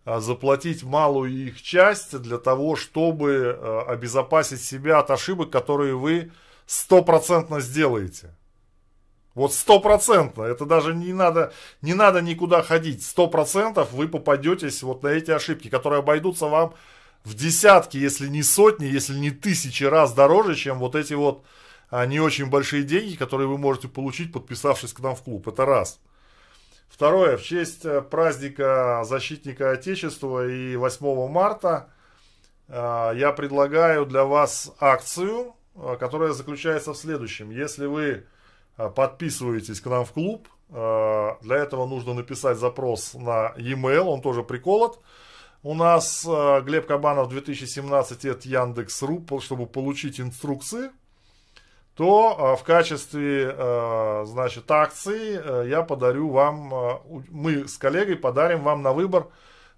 а, 0.05 0.19
заплатить 0.19 0.83
малую 0.83 1.31
их 1.31 1.61
часть 1.61 2.17
для 2.21 2.37
того, 2.37 2.75
чтобы 2.75 3.31
э, 3.31 3.79
обезопасить 3.87 4.61
себя 4.61 4.99
от 4.99 5.11
ошибок, 5.11 5.49
которые 5.49 5.95
вы 5.95 6.31
стопроцентно 6.65 7.61
сделаете? 7.61 8.35
Вот 9.35 9.53
стопроцентно, 9.53 10.43
это 10.43 10.65
даже 10.65 10.93
не 10.93 11.13
надо, 11.13 11.53
не 11.81 11.93
надо 11.93 12.21
никуда 12.21 12.61
ходить. 12.61 13.05
Сто 13.05 13.27
процентов 13.27 13.93
вы 13.93 14.07
попадетесь 14.07 14.83
вот 14.83 15.03
на 15.03 15.07
эти 15.07 15.31
ошибки, 15.31 15.69
которые 15.69 15.99
обойдутся 15.99 16.47
вам 16.47 16.73
в 17.23 17.35
десятки, 17.35 17.97
если 17.97 18.27
не 18.27 18.43
сотни, 18.43 18.85
если 18.85 19.17
не 19.17 19.31
тысячи 19.31 19.83
раз 19.83 20.13
дороже, 20.13 20.55
чем 20.55 20.79
вот 20.79 20.95
эти 20.95 21.13
вот 21.13 21.45
а, 21.89 22.05
не 22.05 22.19
очень 22.19 22.49
большие 22.49 22.83
деньги, 22.83 23.15
которые 23.15 23.47
вы 23.47 23.57
можете 23.57 23.87
получить, 23.87 24.33
подписавшись 24.33 24.93
к 24.93 24.99
нам 24.99 25.15
в 25.15 25.21
клуб. 25.21 25.47
Это 25.47 25.65
раз. 25.65 25.99
Второе, 26.93 27.37
в 27.37 27.43
честь 27.43 27.85
э, 27.85 28.01
праздника 28.01 29.01
защитника 29.03 29.71
Отечества 29.71 30.47
и 30.47 30.75
8 30.75 31.27
марта 31.27 31.89
э, 32.67 33.13
я 33.15 33.31
предлагаю 33.31 34.05
для 34.05 34.25
вас 34.25 34.71
акцию, 34.79 35.55
э, 35.75 35.97
которая 35.99 36.33
заключается 36.33 36.93
в 36.93 36.97
следующем. 36.97 37.49
Если 37.49 37.85
вы 37.85 38.25
подписываетесь 38.75 39.81
к 39.81 39.85
нам 39.85 40.03
в 40.03 40.11
клуб. 40.13 40.47
Для 40.71 41.57
этого 41.57 41.85
нужно 41.85 42.15
написать 42.15 42.57
запрос 42.57 43.13
на 43.13 43.53
e-mail, 43.55 44.05
он 44.05 44.23
тоже 44.23 44.41
приколот. 44.41 44.99
У 45.63 45.73
нас 45.73 46.25
э, 46.27 46.61
Глеб 46.61 46.87
Кабанов 46.87 47.29
2017 47.29 48.25
от 48.25 48.45
Яндекс.ру, 48.45 49.39
чтобы 49.39 49.65
получить 49.65 50.19
инструкции, 50.19 50.91
то 51.95 52.57
в 52.59 52.63
качестве, 52.63 53.55
значит, 54.25 54.71
акции 54.71 55.69
я 55.69 55.83
подарю 55.83 56.31
вам, 56.31 56.73
мы 57.29 57.67
с 57.67 57.77
коллегой 57.77 58.15
подарим 58.15 58.63
вам 58.63 58.81
на 58.81 58.93
выбор 58.93 59.27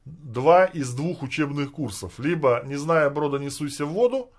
два 0.06 0.66
из 0.66 0.94
двух 0.94 1.24
учебных 1.24 1.72
курсов. 1.72 2.14
Либо 2.20 2.62
«Не 2.66 2.76
зная 2.76 3.10
брода, 3.10 3.38
не 3.38 3.50
суйся 3.50 3.86
в 3.86 3.90
воду», 3.90 4.30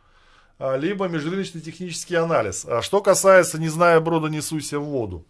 а, 0.59 0.77
либо 0.77 1.07
межрыночный 1.09 1.61
технический 1.61 2.15
анализ. 2.15 2.65
А 2.65 2.83
что 2.83 3.03
касается 3.03 3.59
«Не 3.59 3.69
зная 3.69 4.01
брода, 4.01 4.29
не 4.29 4.41
суйся 4.41 4.79
в 4.79 4.85
воду», 4.85 5.25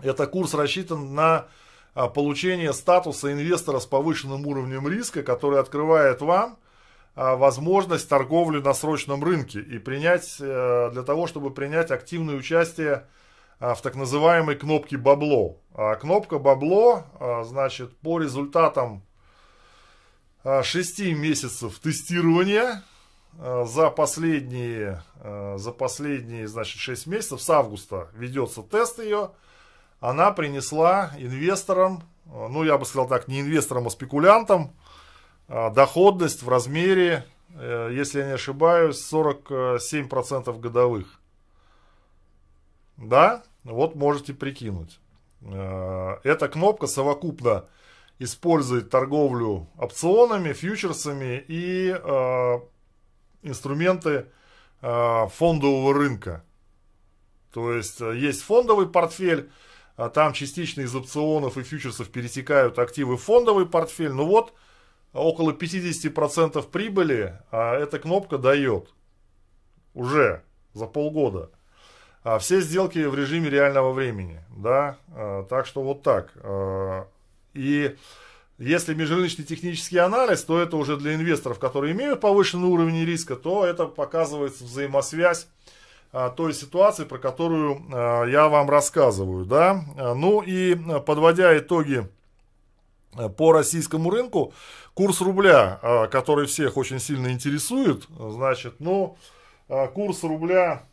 это 0.00 0.26
курс 0.26 0.54
рассчитан 0.54 1.14
на 1.14 1.48
получение 1.94 2.72
статуса 2.72 3.32
инвестора 3.32 3.80
с 3.80 3.86
повышенным 3.86 4.46
уровнем 4.46 4.86
риска, 4.88 5.22
который 5.22 5.60
открывает 5.60 6.20
вам 6.20 6.58
возможность 7.14 8.08
торговли 8.08 8.60
на 8.60 8.72
срочном 8.74 9.24
рынке 9.24 9.60
и 9.60 9.78
принять, 9.78 10.36
э, 10.38 10.90
для 10.92 11.02
того, 11.02 11.26
чтобы 11.26 11.50
принять 11.50 11.90
активное 11.90 12.36
участие 12.36 13.06
в 13.58 13.78
так 13.82 13.96
называемой 13.96 14.54
кнопке 14.54 14.96
бабло. 14.96 15.58
Кнопка 16.00 16.38
бабло, 16.38 17.02
значит, 17.42 17.96
по 17.98 18.20
результатам 18.20 19.02
6 20.44 21.12
месяцев 21.12 21.76
тестирования 21.80 22.84
за 23.36 23.90
последние, 23.90 25.02
за 25.56 25.72
последние, 25.72 26.46
значит, 26.46 26.78
6 26.80 27.08
месяцев, 27.08 27.42
с 27.42 27.50
августа 27.50 28.08
ведется 28.14 28.62
тест 28.62 29.00
ее, 29.00 29.32
она 30.00 30.30
принесла 30.32 31.12
инвесторам, 31.18 32.02
э, 32.26 32.46
ну, 32.48 32.64
я 32.64 32.78
бы 32.78 32.84
сказал 32.84 33.08
так, 33.08 33.28
не 33.28 33.40
инвесторам, 33.40 33.86
а 33.86 33.90
спекулянтам, 33.90 34.74
доходность 35.48 36.42
в 36.42 36.48
размере, 36.50 37.24
если 37.58 38.18
я 38.18 38.26
не 38.26 38.32
ошибаюсь, 38.32 39.02
47% 39.10 40.60
годовых. 40.60 41.20
Да, 42.98 43.42
вот 43.64 43.94
можете 43.94 44.34
прикинуть. 44.34 45.00
Эта 45.40 46.48
кнопка 46.52 46.86
совокупно 46.86 47.64
использует 48.18 48.90
торговлю 48.90 49.68
опционами, 49.78 50.52
фьючерсами 50.52 51.42
и 51.48 51.92
инструменты 53.42 54.26
э, 54.80 55.26
фондового 55.28 55.94
рынка. 55.94 56.44
То 57.52 57.72
есть 57.72 58.00
э, 58.00 58.16
есть 58.16 58.42
фондовый 58.42 58.88
портфель, 58.88 59.50
а 59.98 60.08
там 60.08 60.32
частично 60.32 60.82
из 60.82 60.94
опционов 60.94 61.58
и 61.58 61.64
фьючерсов 61.64 62.08
перетекают 62.08 62.78
активы 62.78 63.16
фондовый 63.16 63.66
портфель. 63.66 64.12
Ну 64.12 64.26
вот, 64.26 64.54
около 65.12 65.50
50% 65.50 66.70
прибыли 66.70 67.36
а 67.50 67.74
эта 67.74 67.98
кнопка 67.98 68.38
дает 68.38 68.94
уже 69.94 70.44
за 70.72 70.86
полгода. 70.86 71.50
А 72.22 72.38
все 72.38 72.60
сделки 72.60 73.00
в 73.00 73.14
режиме 73.16 73.50
реального 73.50 73.92
времени. 73.92 74.44
Да? 74.56 74.98
А, 75.08 75.42
так 75.42 75.66
что 75.66 75.82
вот 75.82 76.04
так. 76.04 76.32
А, 76.36 77.08
и 77.54 77.96
если 78.56 78.94
межрыночный 78.94 79.44
технический 79.44 79.98
анализ, 79.98 80.44
то 80.44 80.60
это 80.60 80.76
уже 80.76 80.96
для 80.96 81.16
инвесторов, 81.16 81.58
которые 81.58 81.92
имеют 81.92 82.20
повышенный 82.20 82.68
уровень 82.68 83.04
риска, 83.04 83.34
то 83.34 83.66
это 83.66 83.86
показывается 83.86 84.62
взаимосвязь 84.62 85.48
той 86.10 86.54
ситуации, 86.54 87.04
про 87.04 87.18
которую 87.18 87.82
а, 87.92 88.24
я 88.24 88.48
вам 88.48 88.70
рассказываю. 88.70 89.44
Да? 89.44 89.84
А, 89.96 90.14
ну 90.14 90.40
и 90.40 90.74
подводя 91.00 91.56
итоги 91.58 92.08
а, 93.14 93.28
по 93.28 93.52
российскому 93.52 94.10
рынку, 94.10 94.52
курс 94.94 95.20
рубля, 95.20 95.78
а, 95.82 96.06
который 96.06 96.46
всех 96.46 96.76
очень 96.76 96.98
сильно 96.98 97.30
интересует, 97.30 98.04
значит, 98.18 98.76
ну, 98.78 99.16
а, 99.68 99.86
курс 99.88 100.22
рубля 100.22 100.84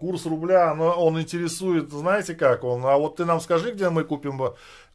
курс 0.00 0.26
рубля, 0.26 0.74
но 0.74 0.90
он 0.90 1.18
интересует, 1.18 1.90
знаете 1.92 2.34
как 2.34 2.62
он, 2.62 2.84
а 2.84 2.98
вот 2.98 3.16
ты 3.16 3.24
нам 3.24 3.40
скажи, 3.40 3.72
где 3.72 3.88
мы 3.88 4.04
купим, 4.04 4.38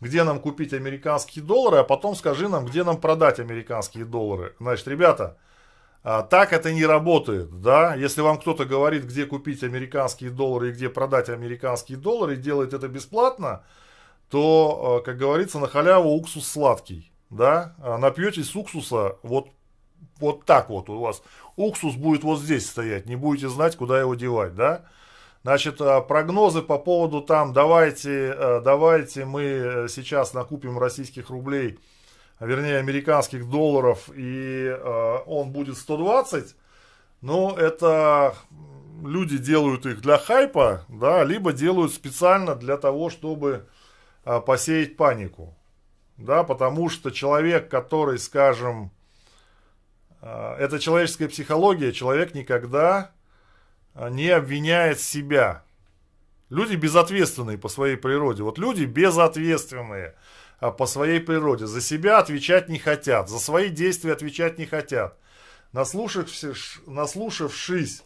где 0.02 0.24
нам 0.24 0.40
купить 0.40 0.72
американские 0.72 1.44
доллары, 1.44 1.78
а 1.78 1.84
потом 1.84 2.16
скажи 2.16 2.48
нам, 2.48 2.66
где 2.66 2.84
нам 2.84 2.98
продать 2.98 3.40
американские 3.40 4.06
доллары. 4.06 4.54
Значит, 4.60 4.88
ребята, 4.88 5.38
э, 6.04 6.24
так 6.30 6.54
это 6.54 6.74
не 6.74 6.86
работает, 6.86 7.62
да, 7.62 7.96
если 7.96 8.22
вам 8.22 8.40
кто-то 8.40 8.66
говорит, 8.66 9.06
где 9.06 9.26
купить 9.26 9.64
американские 9.64 10.30
доллары 10.30 10.70
и 10.70 10.74
где 10.74 10.90
продать 10.90 11.30
американские 11.30 11.98
доллары, 11.98 12.34
и 12.34 12.38
делает 12.38 12.74
это 12.74 12.88
бесплатно, 12.88 13.64
то, 14.30 15.02
э, 15.02 15.06
как 15.06 15.18
говорится, 15.18 15.60
на 15.60 15.68
халяву 15.68 16.10
уксус 16.10 16.48
сладкий, 16.48 17.12
да, 17.30 17.76
напьетесь 18.00 18.56
уксуса, 18.56 19.18
вот 19.24 19.50
вот 20.20 20.46
так 20.46 20.70
вот 20.70 20.90
у 20.90 21.00
вас. 21.00 21.22
Уксус 21.56 21.96
будет 21.96 22.24
вот 22.24 22.40
здесь 22.40 22.68
стоять, 22.68 23.06
не 23.06 23.16
будете 23.16 23.50
знать, 23.50 23.76
куда 23.76 24.00
его 24.00 24.16
девать, 24.16 24.56
да? 24.56 24.86
Значит, 25.44 25.80
а, 25.80 26.02
прогнозы 26.02 26.62
по 26.62 26.78
поводу 26.78 27.22
там, 27.22 27.54
давайте, 27.54 28.36
э, 28.36 28.62
давайте 28.64 29.26
мы 29.26 29.86
сейчас 29.90 30.34
накупим 30.34 30.78
российских 30.78 31.30
рублей, 31.30 31.80
вернее, 32.40 32.78
американских 32.78 33.50
долларов, 33.50 34.10
и 34.14 34.66
э, 34.68 35.18
он 35.26 35.52
будет 35.52 35.78
120, 35.78 36.56
но 37.22 37.56
это 37.58 38.36
люди 39.04 39.38
делают 39.38 39.86
их 39.86 40.02
для 40.02 40.18
хайпа, 40.18 40.86
да, 40.88 41.24
либо 41.24 41.54
делают 41.54 41.94
специально 41.94 42.56
для 42.56 42.78
того, 42.78 43.10
чтобы 43.10 43.68
э, 44.26 44.42
посеять 44.42 44.98
панику, 44.98 45.56
да, 46.18 46.44
потому 46.44 46.90
что 46.90 47.12
человек, 47.12 47.70
который, 47.70 48.20
скажем, 48.20 48.92
а, 50.22 50.58
это 50.58 50.80
человеческая 50.80 51.30
психология. 51.30 51.92
Человек 51.92 52.34
никогда 52.34 53.12
а, 53.94 54.10
не 54.10 54.30
обвиняет 54.30 55.00
себя. 55.00 55.64
Люди 56.50 56.76
безответственные 56.76 57.58
по 57.58 57.70
своей 57.70 57.98
природе. 57.98 58.44
Вот 58.44 58.58
люди 58.58 58.86
безответственные 58.86 60.08
а, 60.08 60.16
по 60.60 60.86
своей 60.86 61.20
природе. 61.20 61.68
За 61.68 61.82
себя 61.82 62.20
отвечать 62.20 62.70
не 62.70 62.80
хотят. 62.80 63.30
За 63.30 63.40
свои 63.40 63.70
действия 63.70 64.14
отвечать 64.14 64.58
не 64.58 64.66
хотят. 64.66 65.18
наслушавшись, 65.72 66.80
наслушавшись 66.88 68.04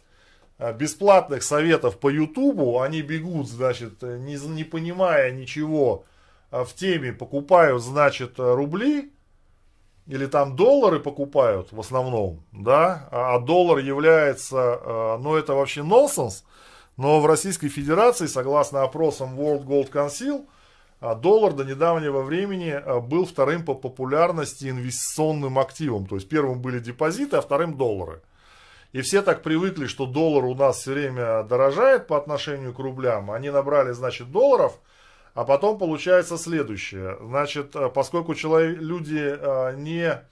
бесплатных 0.74 1.42
советов 1.42 1.98
по 1.98 2.08
Ютубу, 2.08 2.80
они 2.80 3.02
бегут, 3.02 3.48
значит, 3.48 4.02
не, 4.02 4.36
не 4.48 4.64
понимая 4.64 5.32
ничего 5.32 6.04
в 6.50 6.68
теме, 6.74 7.12
покупают, 7.12 7.82
значит, 7.82 8.34
рубли, 8.36 9.10
или 10.06 10.26
там 10.26 10.56
доллары 10.56 11.00
покупают 11.00 11.72
в 11.72 11.80
основном, 11.80 12.44
да, 12.52 13.08
а 13.10 13.38
доллар 13.38 13.78
является, 13.78 15.16
ну 15.20 15.36
это 15.36 15.54
вообще 15.54 15.82
нонсенс, 15.82 16.44
но 16.96 17.20
в 17.20 17.26
Российской 17.26 17.68
Федерации, 17.68 18.26
согласно 18.26 18.82
опросам 18.82 19.38
World 19.38 19.64
Gold 19.64 19.90
Council, 19.90 20.44
а, 20.44 20.61
доллар 21.02 21.52
до 21.52 21.64
недавнего 21.64 22.22
времени 22.22 22.70
а, 22.70 23.00
был 23.00 23.26
вторым 23.26 23.64
по 23.64 23.74
популярности 23.74 24.70
инвестиционным 24.70 25.58
активом. 25.58 26.06
То 26.06 26.14
есть 26.14 26.28
первым 26.28 26.62
были 26.62 26.78
депозиты, 26.78 27.36
а 27.36 27.40
вторым 27.40 27.76
доллары. 27.76 28.22
И 28.92 29.00
все 29.00 29.22
так 29.22 29.42
привыкли, 29.42 29.86
что 29.86 30.06
доллар 30.06 30.44
у 30.44 30.54
нас 30.54 30.78
все 30.78 30.92
время 30.92 31.42
дорожает 31.42 32.06
по 32.06 32.16
отношению 32.16 32.72
к 32.72 32.78
рублям. 32.78 33.32
Они 33.32 33.50
набрали, 33.50 33.90
значит, 33.92 34.30
долларов, 34.30 34.78
а 35.34 35.44
потом 35.44 35.76
получается 35.76 36.38
следующее. 36.38 37.18
Значит, 37.20 37.74
а, 37.74 37.88
поскольку 37.88 38.36
человек, 38.36 38.78
люди 38.78 39.76
не 39.76 40.22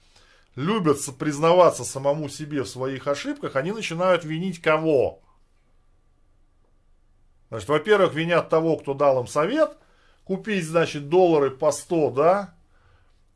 любят 0.55 0.97
признаваться 1.19 1.83
самому 1.83 2.29
себе 2.29 2.63
в 2.63 2.69
своих 2.69 3.07
ошибках, 3.07 3.57
они 3.57 3.73
начинают 3.73 4.23
винить 4.23 4.61
кого? 4.61 5.19
Значит, 7.49 7.67
во-первых, 7.67 8.13
винят 8.13 8.47
того, 8.47 8.77
кто 8.77 8.93
дал 8.93 9.19
им 9.19 9.27
совет, 9.27 9.77
купить, 10.31 10.65
значит, 10.65 11.09
доллары 11.09 11.51
по 11.51 11.73
100, 11.73 12.09
да, 12.11 12.53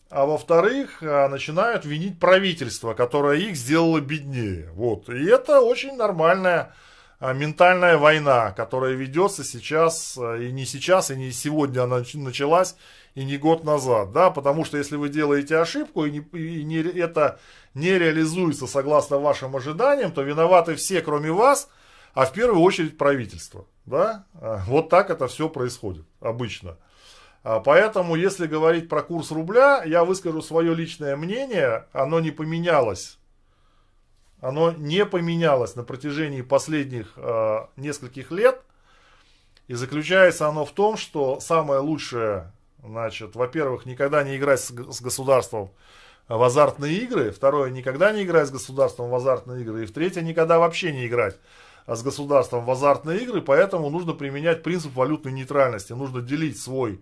а 0.09 0.25
во-вторых, 0.25 1.03
а, 1.03 1.27
начинают 1.27 1.83
винить 1.83 2.21
правительство, 2.21 2.93
которое 2.93 3.37
их 3.37 3.57
сделало 3.57 3.99
беднее. 3.99 4.69
Вот. 4.75 5.09
И 5.09 5.25
это 5.25 5.59
очень 5.59 5.97
нормальная 5.97 6.73
а, 7.19 7.33
ментальная 7.33 7.97
война, 7.97 8.51
которая 8.51 8.93
ведется 8.93 9.43
сейчас, 9.43 10.17
а, 10.17 10.37
и 10.37 10.53
не 10.53 10.65
сейчас, 10.65 11.11
и 11.11 11.17
не 11.17 11.33
сегодня 11.33 11.81
она 11.81 12.01
началась, 12.13 12.77
и 13.13 13.25
не 13.25 13.37
год 13.37 13.65
назад, 13.65 14.13
да, 14.13 14.29
потому 14.29 14.63
что 14.63 14.77
если 14.77 14.95
вы 14.95 15.09
делаете 15.09 15.57
ошибку, 15.57 16.05
и, 16.05 16.11
не, 16.11 16.19
и 16.31 16.63
не, 16.63 16.77
это 16.77 17.39
не 17.73 17.99
реализуется 17.99 18.67
согласно 18.67 19.17
вашим 19.17 19.53
ожиданиям, 19.53 20.13
то 20.13 20.21
виноваты 20.21 20.75
все, 20.75 21.01
кроме 21.01 21.33
вас, 21.33 21.67
а 22.13 22.25
в 22.25 22.31
первую 22.31 22.61
очередь 22.61 22.97
правительство. 22.97 23.65
Да? 23.85 24.25
Вот 24.65 24.89
так 24.89 25.11
это 25.11 25.27
все 25.27 25.47
происходит 25.47 26.05
обычно. 26.25 26.77
А, 27.43 27.59
поэтому, 27.59 28.15
если 28.15 28.47
говорить 28.47 28.89
про 28.89 29.03
курс 29.03 29.31
рубля, 29.31 29.83
я 29.85 30.03
выскажу 30.03 30.41
свое 30.41 30.73
личное 30.73 31.15
мнение, 31.15 31.85
оно 31.93 32.19
не 32.19 32.31
поменялось. 32.31 33.19
Оно 34.41 34.71
не 34.71 35.05
поменялось 35.05 35.75
на 35.75 35.83
протяжении 35.83 36.41
последних 36.41 37.13
э, 37.15 37.65
нескольких 37.77 38.31
лет. 38.31 38.61
И 39.67 39.73
заключается 39.73 40.47
оно 40.47 40.65
в 40.65 40.71
том, 40.71 40.97
что 40.97 41.39
самое 41.39 41.79
лучшее, 41.79 42.51
значит, 42.83 43.35
во-первых, 43.35 43.85
никогда 43.85 44.23
не 44.23 44.37
играть 44.37 44.59
с, 44.59 44.69
с 44.69 45.01
государством 45.01 45.71
в 46.27 46.41
азартные 46.41 46.97
игры. 46.97 47.31
Второе, 47.31 47.69
никогда 47.69 48.11
не 48.11 48.23
играть 48.23 48.47
с 48.47 48.51
государством 48.51 49.09
в 49.09 49.15
азартные 49.15 49.61
игры. 49.61 49.83
И 49.83 49.85
в 49.85 49.93
третье, 49.93 50.21
никогда 50.21 50.59
вообще 50.59 50.91
не 50.91 51.07
играть 51.07 51.37
с 51.87 52.01
государством 52.01 52.65
в 52.65 52.71
азартные 52.71 53.21
игры, 53.21 53.41
поэтому 53.41 53.89
нужно 53.89 54.13
применять 54.13 54.63
принцип 54.63 54.95
валютной 54.95 55.31
нейтральности. 55.31 55.93
Нужно 55.93 56.21
делить 56.21 56.59
свой 56.59 56.99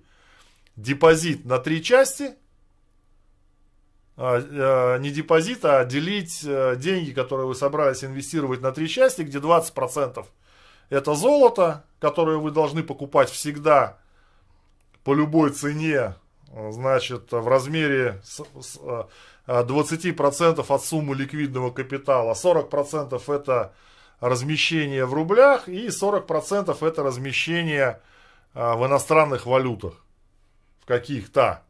депозит 0.75 1.45
на 1.45 1.59
три 1.59 1.83
части, 1.83 2.35
а, 4.15 4.43
а, 4.43 4.97
не 4.97 5.09
депозит, 5.09 5.63
а 5.65 5.85
делить 5.85 6.43
а, 6.45 6.75
деньги, 6.75 7.11
которые 7.11 7.47
вы 7.47 7.55
собрались 7.55 8.03
инвестировать 8.03 8.61
на 8.61 8.71
три 8.71 8.89
части, 8.89 9.21
где 9.21 9.39
20% 9.39 10.25
это 10.89 11.15
золото, 11.15 11.85
которое 11.99 12.37
вы 12.37 12.51
должны 12.51 12.83
покупать 12.83 13.29
всегда 13.29 13.97
по 15.03 15.13
любой 15.13 15.49
цене, 15.51 16.15
значит, 16.69 17.31
в 17.31 17.47
размере 17.47 18.21
20% 19.47 20.65
от 20.67 20.85
суммы 20.85 21.15
ликвидного 21.15 21.71
капитала, 21.71 22.33
40% 22.33 23.33
это 23.33 23.73
размещение 24.23 25.05
в 25.05 25.13
рублях 25.13 25.67
и 25.67 25.87
40% 25.87 26.87
это 26.87 27.03
размещение 27.03 27.99
а, 28.53 28.77
в 28.77 28.85
иностранных 28.85 29.45
валютах. 29.45 30.05
В 30.81 30.85
каких-то. 30.85 31.63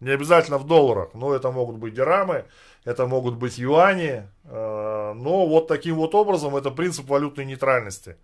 Не 0.00 0.12
обязательно 0.12 0.56
в 0.56 0.66
долларах, 0.66 1.10
но 1.12 1.34
это 1.34 1.50
могут 1.50 1.76
быть 1.76 1.92
дирhamы, 1.92 2.46
это 2.84 3.06
могут 3.06 3.34
быть 3.34 3.58
юани. 3.58 4.26
А, 4.44 5.12
но 5.12 5.46
вот 5.46 5.68
таким 5.68 5.96
вот 5.96 6.14
образом 6.14 6.56
это 6.56 6.70
принцип 6.70 7.06
валютной 7.06 7.44
нейтральности. 7.44 8.16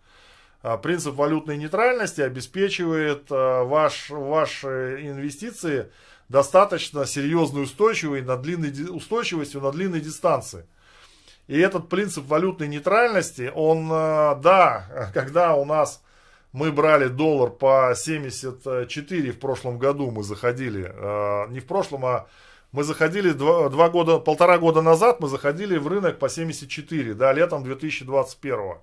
А, 0.62 0.78
принцип 0.78 1.14
валютной 1.14 1.58
нейтральности 1.58 2.22
обеспечивает 2.22 3.28
ваш, 3.28 4.08
ваши 4.08 5.00
инвестиции 5.02 5.92
достаточно 6.30 7.04
серьезной 7.04 7.64
устойчивой 7.64 8.22
на 8.22 8.38
длинной, 8.38 8.72
устойчивостью 8.88 9.60
на 9.60 9.70
длинной 9.70 10.00
дистанции. 10.00 10.66
И 11.48 11.59
этот 11.59 11.88
принцип 11.88 12.26
валютной 12.26 12.68
нейтральности, 12.68 13.52
он, 13.54 13.90
э, 13.90 14.37
да, 14.42 15.11
когда 15.14 15.54
у 15.54 15.64
нас 15.64 16.02
мы 16.52 16.72
брали 16.72 17.09
доллар 17.09 17.50
по 17.50 17.92
74 17.94 19.30
в 19.30 19.38
прошлом 19.38 19.78
году, 19.78 20.11
мы 20.11 20.22
заходили, 20.22 20.90
э, 20.92 21.48
не 21.50 21.61
в 21.61 21.66
прошлом, 21.66 22.04
а 22.06 22.26
мы 22.72 22.82
заходили 22.82 23.30
два, 23.30 23.68
два 23.68 23.88
года, 23.90 24.18
полтора 24.18 24.59
года 24.59 24.82
назад, 24.82 25.20
мы 25.20 25.28
заходили 25.28 25.76
в 25.76 25.87
рынок 25.87 26.18
по 26.18 26.28
74, 26.28 27.14
да, 27.14 27.32
летом 27.32 27.62
2021. 27.62 28.78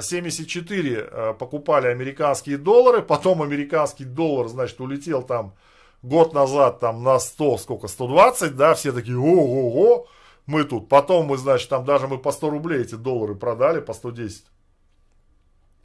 74 0.00 1.08
э, 1.10 1.34
покупали 1.38 1.86
американские 1.88 2.58
доллары, 2.58 3.02
потом 3.02 3.42
американский 3.42 4.04
доллар, 4.04 4.48
значит, 4.48 4.80
улетел 4.80 5.22
там 5.22 5.54
год 6.02 6.34
назад 6.34 6.80
там 6.80 7.02
на 7.02 7.18
100, 7.18 7.58
сколько, 7.58 7.88
120, 7.88 8.56
да, 8.56 8.74
все 8.74 8.92
такие, 8.92 9.18
ого-го, 9.18 10.06
мы 10.50 10.64
тут. 10.64 10.88
Потом 10.88 11.26
мы, 11.26 11.38
значит, 11.38 11.68
там 11.68 11.84
даже 11.84 12.08
мы 12.08 12.18
по 12.18 12.32
100 12.32 12.50
рублей 12.50 12.82
эти 12.82 12.96
доллары 12.96 13.34
продали, 13.34 13.80
по 13.80 13.94
110. 13.94 14.44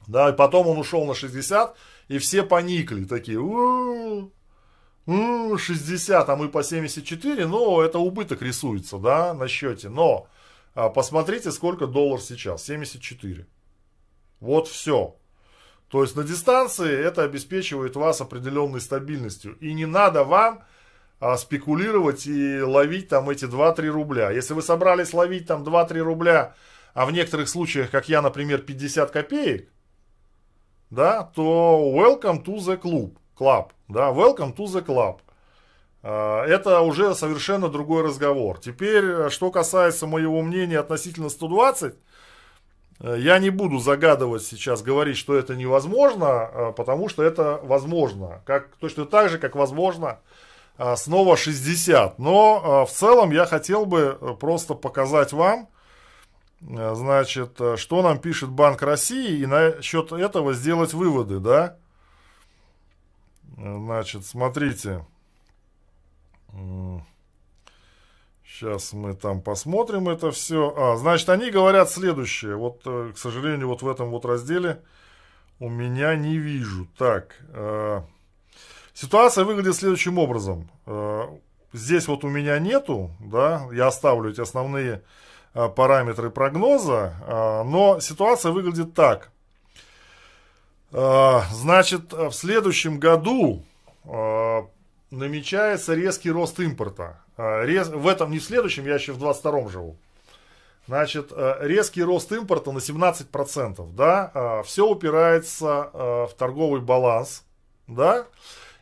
Да, 0.08 0.30
и 0.30 0.36
потом 0.36 0.68
он 0.68 0.78
ушел 0.78 1.06
на 1.06 1.14
60, 1.14 1.76
и 2.08 2.18
все 2.18 2.44
поникли, 2.44 3.06
такие, 3.06 3.40
у 3.40 3.52
-у 4.22 4.32
-у, 5.08 5.58
60, 5.58 6.30
а 6.30 6.36
мы 6.36 6.50
по 6.50 6.64
74, 6.64 7.48
ну, 7.48 7.82
это 7.82 8.00
убыток 8.00 8.42
рисуется, 8.42 8.98
да, 8.98 9.34
на 9.34 9.48
счете. 9.48 9.90
Но 9.90 10.28
а, 10.74 10.90
посмотрите, 10.90 11.52
сколько 11.52 11.88
доллар 11.88 12.20
сейчас, 12.20 12.64
74. 12.64 13.46
Вот 14.40 14.68
все. 14.68 15.16
То 15.90 16.02
есть 16.02 16.16
на 16.16 16.24
дистанции 16.24 16.92
это 16.92 17.24
обеспечивает 17.24 17.96
вас 17.96 18.22
определенной 18.22 18.82
стабильностью. 18.82 19.56
И 19.60 19.74
не 19.74 19.86
надо 19.86 20.24
вам 20.24 20.64
а, 21.20 21.38
спекулировать 21.38 22.28
и 22.28 22.62
ловить 22.62 23.08
там 23.08 23.30
эти 23.30 23.46
2-3 23.46 23.88
рубля. 23.88 24.32
Если 24.32 24.54
вы 24.54 24.62
собрались 24.62 25.14
ловить 25.14 25.48
там 25.48 25.64
2-3 25.64 26.00
рубля, 26.00 26.56
а 26.94 27.06
в 27.06 27.12
некоторых 27.12 27.50
случаях, 27.50 27.90
как 27.92 28.10
я, 28.10 28.22
например, 28.22 28.62
50 28.62 29.12
копеек, 29.12 29.70
да, 30.90 31.24
то 31.24 31.92
welcome 31.96 32.44
to 32.44 32.58
the 32.58 32.80
club, 32.80 33.18
club, 33.38 33.70
да, 33.88 34.12
welcome 34.12 34.56
to 34.56 34.66
the 34.66 34.86
club. 34.86 35.20
А, 36.04 36.46
это 36.46 36.82
уже 36.82 37.16
совершенно 37.16 37.70
другой 37.70 38.04
разговор. 38.04 38.60
Теперь, 38.60 39.30
что 39.30 39.52
касается 39.52 40.08
моего 40.08 40.42
мнения 40.42 40.80
относительно 40.80 41.30
120, 41.30 41.96
э, 43.00 43.16
я 43.20 43.40
не 43.40 43.50
буду 43.50 43.80
загадывать 43.80 44.44
сейчас, 44.44 44.84
говорить, 44.84 45.18
что 45.18 45.36
это 45.36 45.56
невозможно, 45.56 46.28
а, 46.28 46.72
потому 46.74 47.10
что 47.10 47.24
это 47.24 47.60
возможно. 47.64 48.42
Как, 48.46 48.76
точно 48.76 49.06
так 49.06 49.30
же, 49.30 49.40
как 49.40 49.56
возможно 49.56 50.20
снова 50.78 51.38
60. 51.38 52.20
Но 52.20 52.62
а, 52.64 52.86
в 52.86 52.92
целом 52.92 53.32
я 53.32 53.46
хотел 53.46 53.86
бы 53.86 54.18
э, 54.20 54.34
просто 54.40 54.74
показать 54.74 55.32
вам, 55.32 55.70
э, 56.62 56.96
значит, 56.96 57.60
э, 57.62 57.78
что 57.78 58.02
нам 58.02 58.20
пишет 58.20 58.50
Банк 58.50 58.82
России 58.82 59.40
и 59.40 59.46
насчет 59.46 60.12
этого 60.12 60.54
сделать 60.54 60.94
выводы, 60.94 61.40
да. 61.40 61.78
Значит, 63.58 64.26
смотрите. 64.26 65.06
Сейчас 68.46 68.92
мы 68.92 69.16
там 69.16 69.42
посмотрим 69.42 70.10
это 70.10 70.32
все. 70.32 70.74
А, 70.76 70.98
значит, 70.98 71.30
они 71.30 71.52
говорят 71.52 71.90
следующее. 71.90 72.58
Вот, 72.58 72.82
к 72.84 73.18
сожалению, 73.18 73.70
вот 73.70 73.82
в 73.82 73.88
этом 73.88 74.10
вот 74.10 74.26
разделе 74.26 74.82
у 75.60 75.70
меня 75.70 76.16
не 76.16 76.38
вижу. 76.38 76.86
Так, 76.98 77.38
Ситуация 78.96 79.44
выглядит 79.44 79.76
следующим 79.76 80.18
образом. 80.18 80.70
Э, 80.86 81.28
здесь 81.74 82.08
вот 82.08 82.24
у 82.24 82.30
меня 82.30 82.58
нету, 82.60 83.12
да, 83.20 83.68
я 83.74 83.88
оставлю 83.88 84.32
эти 84.32 84.40
основные 84.40 85.02
э, 85.54 85.68
параметры 85.68 86.30
прогноза, 86.30 87.14
э, 87.28 87.64
но 87.64 88.00
ситуация 88.00 88.52
выглядит 88.54 88.96
так. 88.96 89.32
Значит, 90.92 92.14
в 92.14 92.32
следующем 92.32 93.00
году 93.00 93.64
намечается 94.06 95.94
резкий 95.94 96.32
рост 96.32 96.58
импорта. 96.62 97.20
В 97.36 98.08
этом, 98.08 98.32
не 98.32 98.40
в 98.40 98.44
следующем, 98.46 98.86
я 98.86 98.94
еще 98.94 99.12
в 99.12 99.22
22-м 99.22 99.68
живу. 99.68 99.98
Значит, 100.88 101.34
резкий 101.36 102.02
рост 102.02 102.32
импорта 102.32 102.72
на 102.72 102.78
17%, 102.78 103.94
да, 103.94 104.64
все 104.64 104.88
упирается 104.88 105.90
в 105.92 106.32
торговый 106.38 106.80
баланс, 106.80 107.44
да, 107.88 108.28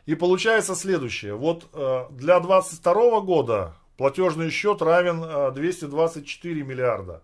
и 0.06 0.14
получается 0.14 0.74
следующее. 0.74 1.34
Вот 1.34 1.70
для 1.72 2.40
2022 2.40 3.20
года 3.20 3.74
платежный 3.96 4.50
счет 4.50 4.82
равен 4.82 5.52
224 5.54 6.62
миллиарда 6.62 7.22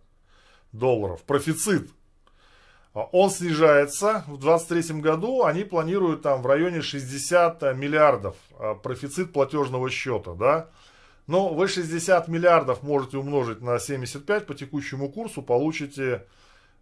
долларов, 0.72 1.22
профицит. 1.22 1.90
Он 2.92 3.30
снижается, 3.30 4.24
в 4.26 4.38
2023 4.38 5.00
году 5.00 5.44
они 5.44 5.64
планируют 5.64 6.22
там 6.22 6.42
в 6.42 6.46
районе 6.46 6.82
60 6.82 7.62
миллиардов 7.76 8.36
профицит 8.82 9.32
платежного 9.32 9.90
счета, 9.90 10.34
да, 10.34 10.70
но 11.30 11.54
вы 11.54 11.68
60 11.68 12.26
миллиардов 12.26 12.82
можете 12.82 13.16
умножить 13.16 13.60
на 13.60 13.78
75 13.78 14.46
по 14.46 14.54
текущему 14.56 15.08
курсу, 15.08 15.42
получите, 15.42 16.26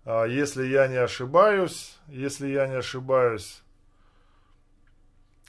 а, 0.07 0.25
если 0.25 0.67
я 0.67 0.89
не 0.89 0.97
ошибаюсь, 0.97 1.99
если 2.09 2.49
я 2.49 2.67
не 2.67 2.77
ошибаюсь, 2.77 3.63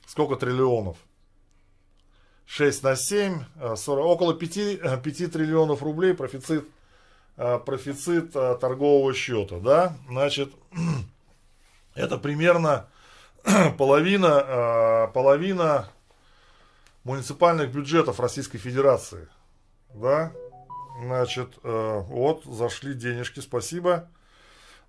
сколько 0.10 0.36
триллионов? 0.36 0.98
6 2.48 2.82
на 2.84 2.96
7, 2.96 3.44
40, 3.76 3.88
а, 3.88 4.08
около 4.08 4.34
5, 4.34 5.04
5 5.04 5.32
триллионов 5.32 5.84
рублей 5.84 6.16
профицит, 6.16 6.66
а, 7.38 7.60
профицит 7.60 8.32
торгового 8.34 9.14
счета, 9.14 9.60
да, 9.60 9.96
значит, 10.10 10.52
это 11.94 12.18
примерно 12.18 12.88
половина, 13.78 15.12
половина 15.14 15.90
муниципальных 17.04 17.72
бюджетов 17.72 18.20
Российской 18.20 18.58
Федерации. 18.58 19.28
Да, 19.94 20.32
значит, 21.02 21.58
э, 21.64 22.00
вот, 22.08 22.44
зашли 22.46 22.94
денежки, 22.94 23.40
спасибо. 23.40 24.10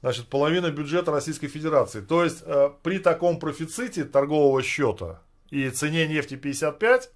Значит, 0.01 0.28
половина 0.28 0.70
бюджета 0.70 1.11
Российской 1.11 1.48
Федерации. 1.48 2.01
То 2.01 2.24
есть, 2.24 2.42
э, 2.44 2.70
при 2.82 2.98
таком 2.98 3.38
профиците 3.38 4.05
торгового 4.05 4.62
счета 4.62 5.22
и 5.51 5.68
цене 5.68 6.09
нефти 6.09 6.36
55 6.36 7.11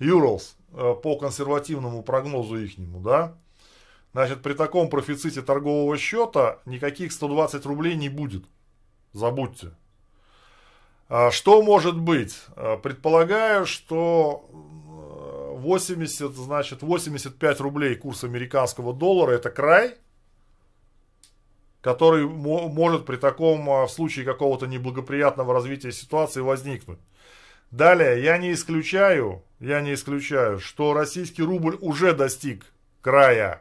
юрлс 0.00 0.56
э, 0.72 0.94
по 1.02 1.16
консервативному 1.16 2.02
прогнозу 2.02 2.56
ихнему, 2.56 3.00
да, 3.00 3.36
значит, 4.12 4.42
при 4.42 4.54
таком 4.54 4.88
профиците 4.88 5.42
торгового 5.42 5.96
счета 5.96 6.58
никаких 6.66 7.12
120 7.12 7.64
рублей 7.66 7.94
не 7.94 8.08
будет. 8.08 8.44
Забудьте. 9.12 9.70
А 11.08 11.30
что 11.30 11.62
может 11.62 11.96
быть? 11.96 12.36
А, 12.56 12.76
предполагаю, 12.78 13.66
что 13.66 14.48
80, 14.50 16.32
значит, 16.32 16.82
85 16.82 17.60
рублей 17.60 17.94
курс 17.94 18.24
американского 18.24 18.92
доллара 18.92 19.32
это 19.32 19.50
край, 19.50 19.94
который 21.84 22.26
может 22.26 23.04
при 23.04 23.16
таком, 23.16 23.68
а, 23.68 23.86
в 23.86 23.90
случае 23.90 24.24
какого-то 24.24 24.66
неблагоприятного 24.66 25.52
развития 25.52 25.92
ситуации 25.92 26.40
возникнуть. 26.40 26.98
Далее, 27.70 28.22
я 28.22 28.38
не 28.38 28.54
исключаю, 28.54 29.42
я 29.60 29.82
не 29.82 29.92
исключаю, 29.92 30.60
что 30.60 30.94
российский 30.94 31.42
рубль 31.42 31.76
уже 31.82 32.14
достиг 32.14 32.64
края 33.02 33.60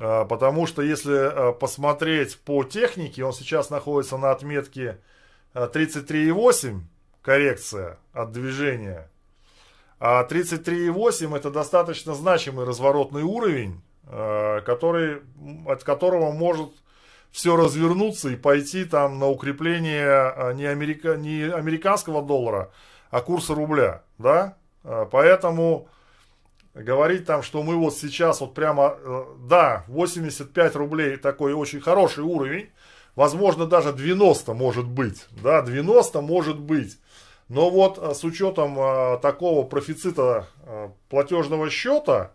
а, 0.00 0.24
потому 0.24 0.66
что 0.66 0.82
если 0.82 1.14
а, 1.14 1.52
посмотреть 1.52 2.36
по 2.40 2.64
технике, 2.64 3.24
он 3.24 3.32
сейчас 3.32 3.70
находится 3.70 4.16
на 4.16 4.32
отметке 4.32 4.98
33,8 5.54 6.78
а, 6.78 6.80
коррекция 7.22 8.00
от 8.12 8.32
движения. 8.32 9.08
А 10.00 10.26
33,8 10.26 11.36
это 11.36 11.52
достаточно 11.52 12.14
значимый 12.14 12.66
разворотный 12.66 13.22
уровень, 13.22 13.80
который, 14.06 15.22
от 15.66 15.82
которого 15.82 16.30
может 16.30 16.70
все 17.32 17.56
развернуться 17.56 18.28
и 18.28 18.36
пойти 18.36 18.84
там 18.84 19.18
на 19.18 19.28
укрепление 19.28 20.54
не, 20.54 20.64
америка, 20.64 21.16
не 21.16 21.42
американского 21.42 22.22
доллара, 22.22 22.70
а 23.10 23.20
курса 23.20 23.54
рубля. 23.54 24.02
Да? 24.18 24.56
Поэтому 25.10 25.88
говорить 26.82 27.24
там, 27.24 27.42
что 27.42 27.62
мы 27.62 27.76
вот 27.76 27.96
сейчас 27.96 28.40
вот 28.40 28.54
прямо, 28.54 28.96
э, 28.98 29.24
да, 29.40 29.84
85 29.88 30.76
рублей 30.76 31.16
такой 31.16 31.54
очень 31.54 31.80
хороший 31.80 32.22
уровень, 32.22 32.70
возможно 33.14 33.66
даже 33.66 33.92
90 33.92 34.52
может 34.52 34.86
быть, 34.86 35.26
да, 35.42 35.62
90 35.62 36.20
может 36.20 36.58
быть. 36.58 36.98
Но 37.48 37.70
вот 37.70 37.98
э, 37.98 38.14
с 38.14 38.24
учетом 38.24 38.78
э, 38.78 39.18
такого 39.22 39.66
профицита 39.66 40.48
платежного 41.08 41.70
счета, 41.70 42.32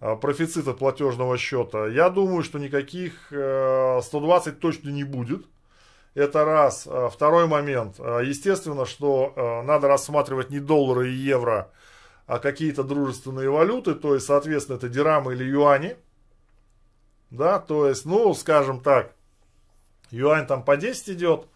профицита 0.00 0.72
платежного 0.72 1.36
счета, 1.36 1.86
я 1.86 2.10
думаю, 2.10 2.42
что 2.42 2.58
никаких 2.58 3.26
120 3.28 4.58
точно 4.58 4.90
не 4.90 5.04
будет. 5.04 5.46
Это 6.14 6.44
раз. 6.44 6.88
Второй 7.12 7.46
момент. 7.46 7.98
Естественно, 7.98 8.86
что 8.86 9.62
надо 9.64 9.88
рассматривать 9.88 10.50
не 10.50 10.58
доллары 10.58 11.10
и 11.10 11.14
евро, 11.14 11.70
а 12.26 12.38
какие-то 12.38 12.82
дружественные 12.82 13.50
валюты, 13.50 13.94
то 13.94 14.14
есть, 14.14 14.26
соответственно, 14.26 14.76
это 14.76 14.88
дирамы 14.88 15.34
или 15.34 15.44
юани. 15.44 15.96
Да, 17.30 17.60
то 17.60 17.86
есть, 17.86 18.06
ну, 18.06 18.34
скажем 18.34 18.80
так, 18.80 19.14
юань 20.10 20.46
там 20.46 20.64
по 20.64 20.76
10 20.76 21.10
идет, 21.10 21.46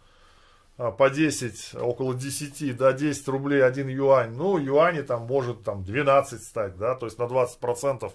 а, 0.76 0.92
по 0.92 1.11
10, 1.11 1.74
около 1.80 2.14
10, 2.14 2.76
да, 2.76 2.92
10 2.92 3.26
рублей 3.28 3.64
один 3.64 3.88
юань. 3.88 4.36
Ну, 4.36 4.57
юани 4.59 5.03
там 5.03 5.22
может 5.22 5.64
там 5.64 5.82
12 5.82 6.42
стать, 6.42 6.76
да, 6.76 6.95
то 6.95 7.07
есть 7.07 7.18
на 7.18 7.26
20 7.26 7.59
процентов, 7.59 8.12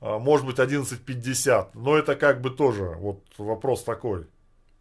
может 0.00 0.46
быть 0.46 0.58
11,50. 0.58 1.70
Но 1.74 1.96
это 1.96 2.16
как 2.16 2.40
бы 2.40 2.50
тоже 2.50 2.94
вот 2.98 3.24
вопрос 3.38 3.82
такой. 3.84 4.26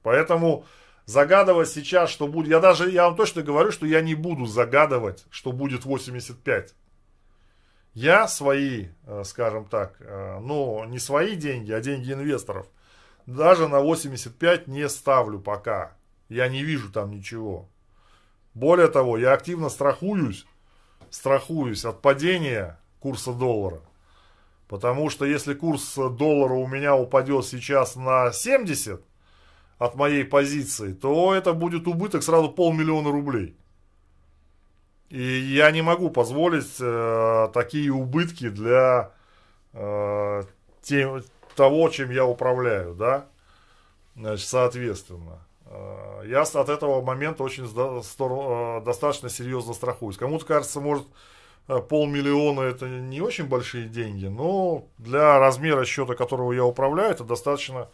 Поэтому 0.03 0.66
загадывать 1.05 1.70
сейчас, 1.70 2.09
что 2.09 2.28
будет, 2.28 2.49
я 2.49 2.59
даже, 2.59 2.89
я 2.89 3.05
вам 3.05 3.16
точно 3.16 3.41
говорю, 3.41 3.72
что 3.72 3.86
я 3.86 4.01
не 4.01 4.16
буду 4.16 4.45
загадывать, 4.45 5.26
что 5.30 5.51
будет 5.51 5.86
85. 5.86 6.76
Я 7.93 8.28
свои, 8.28 8.88
э, 9.05 9.24
скажем 9.24 9.66
так, 9.66 9.95
э, 9.99 10.39
ну, 10.41 10.84
не 10.86 10.99
свои 10.99 11.36
деньги, 11.36 11.72
а 11.72 11.80
деньги 11.80 12.11
инвесторов, 12.11 12.68
даже 13.26 13.68
на 13.68 13.80
85 13.80 14.68
не 14.68 14.88
ставлю 14.89 15.39
пока. 15.39 15.95
Я 16.28 16.47
не 16.49 16.63
вижу 16.63 16.91
там 16.91 17.11
ничего. 17.11 17.70
Более 18.53 18.88
того, 18.88 19.18
я 19.18 19.34
активно 19.34 19.70
страхуюсь, 19.70 20.45
страхуюсь 21.09 21.86
от 21.86 22.01
падения 22.01 22.80
курса 22.99 23.32
доллара. 23.34 23.80
Потому 24.68 25.09
что 25.09 25.26
если 25.26 25.53
курс 25.53 25.95
доллара 25.95 26.53
у 26.53 26.68
меня 26.68 26.95
упадет 26.95 27.45
сейчас 27.45 27.95
на 27.95 28.32
70 28.32 29.01
от 29.78 29.95
моей 29.95 30.24
позиции, 30.24 30.93
то 30.93 31.34
это 31.36 31.53
будет 31.53 31.88
убыток 31.88 32.24
сразу 32.24 32.49
полмиллиона 32.49 33.11
рублей. 33.11 33.55
И 35.09 35.22
я 35.22 35.70
не 35.72 35.82
могу 35.82 36.09
позволить 36.09 36.78
э, 36.80 37.47
такие 37.53 37.91
убытки 37.91 38.49
для 38.49 39.11
э, 39.74 40.43
тем, 40.82 41.24
того, 41.55 41.89
чем 41.89 42.09
я 42.09 42.26
управляю, 42.26 42.95
да, 42.95 43.28
значит, 44.16 44.47
соответственно. 44.47 45.45
Э, 45.68 46.24
я 46.26 46.41
от 46.41 46.70
этого 46.70 47.01
момента 47.01 47.43
очень 47.43 47.66
э, 47.66 48.82
достаточно 48.84 49.30
серьезно 49.30 49.74
страхуюсь. 49.74 50.18
Кому-то 50.18 50.45
кажется, 50.45 50.80
может, 50.80 51.05
полмиллиона 51.68 52.61
это 52.61 52.88
не 52.88 53.22
очень 53.22 53.45
большие 53.45 53.88
деньги, 53.88 54.28
но 54.28 54.88
для 54.97 55.39
размера 55.39 55.86
счета, 55.86 56.16
которого 56.16 56.53
я 56.53 56.63
управляю, 56.63 57.11
это 57.11 57.24
достаточно 57.24 57.89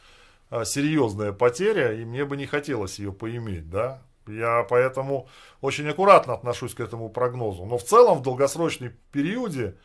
э, 0.49 0.65
серьезная 0.65 1.32
потеря, 1.32 1.93
и 1.93 2.03
мне 2.03 2.26
бы 2.26 2.38
не 2.38 2.45
хотелось 2.45 2.99
ее 2.99 3.13
поиметь, 3.13 3.69
да, 3.69 4.01
я 4.28 4.65
поэтому 4.69 5.28
очень 5.61 5.88
аккуратно 5.89 6.34
отношусь 6.34 6.74
к 6.74 6.80
этому 6.80 7.09
прогнозу. 7.09 7.65
Но 7.65 7.78
в 7.78 7.84
целом 7.84 8.19
в 8.19 8.22
долгосрочной 8.22 8.93
периоде 9.11 9.76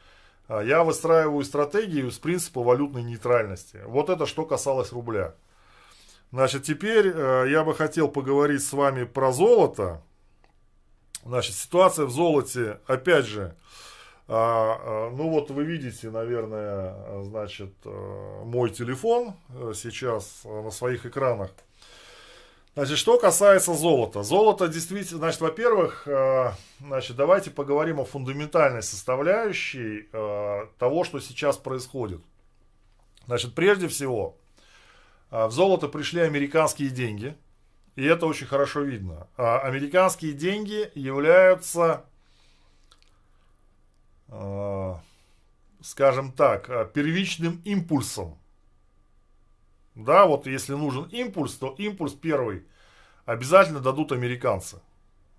а, 0.48 0.60
я 0.62 0.84
выстраиваю 0.84 1.44
стратегию 1.44 2.10
с 2.10 2.18
принципа 2.18 2.62
валютной 2.62 3.02
нейтральности. 3.02 3.80
Вот 3.86 4.10
это 4.10 4.26
что 4.26 4.44
касалось 4.44 4.92
рубля. 4.92 5.34
Значит, 6.32 6.64
теперь 6.64 7.12
э, 7.14 7.46
я 7.48 7.64
бы 7.64 7.74
хотел 7.74 8.08
поговорить 8.08 8.62
с 8.64 8.72
вами 8.72 9.04
про 9.04 9.32
золото. 9.32 10.02
Значит, 11.26 11.56
ситуация 11.56 12.06
в 12.06 12.10
золоте, 12.10 12.78
опять 12.86 13.26
же, 13.26 13.56
а, 14.28 14.78
а, 14.78 15.10
ну 15.10 15.28
вот 15.28 15.50
вы 15.50 15.64
видите, 15.64 16.08
наверное, 16.10 17.22
значит, 17.22 17.72
э, 17.84 18.42
мой 18.44 18.70
телефон 18.70 19.34
э, 19.48 19.72
сейчас 19.74 20.42
на 20.44 20.70
своих 20.70 21.04
экранах. 21.04 21.50
Значит, 22.76 22.98
что 22.98 23.18
касается 23.18 23.74
золота. 23.74 24.22
Золото 24.22 24.68
действительно, 24.68 25.18
значит, 25.18 25.40
во-первых, 25.40 26.06
э, 26.06 26.52
значит, 26.78 27.16
давайте 27.16 27.50
поговорим 27.50 27.98
о 27.98 28.04
фундаментальной 28.04 28.82
составляющей 28.82 30.08
э, 30.12 30.66
того, 30.78 31.02
что 31.02 31.18
сейчас 31.18 31.56
происходит. 31.56 32.20
Значит, 33.26 33.54
прежде 33.54 33.88
всего, 33.88 34.36
э, 35.32 35.46
в 35.46 35.50
золото 35.50 35.88
пришли 35.88 36.20
американские 36.20 36.90
деньги, 36.90 37.34
и 37.96 38.04
это 38.04 38.26
очень 38.26 38.46
хорошо 38.46 38.82
видно. 38.82 39.26
А 39.36 39.58
американские 39.58 40.32
деньги 40.32 40.90
являются 40.94 42.04
скажем 45.86 46.32
так, 46.32 46.68
э, 46.68 46.88
первичным 46.92 47.62
импульсом. 47.64 48.38
Да, 49.94 50.26
вот 50.26 50.46
если 50.46 50.74
нужен 50.74 51.04
импульс, 51.04 51.54
то 51.54 51.74
импульс 51.78 52.12
первый 52.12 52.64
обязательно 53.24 53.80
дадут 53.80 54.12
американцы. 54.12 54.80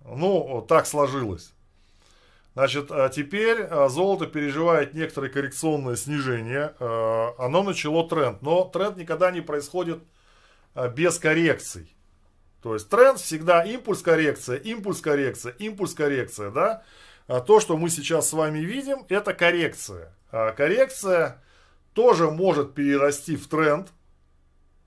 Ну, 0.00 0.64
так 0.66 0.86
сложилось. 0.86 1.52
Значит, 2.54 2.90
а 2.90 3.08
теперь 3.08 3.62
а, 3.62 3.88
золото 3.88 4.26
переживает 4.26 4.94
некоторое 4.94 5.28
коррекционное 5.28 5.96
снижение. 5.96 6.74
А, 6.80 7.34
оно 7.38 7.62
начало 7.62 8.08
тренд. 8.08 8.42
Но 8.42 8.64
тренд 8.64 8.96
никогда 8.96 9.30
не 9.30 9.42
происходит 9.42 10.02
без 10.94 11.18
коррекций. 11.18 11.94
То 12.62 12.74
есть 12.74 12.88
тренд 12.88 13.18
всегда 13.18 13.62
импульс 13.62 14.02
коррекция, 14.02 14.56
импульс 14.56 15.00
коррекция, 15.00 15.52
импульс 15.58 15.94
коррекция. 15.94 16.50
Да? 16.50 16.82
То, 17.26 17.60
что 17.60 17.76
мы 17.76 17.90
сейчас 17.90 18.28
с 18.28 18.32
вами 18.32 18.58
видим, 18.58 19.04
это 19.08 19.34
коррекция. 19.34 20.12
Коррекция 20.30 21.42
тоже 21.92 22.30
может 22.30 22.74
перерасти 22.74 23.36
в 23.36 23.46
тренд. 23.48 23.88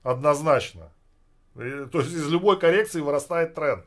Однозначно. 0.03 0.91
То 1.53 1.99
есть 1.99 2.13
из 2.13 2.27
любой 2.29 2.59
коррекции 2.59 3.01
вырастает 3.01 3.53
тренд. 3.55 3.85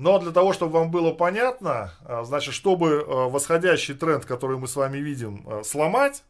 Но 0.00 0.18
для 0.18 0.32
того, 0.32 0.54
чтобы 0.54 0.72
вам 0.72 0.90
было 0.90 1.12
понятно, 1.12 1.92
а, 2.06 2.24
значит, 2.24 2.54
чтобы 2.54 3.04
а, 3.06 3.28
восходящий 3.28 3.94
тренд, 3.94 4.24
который 4.24 4.56
мы 4.56 4.66
с 4.66 4.74
вами 4.74 4.96
видим, 4.96 5.44
а, 5.46 5.62
сломать, 5.62 6.22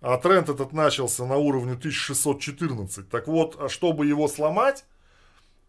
а 0.00 0.16
тренд 0.16 0.48
этот 0.48 0.72
начался 0.72 1.24
на 1.24 1.36
уровне 1.36 1.74
1614, 1.74 3.08
так 3.08 3.28
вот, 3.28 3.70
чтобы 3.70 4.06
его 4.06 4.26
сломать, 4.26 4.84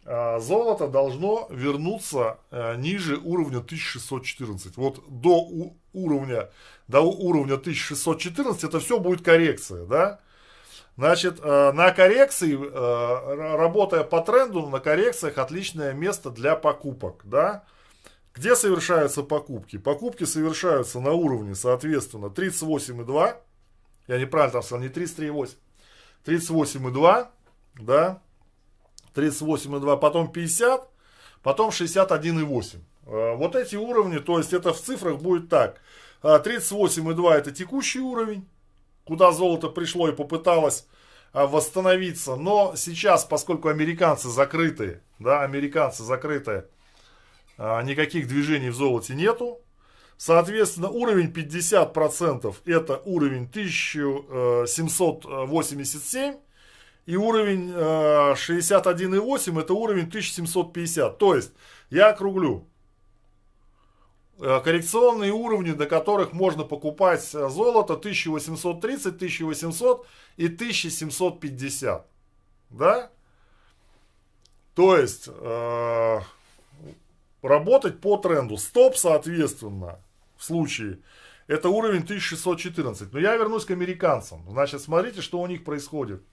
золото 0.04 0.88
должно 0.88 1.48
вернуться 1.52 2.40
ниже 2.78 3.18
уровня 3.18 3.60
1614. 3.60 4.78
Вот 4.78 5.04
до 5.08 5.48
уровня, 5.94 6.50
до 6.88 7.02
уровня 7.02 7.56
1614 7.56 8.64
это 8.64 8.80
все 8.80 9.00
будет 9.00 9.24
коррекция, 9.24 9.86
да? 9.86 10.20
Значит, 10.98 11.40
э, 11.42 11.72
на 11.72 11.92
коррекции, 11.92 12.56
э, 12.56 13.56
работая 13.56 14.04
по 14.04 14.22
тренду, 14.22 14.68
на 14.68 14.80
коррекциях 14.80 15.38
отличное 15.38 15.94
место 15.94 16.30
для 16.30 16.56
покупок, 16.56 17.22
да. 17.24 17.64
Где 18.34 18.56
совершаются 18.56 19.24
покупки? 19.24 19.78
Покупки 19.78 20.26
совершаются 20.26 21.00
на 21.00 21.14
уровне, 21.14 21.56
соответственно, 21.56 22.30
38,2. 22.30 23.36
Я 24.08 24.20
неправильно 24.20 24.54
там 24.54 24.64
сказал, 24.64 24.84
не 24.84 24.90
33,8. 24.90 25.56
38,2, 26.26 27.28
да. 27.80 28.22
38,2, 29.16 30.00
потом 30.00 30.32
50, 30.32 30.90
потом 31.44 31.70
61,8. 31.70 32.80
Э, 33.06 33.36
вот 33.36 33.56
эти 33.56 33.76
уровни, 33.76 34.20
то 34.20 34.38
есть 34.38 34.54
это 34.54 34.74
в 34.74 34.80
цифрах 34.80 35.20
будет 35.20 35.50
так. 35.50 35.82
38,2 36.24 37.34
это 37.34 37.52
текущий 37.52 38.00
уровень 38.00 38.48
куда 39.06 39.32
золото 39.32 39.70
пришло 39.70 40.08
и 40.08 40.16
попыталось 40.16 40.86
а, 41.34 41.48
восстановиться. 41.48 42.36
Но 42.36 42.76
сейчас, 42.76 43.26
поскольку 43.26 43.70
американцы 43.70 44.30
закрыты, 44.30 45.02
да, 45.20 45.42
американцы 45.42 46.04
закрыты, 46.04 46.66
никаких 47.58 48.28
движений 48.28 48.70
в 48.70 48.76
золоте 48.76 49.16
нету. 49.16 49.60
Соответственно, 50.18 50.90
уровень 50.90 51.32
50% 51.32 52.56
это 52.66 53.02
уровень 53.06 53.48
1787 53.50 56.36
и 57.06 57.16
уровень 57.16 57.72
61,8 57.72 59.60
это 59.60 59.74
уровень 59.74 60.08
1750. 60.08 61.18
То 61.18 61.36
есть, 61.36 61.52
я 61.90 62.10
округлю. 62.10 62.68
Э, 64.44 64.60
коррекционные 64.60 65.32
уровни, 65.32 65.72
до 65.72 65.86
которых 65.86 66.34
можно 66.34 66.64
покупать 66.64 67.30
э, 67.36 67.48
золото 67.48 67.94
1830, 67.94 69.16
1800 69.16 70.08
и 70.38 70.48
1750. 70.48 72.08
Да? 72.72 73.12
То 74.74 74.98
есть 74.98 75.30
э, 75.32 76.20
работать 77.44 78.02
по 78.02 78.18
тренду. 78.18 78.58
Стоп, 78.58 78.98
соответственно, 78.98 80.00
в 80.38 80.44
случае, 80.44 80.98
это 81.46 81.70
уровень 81.70 82.02
1614. 82.02 83.14
Но 83.14 83.20
я 83.20 83.36
вернусь 83.36 83.66
к 83.66 83.72
американцам. 83.72 84.44
Значит, 84.50 84.82
смотрите, 84.82 85.22
что 85.22 85.40
у 85.40 85.46
них 85.46 85.64
происходит. 85.64 86.24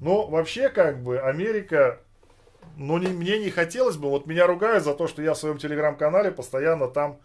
Но 0.00 0.26
вообще, 0.26 0.68
как 0.68 1.02
бы, 1.02 1.18
Америка 1.18 2.00
но 2.76 2.98
не, 2.98 3.08
мне 3.08 3.38
не 3.38 3.50
хотелось 3.50 3.96
бы, 3.96 4.10
вот 4.10 4.26
меня 4.26 4.46
ругают 4.46 4.84
за 4.84 4.94
то, 4.94 5.08
что 5.08 5.22
я 5.22 5.34
в 5.34 5.38
своем 5.38 5.58
телеграм-канале 5.58 6.30
постоянно 6.30 6.88
там 6.88 7.18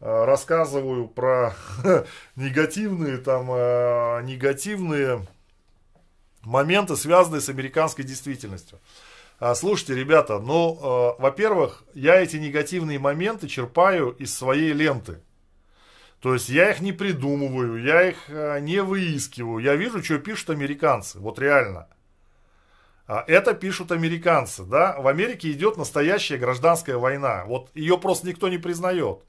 э, 0.00 0.24
рассказываю 0.24 1.06
про 1.06 1.54
негативные 2.36 3.18
там 3.18 3.48
э, 3.50 4.22
негативные 4.24 5.26
моменты, 6.42 6.96
связанные 6.96 7.40
с 7.40 7.48
американской 7.48 8.04
действительностью. 8.04 8.80
А, 9.38 9.54
слушайте, 9.54 9.94
ребята, 9.94 10.40
ну, 10.40 10.76
э, 11.18 11.22
во-первых, 11.22 11.84
я 11.94 12.20
эти 12.20 12.36
негативные 12.36 12.98
моменты 12.98 13.46
черпаю 13.46 14.10
из 14.10 14.36
своей 14.36 14.72
ленты. 14.72 15.20
То 16.22 16.34
есть 16.34 16.48
я 16.48 16.70
их 16.70 16.80
не 16.80 16.92
придумываю, 16.92 17.82
я 17.82 18.08
их 18.08 18.16
э, 18.28 18.60
не 18.60 18.80
выискиваю. 18.80 19.58
Я 19.58 19.74
вижу, 19.74 20.04
что 20.04 20.18
пишут 20.18 20.50
американцы. 20.50 21.18
Вот 21.18 21.40
реально. 21.40 21.88
А, 23.08 23.24
это 23.26 23.54
пишут 23.54 23.90
американцы, 23.90 24.62
да. 24.62 24.96
В 25.00 25.08
Америке 25.08 25.50
идет 25.50 25.76
настоящая 25.76 26.38
гражданская 26.38 26.96
война. 26.96 27.44
Вот 27.46 27.70
ее 27.74 27.98
просто 27.98 28.28
никто 28.28 28.48
не 28.48 28.58
признает. 28.58 29.24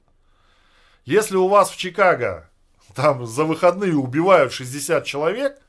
Если 1.04 1.34
у 1.34 1.48
вас 1.48 1.70
в 1.70 1.76
Чикаго 1.76 2.48
там 2.94 3.26
за 3.26 3.42
выходные 3.42 3.96
убивают 3.96 4.52
60 4.52 5.04
человек, 5.04 5.60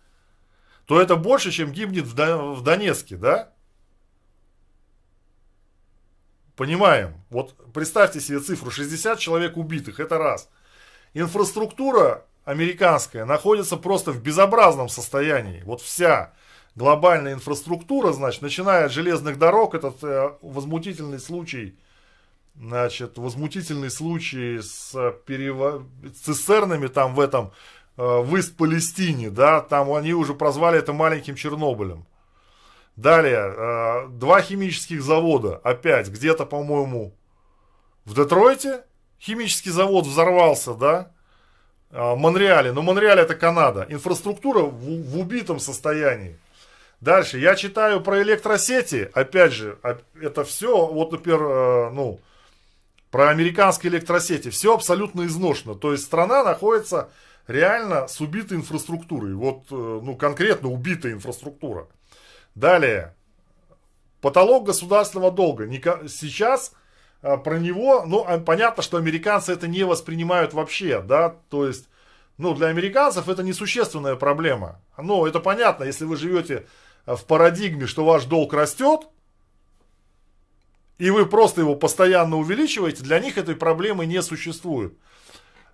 то 0.86 1.02
это 1.02 1.16
больше, 1.16 1.50
чем 1.50 1.72
гибнет 1.72 2.06
в 2.06 2.62
Донецке, 2.62 3.18
да? 3.18 3.52
Понимаем. 6.56 7.16
Вот 7.32 7.56
представьте 7.74 8.22
себе 8.22 8.40
цифру 8.42 8.70
60 8.70 9.18
человек 9.18 9.58
убитых, 9.58 10.00
это 10.00 10.20
раз. 10.20 10.52
Инфраструктура 11.16 12.26
американская 12.44 13.26
находится 13.26 13.78
просто 13.78 14.12
в 14.12 14.22
безобразном 14.22 14.90
состоянии. 14.90 15.64
Вот 15.64 15.80
вся 15.82 16.34
глобальная 16.76 17.34
инфраструктура, 17.34 18.12
значит, 18.12 18.42
начиная 18.42 18.86
от 18.86 18.92
железных 18.92 19.40
дорог, 19.40 19.76
этот 19.76 20.04
э, 20.04 20.34
возмутительный 20.42 21.20
случай, 21.20 21.78
значит, 22.58 23.18
возмутительный 23.18 23.90
случай 23.90 24.60
с, 24.62 24.94
перево... 25.26 25.86
с 26.04 26.20
цистернами 26.20 26.88
там 26.88 27.16
в 27.16 27.22
этом, 27.22 27.54
э, 27.96 28.02
в 28.04 28.36
Ист-Палестине, 28.36 29.30
да, 29.30 29.62
там 29.62 29.94
они 29.94 30.14
уже 30.14 30.34
прозвали 30.34 30.80
это 30.80 30.92
маленьким 30.92 31.36
Чернобылем. 31.36 32.06
Далее, 32.98 33.54
э, 33.56 34.08
два 34.10 34.42
химических 34.42 35.02
завода, 35.02 35.62
опять, 35.64 36.10
где-то, 36.10 36.46
по-моему, 36.46 37.16
в 38.04 38.14
Детройте 38.16 38.84
химический 39.20 39.72
завод 39.72 40.06
взорвался, 40.06 40.74
да, 40.74 41.12
э, 41.92 42.16
Монреале, 42.16 42.72
но 42.72 42.82
Монреаль 42.82 43.20
это 43.20 43.36
Канада, 43.36 43.86
инфраструктура 43.90 44.62
в, 44.62 45.12
в 45.12 45.20
убитом 45.20 45.60
состоянии. 45.60 46.38
Дальше, 47.02 47.38
я 47.40 47.56
читаю 47.56 48.02
про 48.02 48.22
электросети, 48.22 49.10
опять 49.14 49.54
же, 49.54 49.78
это 50.20 50.44
все, 50.44 50.88
вот, 50.88 51.12
например, 51.12 51.42
э, 51.42 51.90
ну, 51.92 52.20
про 53.12 53.30
американские 53.30 53.94
электросети, 53.94 54.50
все 54.50 54.74
абсолютно 54.74 55.26
изношено. 55.26 55.76
То 55.76 55.94
есть 55.94 56.04
страна 56.04 56.44
находится 56.44 57.10
реально 57.48 58.08
с 58.08 58.20
убитой 58.20 58.58
инфраструктурой. 58.58 59.34
Вот, 59.36 59.68
э, 59.72 59.76
ну, 60.04 60.18
конкретно 60.18 60.70
убитая 60.70 61.14
инфраструктура. 61.14 61.88
Далее, 62.56 63.16
потолок 64.20 64.66
государственного 64.66 65.32
долга. 65.32 65.66
Сейчас 66.10 66.74
про 67.26 67.58
него, 67.58 68.04
ну, 68.06 68.24
а, 68.28 68.40
понятно, 68.40 68.84
что 68.84 68.98
американцы 68.98 69.52
это 69.52 69.68
не 69.68 69.84
воспринимают 69.84 70.54
вообще, 70.54 71.02
да, 71.02 71.36
то 71.50 71.66
есть, 71.66 71.90
ну, 72.38 72.54
для 72.54 72.68
американцев 72.68 73.28
это 73.28 73.42
несущественная 73.42 74.16
проблема. 74.16 74.80
Ну, 74.98 75.26
это 75.26 75.40
понятно, 75.40 75.86
если 75.86 76.06
вы 76.06 76.18
живете 76.18 76.68
в 77.06 77.24
парадигме, 77.26 77.88
что 77.88 78.06
ваш 78.06 78.26
долг 78.26 78.54
растет, 78.54 79.08
и 80.98 81.10
вы 81.10 81.26
просто 81.26 81.62
его 81.62 81.76
постоянно 81.76 82.38
увеличиваете, 82.38 83.04
для 83.04 83.20
них 83.20 83.38
этой 83.38 83.56
проблемы 83.56 84.06
не 84.06 84.22
существует. 84.22 84.94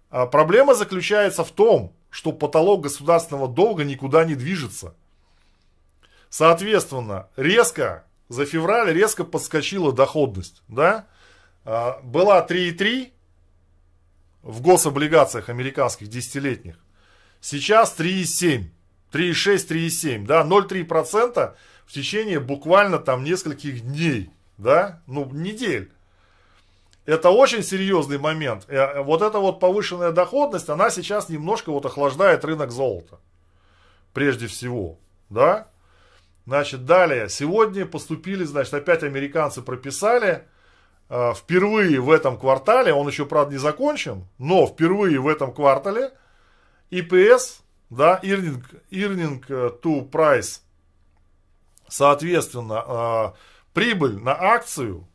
А 0.09 0.25
проблема 0.25 0.73
заключается 0.73 1.43
в 1.43 1.51
том, 1.51 1.93
что 2.09 2.31
потолок 2.31 2.81
государственного 2.81 3.47
долга 3.47 3.83
никуда 3.83 4.25
не 4.25 4.35
движется. 4.35 4.95
Соответственно, 6.29 7.27
резко, 7.35 8.05
за 8.29 8.45
февраль 8.45 8.93
резко 8.93 9.23
подскочила 9.23 9.93
доходность. 9.93 10.63
Да? 10.67 11.07
А, 11.65 11.99
была 12.03 12.45
3,3 12.45 13.11
в 14.43 14.61
гособлигациях 14.61 15.49
американских 15.49 16.07
десятилетних. 16.07 16.77
Сейчас 17.39 17.95
3,7. 17.97 18.69
3,6, 19.11 19.67
3,7, 19.67 20.25
да, 20.25 20.43
0,3% 20.43 21.53
в 21.85 21.91
течение 21.91 22.39
буквально 22.39 22.97
там 22.97 23.23
нескольких 23.23 23.81
дней, 23.81 24.29
да, 24.57 25.01
ну, 25.07 25.25
недель. 25.25 25.91
Это 27.05 27.29
очень 27.29 27.63
серьезный 27.63 28.19
момент. 28.19 28.65
Э, 28.67 29.01
вот 29.01 29.21
эта 29.21 29.39
вот 29.39 29.59
повышенная 29.59 30.11
доходность, 30.11 30.69
она 30.69 30.89
сейчас 30.89 31.29
немножко 31.29 31.71
вот 31.71 31.85
охлаждает 31.85 32.45
рынок 32.45 32.71
золота. 32.71 33.19
Прежде 34.13 34.47
всего, 34.47 34.97
да? 35.29 35.67
Значит, 36.45 36.85
далее, 36.85 37.27
сегодня 37.29 37.85
поступили, 37.85 38.43
значит, 38.45 38.73
опять 38.73 39.03
американцы 39.03 39.61
прописали, 39.61 40.45
впервые 41.35 41.99
в 41.99 42.09
этом 42.09 42.39
квартале, 42.39 42.93
он 42.93 43.07
еще, 43.07 43.25
правда, 43.25 43.53
не 43.53 43.59
закончен, 43.59 44.27
но 44.37 44.65
впервые 44.65 45.19
в 45.19 45.27
этом 45.27 45.53
квартале 45.53 46.11
EPS, 46.89 47.61
да, 47.89 48.19
earning, 48.23 48.63
earning 48.91 49.43
to 49.81 50.09
price, 50.09 50.61
соответственно, 51.89 52.85
э, 52.87 53.33
прибыль 53.73 54.17
на 54.17 54.33
акцию 54.33 55.07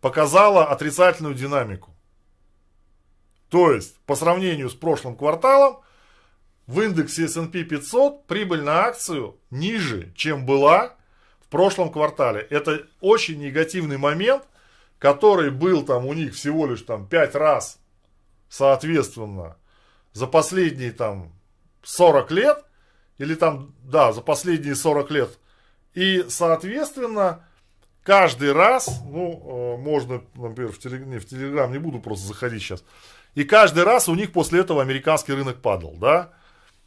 показала 0.00 0.66
отрицательную 0.66 1.34
динамику. 1.34 1.90
То 3.48 3.72
есть, 3.72 3.98
по 4.06 4.14
сравнению 4.14 4.70
с 4.70 4.74
прошлым 4.74 5.16
кварталом, 5.16 5.80
в 6.66 6.80
индексе 6.80 7.24
S&P 7.24 7.64
500 7.64 8.26
прибыль 8.26 8.62
на 8.62 8.84
акцию 8.84 9.36
ниже, 9.50 10.12
чем 10.16 10.46
была 10.46 10.96
в 11.40 11.48
прошлом 11.48 11.92
квартале. 11.92 12.40
Это 12.40 12.86
очень 13.00 13.40
негативный 13.40 13.98
момент, 13.98 14.44
который 15.02 15.50
был 15.50 15.84
там 15.84 16.06
у 16.06 16.12
них 16.12 16.32
всего 16.32 16.64
лишь 16.64 16.82
там 16.82 17.08
5 17.08 17.34
раз, 17.34 17.80
соответственно, 18.48 19.56
за 20.12 20.28
последние 20.28 20.92
там 20.92 21.32
40 21.82 22.30
лет, 22.30 22.64
или 23.18 23.34
там, 23.34 23.74
да, 23.82 24.12
за 24.12 24.20
последние 24.20 24.76
40 24.76 25.10
лет. 25.10 25.38
И, 25.94 26.24
соответственно, 26.28 27.44
каждый 28.04 28.52
раз, 28.52 29.02
ну, 29.04 29.74
э, 29.74 29.82
можно, 29.82 30.22
например, 30.36 30.70
в, 30.70 30.78
телег... 30.78 31.04
не, 31.04 31.18
в 31.18 31.26
Телеграм 31.26 31.72
не 31.72 31.78
буду 31.78 31.98
просто 31.98 32.28
заходить 32.28 32.62
сейчас, 32.62 32.84
и 33.34 33.42
каждый 33.42 33.82
раз 33.82 34.08
у 34.08 34.14
них 34.14 34.32
после 34.32 34.60
этого 34.60 34.82
американский 34.82 35.32
рынок 35.32 35.60
падал, 35.60 35.96
да. 35.96 36.30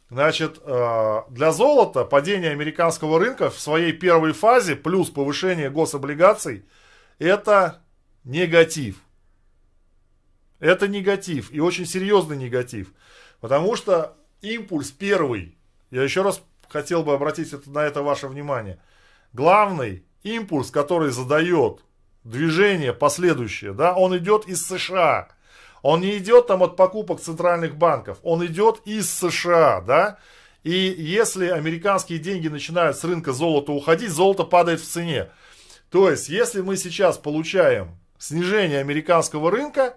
Значит, 0.08 0.58
э, 0.64 1.22
для 1.28 1.52
золота 1.52 2.06
падение 2.06 2.52
американского 2.52 3.18
рынка 3.18 3.50
в 3.50 3.60
своей 3.60 3.92
первой 3.92 4.32
фазе 4.32 4.74
плюс 4.74 5.10
повышение 5.10 5.68
гособлигаций 5.68 6.64
это 7.18 7.82
негатив. 8.26 8.96
Это 10.58 10.88
негатив 10.88 11.50
и 11.52 11.60
очень 11.60 11.86
серьезный 11.86 12.36
негатив. 12.36 12.92
Потому 13.40 13.76
что 13.76 14.16
импульс 14.42 14.90
первый, 14.90 15.56
я 15.90 16.02
еще 16.02 16.22
раз 16.22 16.42
хотел 16.68 17.02
бы 17.02 17.14
обратить 17.14 17.66
на 17.66 17.84
это 17.84 18.02
ваше 18.02 18.26
внимание, 18.26 18.78
главный 19.32 20.04
импульс, 20.22 20.70
который 20.70 21.10
задает 21.10 21.80
движение 22.24 22.92
последующее, 22.92 23.72
да, 23.72 23.94
он 23.94 24.16
идет 24.18 24.46
из 24.46 24.66
США. 24.66 25.28
Он 25.82 26.00
не 26.00 26.18
идет 26.18 26.48
там 26.48 26.64
от 26.64 26.74
покупок 26.74 27.20
центральных 27.20 27.76
банков, 27.76 28.18
он 28.22 28.44
идет 28.44 28.80
из 28.86 29.08
США, 29.08 29.80
да. 29.82 30.18
И 30.64 30.72
если 30.72 31.46
американские 31.46 32.18
деньги 32.18 32.48
начинают 32.48 32.96
с 32.96 33.04
рынка 33.04 33.32
золота 33.32 33.70
уходить, 33.70 34.10
золото 34.10 34.42
падает 34.42 34.80
в 34.80 34.88
цене. 34.88 35.28
То 35.90 36.10
есть, 36.10 36.28
если 36.28 36.60
мы 36.60 36.76
сейчас 36.76 37.18
получаем 37.18 37.96
снижение 38.18 38.80
американского 38.80 39.50
рынка, 39.50 39.96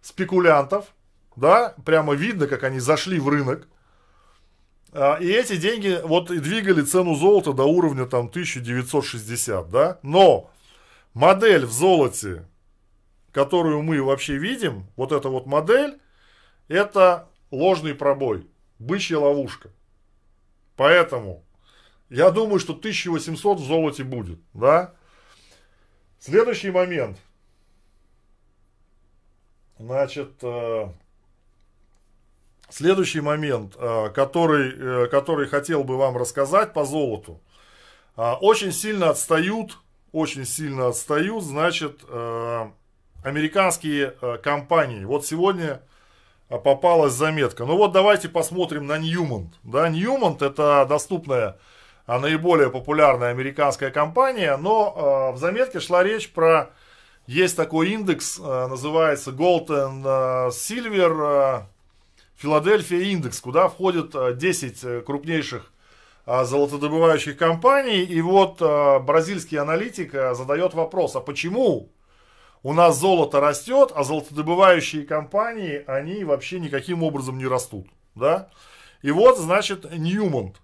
спекулянтов, 0.00 0.94
да, 1.36 1.74
прямо 1.84 2.14
видно, 2.14 2.46
как 2.46 2.64
они 2.64 2.80
зашли 2.80 3.18
в 3.18 3.28
рынок. 3.28 3.68
А, 4.92 5.16
и 5.16 5.28
эти 5.28 5.56
деньги 5.56 6.00
вот 6.02 6.30
и 6.30 6.38
двигали 6.38 6.82
цену 6.82 7.14
золота 7.14 7.52
до 7.52 7.64
уровня 7.64 8.06
там 8.06 8.26
1960, 8.26 9.70
да. 9.70 9.98
Но 10.02 10.50
модель 11.14 11.66
в 11.66 11.72
золоте 11.72 12.46
которую 13.36 13.82
мы 13.82 14.02
вообще 14.02 14.38
видим, 14.38 14.86
вот 14.96 15.12
эта 15.12 15.28
вот 15.28 15.44
модель, 15.44 16.00
это 16.68 17.28
ложный 17.50 17.94
пробой, 17.94 18.46
бычья 18.78 19.18
ловушка. 19.18 19.70
Поэтому 20.74 21.44
я 22.08 22.30
думаю, 22.30 22.58
что 22.58 22.72
1800 22.72 23.60
в 23.60 23.62
золоте 23.62 24.04
будет, 24.04 24.38
да. 24.54 24.94
Следующий 26.18 26.70
момент. 26.70 27.18
Значит, 29.78 30.32
э, 30.40 30.88
следующий 32.68 33.20
момент, 33.20 33.74
э, 33.76 34.10
который, 34.14 34.72
э, 34.76 35.06
который 35.08 35.46
хотел 35.48 35.84
бы 35.84 35.96
вам 35.96 36.16
рассказать 36.16 36.72
по 36.72 36.84
золоту. 36.84 37.40
Очень 38.16 38.72
сильно 38.72 39.10
отстают, 39.10 39.76
очень 40.10 40.46
сильно 40.46 40.88
отстают, 40.88 41.44
значит, 41.44 42.00
американские 43.26 44.14
э, 44.20 44.38
компании. 44.38 45.04
Вот 45.04 45.26
сегодня 45.26 45.82
э, 46.48 46.58
попалась 46.58 47.12
заметка. 47.12 47.64
Ну 47.64 47.76
вот 47.76 47.92
давайте 47.92 48.28
посмотрим 48.28 48.86
на 48.86 48.98
Newmont. 48.98 49.48
Да, 49.64 49.90
Newmont 49.90 50.44
это 50.44 50.86
доступная, 50.88 51.58
наиболее 52.06 52.70
популярная 52.70 53.30
американская 53.30 53.90
компания, 53.90 54.56
но 54.56 55.32
э, 55.32 55.34
в 55.34 55.38
заметке 55.38 55.80
шла 55.80 56.04
речь 56.04 56.32
про 56.32 56.70
есть 57.26 57.56
такой 57.56 57.90
индекс, 57.90 58.38
э, 58.38 58.66
называется 58.68 59.32
Gold 59.32 59.66
and 59.68 60.04
э, 60.04 60.50
Silver 60.50 61.64
Philadelphia 62.40 63.00
индекс, 63.00 63.40
куда 63.40 63.68
входят 63.68 64.38
10 64.38 65.04
крупнейших 65.04 65.72
золотодобывающих 66.26 67.36
компаний. 67.36 68.02
И 68.02 68.20
вот 68.20 68.60
бразильский 68.60 69.58
аналитик 69.58 70.12
задает 70.12 70.74
вопрос, 70.74 71.16
а 71.16 71.20
почему 71.20 71.90
у 72.62 72.72
нас 72.72 72.98
золото 72.98 73.40
растет, 73.40 73.92
а 73.94 74.02
золотодобывающие 74.02 75.04
компании, 75.04 75.84
они 75.86 76.24
вообще 76.24 76.58
никаким 76.58 77.04
образом 77.04 77.38
не 77.38 77.46
растут. 77.46 77.86
Да? 78.16 78.50
И 79.02 79.12
вот, 79.12 79.38
значит, 79.38 79.86
Ньюмонт. 79.96 80.56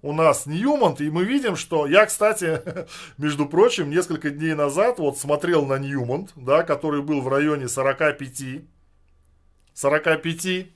У 0.00 0.14
нас 0.14 0.46
Ньюмонт, 0.46 1.02
и 1.02 1.10
мы 1.10 1.24
видим, 1.24 1.56
что 1.56 1.86
я, 1.86 2.06
кстати, 2.06 2.62
между 3.18 3.44
прочим, 3.44 3.90
несколько 3.90 4.30
дней 4.30 4.54
назад 4.54 4.98
вот 4.98 5.18
смотрел 5.18 5.66
на 5.66 5.78
Ньюмонт, 5.78 6.32
да, 6.36 6.62
который 6.62 7.02
был 7.02 7.20
в 7.20 7.28
районе 7.28 7.68
45, 7.68 8.62
45, 9.74 10.66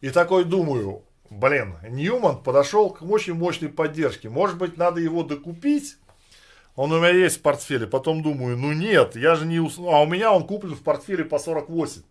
и 0.00 0.10
такой 0.10 0.44
думаю, 0.44 1.02
блин, 1.30 1.76
Ньюмонт 1.88 2.42
подошел 2.42 2.90
к 2.90 3.02
очень 3.02 3.34
мощной 3.34 3.70
поддержке, 3.70 4.28
может 4.28 4.58
быть, 4.58 4.76
надо 4.76 5.00
его 5.00 5.22
докупить, 5.22 5.96
он 6.76 6.92
у 6.92 6.98
меня 6.98 7.08
есть 7.08 7.38
в 7.38 7.42
портфеле. 7.42 7.86
Потом 7.86 8.22
думаю, 8.22 8.56
ну 8.58 8.72
нет, 8.72 9.16
я 9.16 9.34
же 9.34 9.46
не... 9.46 9.56
А 9.58 10.02
у 10.02 10.06
меня 10.06 10.32
он 10.32 10.46
куплен 10.46 10.74
в 10.74 10.82
портфеле 10.82 11.24
по 11.24 11.38
48. 11.38 12.02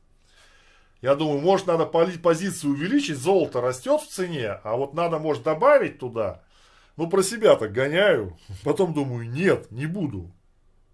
Я 1.02 1.14
думаю, 1.14 1.40
может 1.40 1.68
надо 1.68 1.86
позицию 1.86 2.74
увеличить, 2.74 3.18
золото 3.18 3.62
растет 3.62 4.02
в 4.02 4.08
цене, 4.08 4.60
а 4.64 4.76
вот 4.76 4.96
надо, 4.96 5.20
может, 5.20 5.44
добавить 5.44 6.00
туда. 6.00 6.42
Ну, 6.98 7.08
про 7.08 7.22
себя 7.22 7.56
так 7.56 7.74
гоняю. 7.74 8.38
Потом 8.64 8.94
думаю, 8.94 9.30
нет, 9.30 9.70
не 9.70 9.86
буду. 9.86 10.32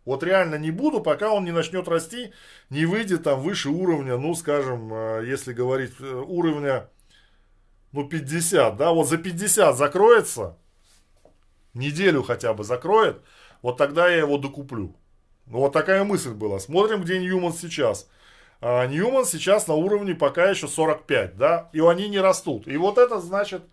Вот 0.06 0.24
реально 0.24 0.56
не 0.56 0.72
буду, 0.72 1.00
пока 1.02 1.32
он 1.32 1.46
не 1.46 1.52
начнет 1.52 1.88
расти, 1.88 2.34
не 2.70 2.86
выйдет 2.86 3.24
там 3.24 3.40
выше 3.40 3.70
уровня, 3.70 4.18
ну, 4.18 4.34
скажем, 4.34 4.92
э, 4.94 5.26
если 5.28 5.54
говорить 5.54 5.94
э, 6.00 6.06
уровня, 6.06 6.90
ну, 7.92 8.08
50, 8.08 8.78
да, 8.78 8.92
вот 8.92 9.08
за 9.08 9.18
50 9.18 9.78
закроется, 9.78 10.58
неделю 11.74 12.24
хотя 12.24 12.54
бы 12.54 12.64
закроет, 12.64 13.22
вот 13.62 13.78
тогда 13.78 14.10
я 14.10 14.18
его 14.18 14.38
докуплю. 14.38 14.96
Ну, 15.46 15.60
вот 15.60 15.74
такая 15.74 16.04
мысль 16.04 16.32
была. 16.32 16.60
Смотрим, 16.60 17.04
где 17.04 17.20
Ньюман 17.20 17.54
сейчас. 17.54 18.08
А, 18.60 18.86
Ньюман 18.88 19.26
сейчас 19.26 19.68
на 19.68 19.74
уровне 19.74 20.16
пока 20.16 20.50
еще 20.50 20.68
45, 20.68 21.38
да, 21.38 21.70
и 21.74 21.82
они 21.82 22.08
не 22.10 22.20
растут. 22.20 22.68
И 22.68 22.78
вот 22.78 22.98
это 22.98 23.20
значит, 23.20 23.64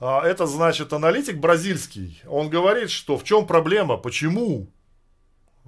а, 0.00 0.22
это 0.22 0.46
значит 0.46 0.92
аналитик 0.92 1.38
бразильский, 1.38 2.20
он 2.26 2.50
говорит, 2.50 2.90
что 2.90 3.16
в 3.16 3.24
чем 3.24 3.46
проблема, 3.46 3.96
почему, 3.96 4.68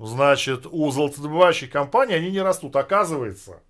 значит, 0.07 0.67
у 0.71 0.91
золотодобывающих 0.91 1.71
компаний 1.71 2.15
они 2.15 2.31
не 2.31 2.41
растут. 2.41 2.75
Оказывается, 2.77 3.61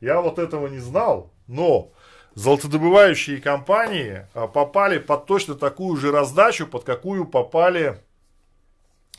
я 0.00 0.20
вот 0.20 0.38
этого 0.38 0.66
не 0.66 0.78
знал, 0.78 1.32
но 1.46 1.92
золотодобывающие 2.34 3.40
компании 3.40 4.26
а, 4.34 4.48
попали 4.48 4.98
под 4.98 5.26
точно 5.26 5.54
такую 5.54 5.96
же 5.96 6.10
раздачу, 6.10 6.66
под 6.66 6.84
какую 6.84 7.26
попали 7.26 8.02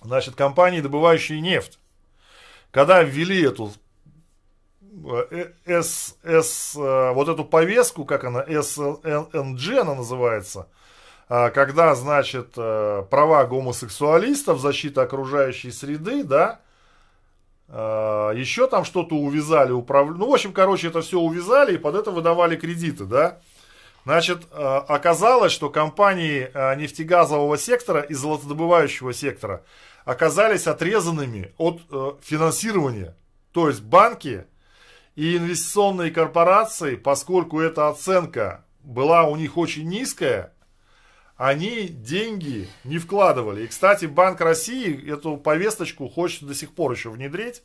значит, 0.01 0.35
компании, 0.35 0.81
добывающие 0.81 1.41
нефть, 1.41 1.79
когда 2.71 3.03
ввели 3.03 3.43
эту 3.43 3.71
С, 5.65 6.17
С, 6.23 6.75
вот 6.75 7.29
эту 7.29 7.45
повестку, 7.45 8.05
как 8.05 8.23
она, 8.25 8.45
СНГ 8.45 9.79
она 9.79 9.95
называется, 9.95 10.67
когда, 11.29 11.95
значит, 11.95 12.55
права 12.55 13.45
гомосексуалистов, 13.45 14.59
защита 14.59 15.03
окружающей 15.03 15.71
среды, 15.71 16.25
да, 16.25 16.59
еще 17.69 18.67
там 18.67 18.83
что-то 18.83 19.15
увязали, 19.15 19.71
управ... 19.71 20.09
ну, 20.17 20.29
в 20.29 20.33
общем, 20.33 20.51
короче, 20.51 20.87
это 20.87 21.01
все 21.01 21.19
увязали 21.19 21.75
и 21.75 21.77
под 21.77 21.95
это 21.95 22.11
выдавали 22.11 22.57
кредиты, 22.57 23.05
да, 23.05 23.39
Значит, 24.05 24.47
оказалось, 24.51 25.51
что 25.51 25.69
компании 25.69 26.49
нефтегазового 26.77 27.57
сектора 27.57 28.01
и 28.01 28.13
золотодобывающего 28.13 29.13
сектора 29.13 29.63
оказались 30.05 30.67
отрезанными 30.67 31.53
от 31.57 31.81
финансирования. 32.23 33.15
То 33.51 33.67
есть 33.67 33.81
банки 33.81 34.45
и 35.15 35.37
инвестиционные 35.37 36.11
корпорации, 36.11 36.95
поскольку 36.95 37.59
эта 37.59 37.89
оценка 37.89 38.65
была 38.83 39.23
у 39.23 39.35
них 39.35 39.57
очень 39.57 39.87
низкая, 39.87 40.53
они 41.39 41.87
деньги 41.87 42.67
не 42.83 42.97
вкладывали. 42.97 43.63
И, 43.63 43.67
кстати, 43.67 44.05
Банк 44.05 44.41
России 44.41 45.09
эту 45.09 45.37
повесточку 45.37 46.09
хочет 46.09 46.45
до 46.45 46.53
сих 46.53 46.75
пор 46.75 46.91
еще 46.91 47.09
внедрить, 47.09 47.63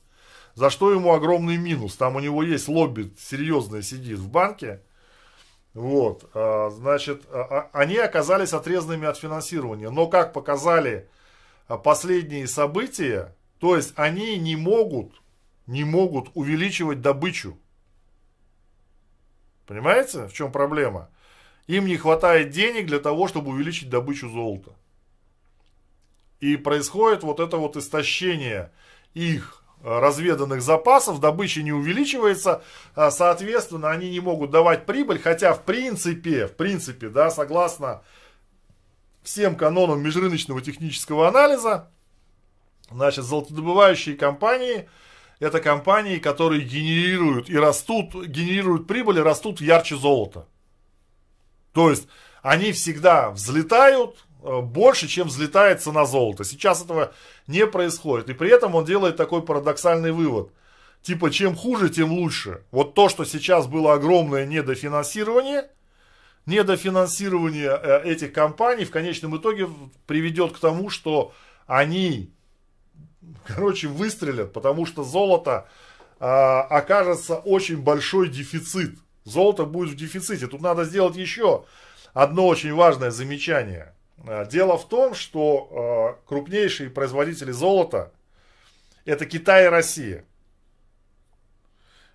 за 0.54 0.70
что 0.70 0.92
ему 0.92 1.12
огромный 1.12 1.56
минус. 1.56 1.96
Там 1.96 2.14
у 2.14 2.20
него 2.20 2.44
есть 2.44 2.68
лобби 2.68 3.12
серьезное 3.18 3.82
сидит 3.82 4.20
в 4.20 4.28
банке. 4.28 4.80
Вот, 5.74 6.30
а, 6.34 6.70
значит, 6.70 7.24
а, 7.32 7.40
а, 7.40 7.70
они 7.72 7.96
оказались 7.96 8.52
отрезанными 8.52 9.08
от 9.08 9.18
финансирования. 9.18 9.90
Но, 9.90 10.06
как 10.06 10.32
показали 10.32 11.08
последние 11.82 12.46
события, 12.46 13.34
то 13.58 13.74
есть 13.74 13.92
они 13.96 14.38
не 14.38 14.54
могут 14.54 15.20
не 15.66 15.82
могут 15.82 16.30
увеличивать 16.34 17.00
добычу. 17.00 17.58
Понимаете, 19.66 20.28
в 20.28 20.32
чем 20.32 20.52
проблема? 20.52 21.08
Им 21.66 21.86
не 21.86 21.96
хватает 21.96 22.50
денег 22.50 22.86
для 22.86 22.98
того, 22.98 23.28
чтобы 23.28 23.52
увеличить 23.52 23.88
добычу 23.88 24.28
золота. 24.28 24.72
И 26.40 26.56
происходит 26.56 27.22
вот 27.22 27.40
это 27.40 27.56
вот 27.56 27.76
истощение 27.76 28.70
их 29.14 29.62
э, 29.82 29.98
разведанных 29.98 30.60
запасов, 30.60 31.20
добыча 31.20 31.62
не 31.62 31.72
увеличивается, 31.72 32.62
а, 32.94 33.10
соответственно, 33.10 33.90
они 33.90 34.10
не 34.10 34.20
могут 34.20 34.50
давать 34.50 34.84
прибыль, 34.84 35.20
хотя 35.20 35.54
в 35.54 35.62
принципе, 35.62 36.46
в 36.46 36.56
принципе, 36.56 37.08
да, 37.08 37.30
согласно 37.30 38.02
всем 39.22 39.56
канонам 39.56 40.02
межрыночного 40.02 40.60
технического 40.60 41.28
анализа, 41.28 41.90
значит, 42.90 43.24
золотодобывающие 43.24 44.16
компании– 44.16 44.88
это 45.40 45.60
компании, 45.60 46.18
которые 46.18 46.62
генерируют 46.62 47.50
и 47.50 47.58
растут, 47.58 48.14
генерируют 48.14 48.86
прибыли, 48.86 49.20
растут 49.20 49.60
ярче 49.60 49.96
золота. 49.96 50.46
То 51.74 51.90
есть 51.90 52.08
они 52.42 52.72
всегда 52.72 53.30
взлетают 53.30 54.24
э, 54.42 54.60
больше, 54.60 55.06
чем 55.06 55.28
взлетает 55.28 55.82
цена 55.82 56.06
золота. 56.06 56.44
Сейчас 56.44 56.82
этого 56.82 57.12
не 57.46 57.66
происходит. 57.66 58.30
И 58.30 58.32
при 58.32 58.50
этом 58.50 58.74
он 58.74 58.86
делает 58.86 59.16
такой 59.16 59.42
парадоксальный 59.42 60.12
вывод. 60.12 60.50
Типа, 61.02 61.30
чем 61.30 61.54
хуже, 61.54 61.90
тем 61.90 62.12
лучше. 62.12 62.62
Вот 62.70 62.94
то, 62.94 63.10
что 63.10 63.26
сейчас 63.26 63.66
было 63.66 63.92
огромное 63.92 64.46
недофинансирование, 64.46 65.68
недофинансирование 66.46 67.78
э, 67.82 68.02
этих 68.04 68.32
компаний 68.32 68.86
в 68.86 68.90
конечном 68.90 69.36
итоге 69.36 69.68
приведет 70.06 70.52
к 70.52 70.58
тому, 70.58 70.88
что 70.88 71.34
они 71.66 72.30
короче, 73.46 73.88
выстрелят, 73.88 74.52
потому 74.52 74.86
что 74.86 75.04
золото 75.04 75.68
а, 76.20 76.62
окажется 76.62 77.36
очень 77.36 77.78
большой 77.78 78.28
дефицит. 78.28 78.98
Золото 79.24 79.64
будет 79.64 79.90
в 79.90 79.96
дефиците. 79.96 80.46
Тут 80.46 80.60
надо 80.60 80.84
сделать 80.84 81.16
еще 81.16 81.64
одно 82.12 82.46
очень 82.46 82.74
важное 82.74 83.10
замечание. 83.10 83.94
А, 84.26 84.44
дело 84.44 84.78
в 84.78 84.88
том, 84.88 85.14
что 85.14 85.68
а, 85.70 86.28
крупнейшие 86.28 86.90
производители 86.90 87.50
золота 87.50 88.12
это 89.04 89.26
Китай 89.26 89.64
и 89.64 89.68
Россия. 89.68 90.24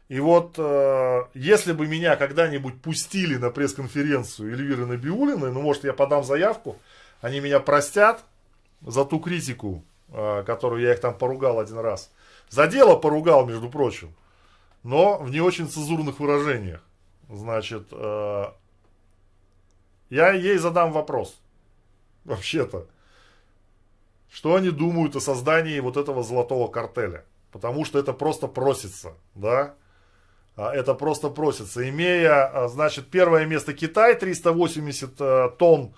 И 0.08 0.20
вот, 0.20 0.56
э, 0.58 1.26
если 1.36 1.72
бы 1.72 1.86
меня 1.86 2.16
когда-нибудь 2.16 2.82
пустили 2.82 3.36
на 3.36 3.52
пресс-конференцию 3.52 4.54
Эльвиры 4.54 4.88
Набиулиной, 4.88 5.52
ну, 5.52 5.62
может, 5.62 5.84
я 5.84 5.94
подам 5.94 6.24
заявку, 6.24 6.78
они 7.22 7.40
меня 7.40 7.60
простят 7.60 8.26
за 8.82 9.06
ту 9.06 9.20
критику, 9.20 9.84
которую 10.12 10.82
я 10.82 10.94
их 10.94 11.00
там 11.00 11.16
поругал 11.16 11.60
один 11.60 11.78
раз. 11.78 12.10
За 12.50 12.66
дело 12.66 12.96
поругал, 12.96 13.46
между 13.46 13.70
прочим, 13.70 14.16
но 14.82 15.20
в 15.20 15.30
не 15.30 15.42
очень 15.42 15.70
цензурных 15.70 16.20
выражениях. 16.20 16.82
Значит, 17.30 17.88
э, 17.92 18.46
я 20.10 20.32
ей 20.32 20.58
задам 20.58 20.92
вопрос. 20.92 21.40
Вообще-то. 22.26 22.88
Что 24.32 24.56
они 24.56 24.72
думают 24.72 25.16
о 25.16 25.22
создании 25.22 25.80
вот 25.80 25.98
этого 25.98 26.24
золотого 26.24 26.68
картеля? 26.68 27.26
Потому 27.52 27.86
что 27.86 28.00
это 28.00 28.14
просто 28.14 28.48
просится, 28.48 29.14
да? 29.36 29.76
А, 30.56 30.74
это 30.74 30.94
просто 30.94 31.30
просится. 31.30 31.88
Имея, 31.88 32.46
а, 32.46 32.68
значит, 32.68 33.08
первое 33.08 33.46
место 33.46 33.74
Китай, 33.74 34.16
380 34.16 35.14
э, 35.20 35.50
тонн 35.58 35.94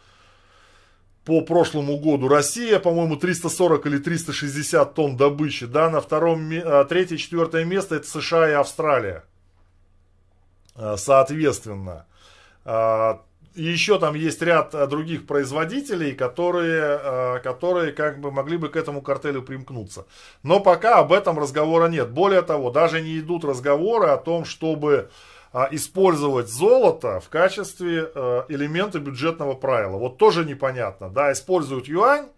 по 1.25 1.41
прошлому 1.41 1.97
году. 1.97 2.27
Россия, 2.27 2.79
по-моему, 2.79 3.15
340 3.15 3.85
или 3.85 3.97
360 3.97 4.93
тонн 4.93 5.17
добычи. 5.17 5.65
Да, 5.65 5.89
на 5.89 5.99
втором, 5.99 6.49
а, 6.53 6.85
третье, 6.85 7.17
четвертое 7.17 7.65
место 7.65 7.95
это 7.95 8.07
США 8.07 8.49
и 8.49 8.53
Австралия. 8.53 9.23
А, 10.75 10.97
соответственно. 10.97 12.05
А, 12.65 13.21
еще 13.53 13.99
там 13.99 14.15
есть 14.15 14.41
ряд 14.41 14.71
других 14.89 15.27
производителей, 15.27 16.13
которые, 16.13 17.41
которые 17.41 17.91
как 17.91 18.21
бы 18.21 18.31
могли 18.31 18.55
бы 18.55 18.69
к 18.69 18.77
этому 18.77 19.01
картелю 19.01 19.41
примкнуться. 19.41 20.05
Но 20.41 20.61
пока 20.61 20.99
об 20.99 21.11
этом 21.11 21.37
разговора 21.37 21.89
нет. 21.89 22.11
Более 22.11 22.43
того, 22.43 22.71
даже 22.71 23.01
не 23.01 23.19
идут 23.19 23.43
разговоры 23.43 24.07
о 24.07 24.17
том, 24.17 24.45
чтобы 24.45 25.09
использовать 25.71 26.49
золото 26.49 27.19
в 27.19 27.27
качестве 27.27 28.09
э, 28.13 28.43
элемента 28.47 28.99
бюджетного 28.99 29.53
правила. 29.53 29.97
Вот 29.97 30.17
тоже 30.17 30.45
непонятно. 30.45 31.09
Да, 31.09 31.33
используют 31.33 31.89
юань. 31.89 32.29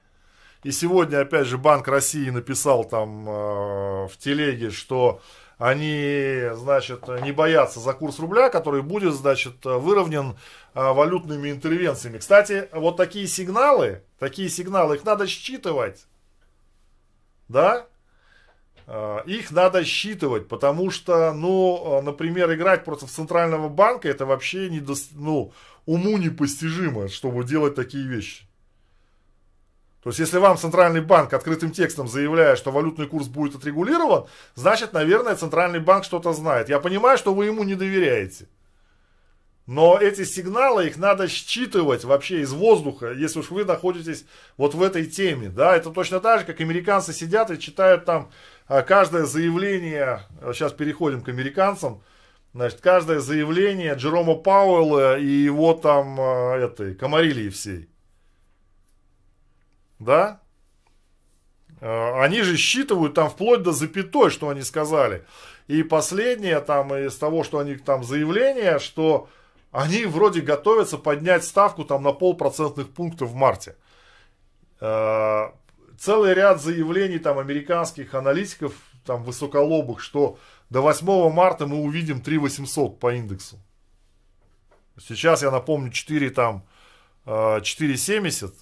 И 0.64 0.72
сегодня, 0.72 1.20
опять 1.20 1.46
же, 1.46 1.58
Банк 1.58 1.88
России 1.88 2.30
написал 2.30 2.86
там 2.86 3.30
э, 3.30 4.08
в 4.08 4.18
телеге, 4.18 4.72
что 4.72 5.22
они, 5.58 6.50
значит, 6.54 7.08
не 7.22 7.32
боятся 7.32 7.80
за 7.80 7.94
курс 7.94 8.20
рубля, 8.20 8.50
который 8.50 8.82
будет, 8.82 9.14
значит, 9.14 9.64
выровнен 9.64 10.32
э, 10.74 10.94
валютными 10.94 11.52
интервенциями. 11.52 12.18
Кстати, 12.18 12.70
вот 12.74 12.98
такие 12.98 13.28
сигналы, 13.28 14.04
такие 14.20 14.50
сигналы, 14.50 14.96
их 14.96 15.06
надо 15.06 15.28
считывать. 15.28 16.06
Да? 17.48 17.88
Э, 18.88 19.20
их 19.26 19.52
надо 19.52 19.84
считывать, 19.86 20.48
потому 20.48 20.90
что, 20.92 21.32
ну, 21.34 22.02
например, 22.02 22.54
играть 22.54 22.84
против 22.84 23.10
Центрального 23.10 23.70
банка, 23.70 24.10
это 24.10 24.26
вообще 24.26 24.70
не, 24.70 24.84
ну, 25.14 25.54
уму 25.86 26.18
непостижимо, 26.18 27.08
чтобы 27.10 27.44
делать 27.44 27.76
такие 27.76 28.08
вещи. 28.08 28.46
То 30.04 30.10
есть, 30.10 30.20
если 30.20 30.38
вам 30.38 30.58
Центральный 30.58 31.00
банк 31.00 31.34
открытым 31.34 31.72
текстом 31.72 32.10
заявляет, 32.10 32.58
что 32.58 32.72
валютный 32.72 33.08
курс 33.08 33.28
будет 33.28 33.56
отрегулирован, 33.56 34.26
значит, 34.54 34.92
наверное, 34.92 35.36
Центральный 35.36 35.80
банк 35.80 36.04
что-то 36.04 36.34
знает. 36.34 36.68
Я 36.68 36.80
понимаю, 36.80 37.18
что 37.18 37.34
вы 37.34 37.46
ему 37.46 37.64
не 37.64 37.76
доверяете. 37.76 38.48
Но 39.66 39.98
эти 39.98 40.26
сигналы, 40.26 40.88
их 40.88 40.98
надо 40.98 41.30
считывать 41.30 42.04
вообще 42.04 42.42
из 42.42 42.52
воздуха, 42.52 43.14
если 43.14 43.40
уж 43.40 43.50
вы 43.50 43.64
находитесь 43.64 44.26
вот 44.58 44.74
в 44.74 44.84
этой 44.84 45.06
теме. 45.06 45.48
Да, 45.48 45.74
это 45.78 45.90
точно 45.90 46.20
так 46.20 46.42
же, 46.42 46.46
как 46.46 46.60
американцы 46.60 47.14
сидят 47.14 47.50
и 47.50 47.58
читают 47.58 48.04
там 48.04 48.30
а, 48.68 48.82
каждое 48.82 49.24
заявление, 49.24 50.24
сейчас 50.52 50.74
переходим 50.74 51.22
к 51.22 51.30
американцам, 51.30 52.04
значит, 52.54 52.82
каждое 52.82 53.22
заявление 53.22 53.94
Джерома 53.94 54.36
Пауэлла 54.36 55.18
и 55.18 55.28
его 55.28 55.74
там, 55.74 56.18
а, 56.20 56.58
этой, 56.58 56.94
Комарилии 56.94 57.48
всей. 57.48 57.88
Да? 60.04 60.42
А, 61.82 62.24
они 62.24 62.42
же 62.42 62.58
считывают 62.58 63.14
там 63.14 63.30
вплоть 63.30 63.64
до 63.64 63.72
запятой, 63.72 64.30
что 64.30 64.50
они 64.50 64.62
сказали. 64.62 65.26
И 65.68 65.84
последнее 65.84 66.60
там 66.60 66.94
из 66.94 67.16
того, 67.16 67.44
что 67.44 67.60
они 67.60 67.76
там 67.76 68.04
заявление, 68.04 68.80
что 68.80 69.30
они 69.72 70.06
вроде 70.06 70.42
готовятся 70.42 70.98
поднять 70.98 71.44
ставку 71.44 71.84
там 71.84 72.04
на 72.04 72.12
полпроцентных 72.12 72.90
пунктов 72.90 73.30
в 73.30 73.36
марте. 73.36 73.76
Э, 74.80 75.50
целый 75.98 76.34
ряд 76.34 76.62
заявлений 76.62 77.20
там 77.20 77.40
американских 77.40 78.14
аналитиков, 78.14 78.74
там 79.06 79.24
высоколобых, 79.24 80.00
что 80.00 80.38
до 80.70 80.82
8 80.82 81.30
марта 81.32 81.68
мы 81.68 81.78
увидим 81.78 82.22
3800 82.22 83.00
по 83.00 83.14
индексу. 83.14 83.60
Сейчас 85.00 85.42
я 85.42 85.52
напомню 85.52 85.92
4 85.92 86.30
там 86.30 86.64
470. 87.26 88.54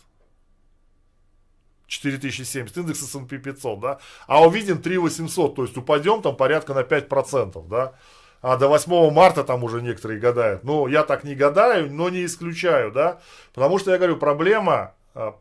4070, 1.92 2.78
индекс 2.78 3.04
S&P 3.04 3.38
500, 3.38 3.80
да, 3.80 4.00
а 4.28 4.46
увидим 4.46 4.82
3800, 4.82 5.56
то 5.56 5.64
есть 5.64 5.78
упадем 5.78 6.22
там 6.22 6.36
порядка 6.36 6.74
на 6.74 6.84
5%, 6.84 7.68
да, 7.68 7.94
а 8.42 8.58
до 8.58 8.70
8 8.70 9.12
марта 9.12 9.44
там 9.44 9.64
уже 9.64 9.82
некоторые 9.82 10.20
гадают. 10.20 10.64
Ну, 10.64 10.88
я 10.88 11.04
так 11.04 11.24
не 11.24 11.36
гадаю, 11.36 11.92
но 11.92 12.10
не 12.10 12.26
исключаю, 12.26 12.92
да, 12.92 13.20
потому 13.54 13.78
что 13.78 13.92
я 13.92 13.98
говорю, 13.98 14.18
проблема, 14.18 14.94
а, 15.14 15.36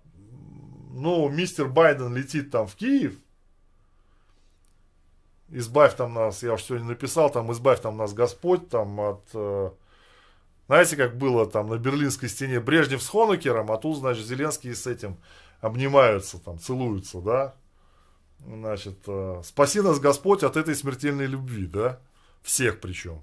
ну, 0.92 1.28
мистер 1.28 1.66
Байден 1.66 2.14
летит 2.14 2.50
там 2.50 2.66
в 2.66 2.74
Киев, 2.74 3.14
избавь 5.50 5.94
там 5.94 6.14
нас, 6.14 6.42
я 6.42 6.54
уже 6.54 6.64
сегодня 6.64 6.88
написал, 6.88 7.30
там, 7.30 7.52
избавь 7.52 7.80
там 7.80 7.96
нас 7.96 8.12
Господь, 8.12 8.68
там, 8.68 8.98
от, 9.00 9.22
э, 9.34 9.70
знаете, 10.66 10.96
как 10.96 11.16
было 11.16 11.46
там 11.46 11.68
на 11.68 11.78
Берлинской 11.78 12.28
стене? 12.28 12.60
Брежнев 12.60 13.02
с 13.02 13.08
Хонекером, 13.08 13.70
а 13.72 13.76
тут, 13.76 13.98
значит, 13.98 14.26
Зеленский 14.26 14.74
с 14.74 14.86
этим 14.86 15.16
обнимаются, 15.60 16.38
там, 16.38 16.58
целуются, 16.58 17.20
да, 17.20 17.54
значит, 18.38 18.98
э, 19.06 19.42
спаси 19.44 19.80
нас 19.80 20.00
Господь 20.00 20.42
от 20.42 20.56
этой 20.56 20.74
смертельной 20.74 21.26
любви, 21.26 21.66
да, 21.66 22.00
всех 22.42 22.80
причем. 22.80 23.22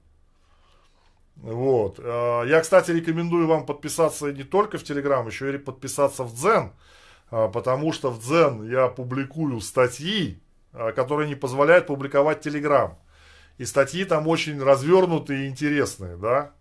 Вот. 1.36 2.00
Э, 2.00 2.44
я, 2.48 2.62
кстати, 2.62 2.92
рекомендую 2.92 3.48
вам 3.48 3.66
подписаться 3.66 4.32
не 4.32 4.44
только 4.44 4.78
в 4.78 4.84
Телеграм, 4.84 5.28
еще 5.28 5.54
и 5.54 5.58
подписаться 5.58 6.24
в 6.24 6.34
Дзен, 6.34 6.74
потому 7.30 7.92
что 7.92 8.12
в 8.12 8.20
Дзен 8.20 8.70
я 8.70 8.88
публикую 8.88 9.60
статьи, 9.60 10.42
Э, 10.78 10.92
которые 10.92 11.28
не 11.28 11.36
позволяют 11.36 11.88
публиковать 11.88 12.42
Телеграм. 12.42 13.00
И 13.58 13.66
статьи 13.66 14.06
там 14.06 14.28
очень 14.28 14.62
развернутые 14.62 15.46
и 15.46 15.50
интересные, 15.50 16.18
да, 16.18 16.52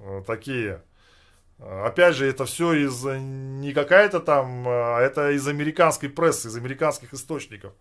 э, 0.00 0.22
такие. 0.26 0.82
Э, 1.58 1.86
опять 1.86 2.16
же, 2.16 2.26
это 2.26 2.44
все 2.44 2.72
из 2.72 3.04
не 3.04 3.72
какая-то 3.72 4.20
там, 4.20 4.64
а 4.66 5.00
это 5.00 5.30
из 5.30 5.46
американской 5.46 6.08
прессы, 6.08 6.48
из 6.48 6.56
американских 6.56 7.14
источников. 7.14 7.72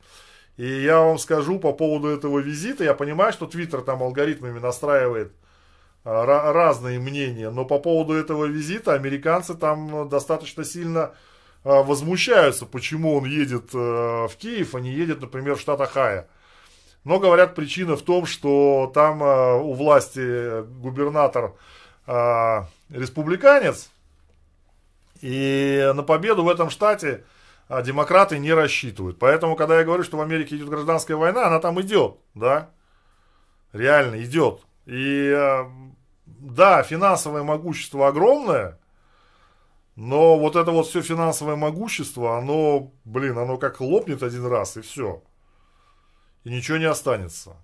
И 0.57 0.65
я 0.65 0.99
вам 0.99 1.17
скажу 1.17 1.59
по 1.59 1.74
поводу 1.74 2.09
этого 2.09 2.39
визита, 2.39 2.84
я 2.84 2.93
понимаю, 2.93 3.34
что 3.34 3.47
Твиттер 3.47 3.82
там 3.82 4.03
алгоритмами 4.03 4.59
настраивает 4.59 5.34
разные 6.03 6.99
мнения, 6.99 7.49
но 7.49 7.65
по 7.65 7.80
поводу 7.80 8.13
этого 8.13 8.45
визита 8.45 8.93
американцы 8.93 9.55
там 9.55 10.09
достаточно 10.09 10.65
сильно 10.65 11.13
а, 11.63 11.82
возмущаются, 11.82 12.65
почему 12.65 13.15
он 13.15 13.26
едет 13.26 13.69
э, 13.74 13.78
в 13.78 14.36
Киев, 14.38 14.76
а 14.76 14.82
не 14.82 14.91
едет, 14.91 15.21
например, 15.21 15.55
в 15.55 15.61
штат 15.61 15.80
Ахая. 15.80 16.28
Но 17.05 17.19
говорят, 17.19 17.55
причина 17.55 17.95
в 17.95 18.01
том, 18.01 18.26
что 18.26 18.91
там 18.93 19.24
э, 19.24 19.55
у 19.61 19.74
власти 19.74 20.63
губернатор 20.82 21.53
э, 22.05 22.61
республиканец, 22.93 23.91
и 25.21 25.91
на 25.95 26.03
победу 26.03 26.43
в 26.43 26.49
этом 26.49 26.69
штате 26.69 27.25
демократы 27.83 28.39
не 28.39 28.53
рассчитывают. 28.53 29.19
Поэтому, 29.19 29.55
когда 29.55 29.79
я 29.79 29.85
говорю, 29.85 30.03
что 30.03 30.17
в 30.17 30.21
Америке 30.21 30.55
идет 30.55 30.69
гражданская 30.69 31.17
война, 31.17 31.47
она 31.47 31.59
там 31.59 31.79
идет, 31.81 32.17
да, 32.35 32.69
реально 33.71 34.23
идет. 34.23 34.61
И 34.85 35.35
да, 36.25 36.83
финансовое 36.83 37.43
могущество 37.43 38.07
огромное, 38.07 38.79
но 39.95 40.37
вот 40.37 40.55
это 40.55 40.71
вот 40.71 40.87
все 40.87 41.01
финансовое 41.01 41.55
могущество, 41.55 42.37
оно, 42.37 42.91
блин, 43.05 43.37
оно 43.37 43.57
как 43.57 43.79
лопнет 43.79 44.23
один 44.23 44.45
раз 44.45 44.77
и 44.77 44.81
все. 44.81 45.23
И 46.43 46.49
ничего 46.49 46.77
не 46.77 46.85
останется. 46.85 47.55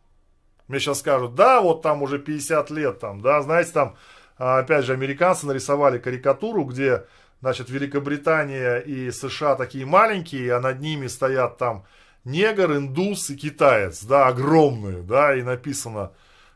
Мне 0.67 0.80
сейчас 0.80 0.99
скажут, 0.99 1.34
да, 1.34 1.59
вот 1.61 1.82
там 1.82 2.03
уже 2.03 2.19
50 2.19 2.69
лет, 2.69 2.99
там, 2.99 3.19
да, 3.21 3.41
знаете, 3.41 3.71
там, 3.71 3.89
а, 3.89 3.97
опять 4.39 4.85
же, 4.85 4.93
американцы 4.93 5.45
нарисовали 5.45 5.99
карикатуру, 5.99 6.63
где, 6.63 7.05
значит, 7.41 7.69
Великобритания 7.69 8.77
и 8.77 9.11
США 9.11 9.55
такие 9.55 9.85
маленькие, 9.85 10.55
а 10.55 10.61
над 10.61 10.79
ними 10.79 11.07
стоят 11.07 11.57
там 11.57 11.85
негр, 12.23 12.77
индус 12.77 13.29
и 13.29 13.35
китаец, 13.35 14.03
да, 14.03 14.27
огромные, 14.27 15.01
да, 15.03 15.35
и 15.35 15.41
написано, 15.41 16.13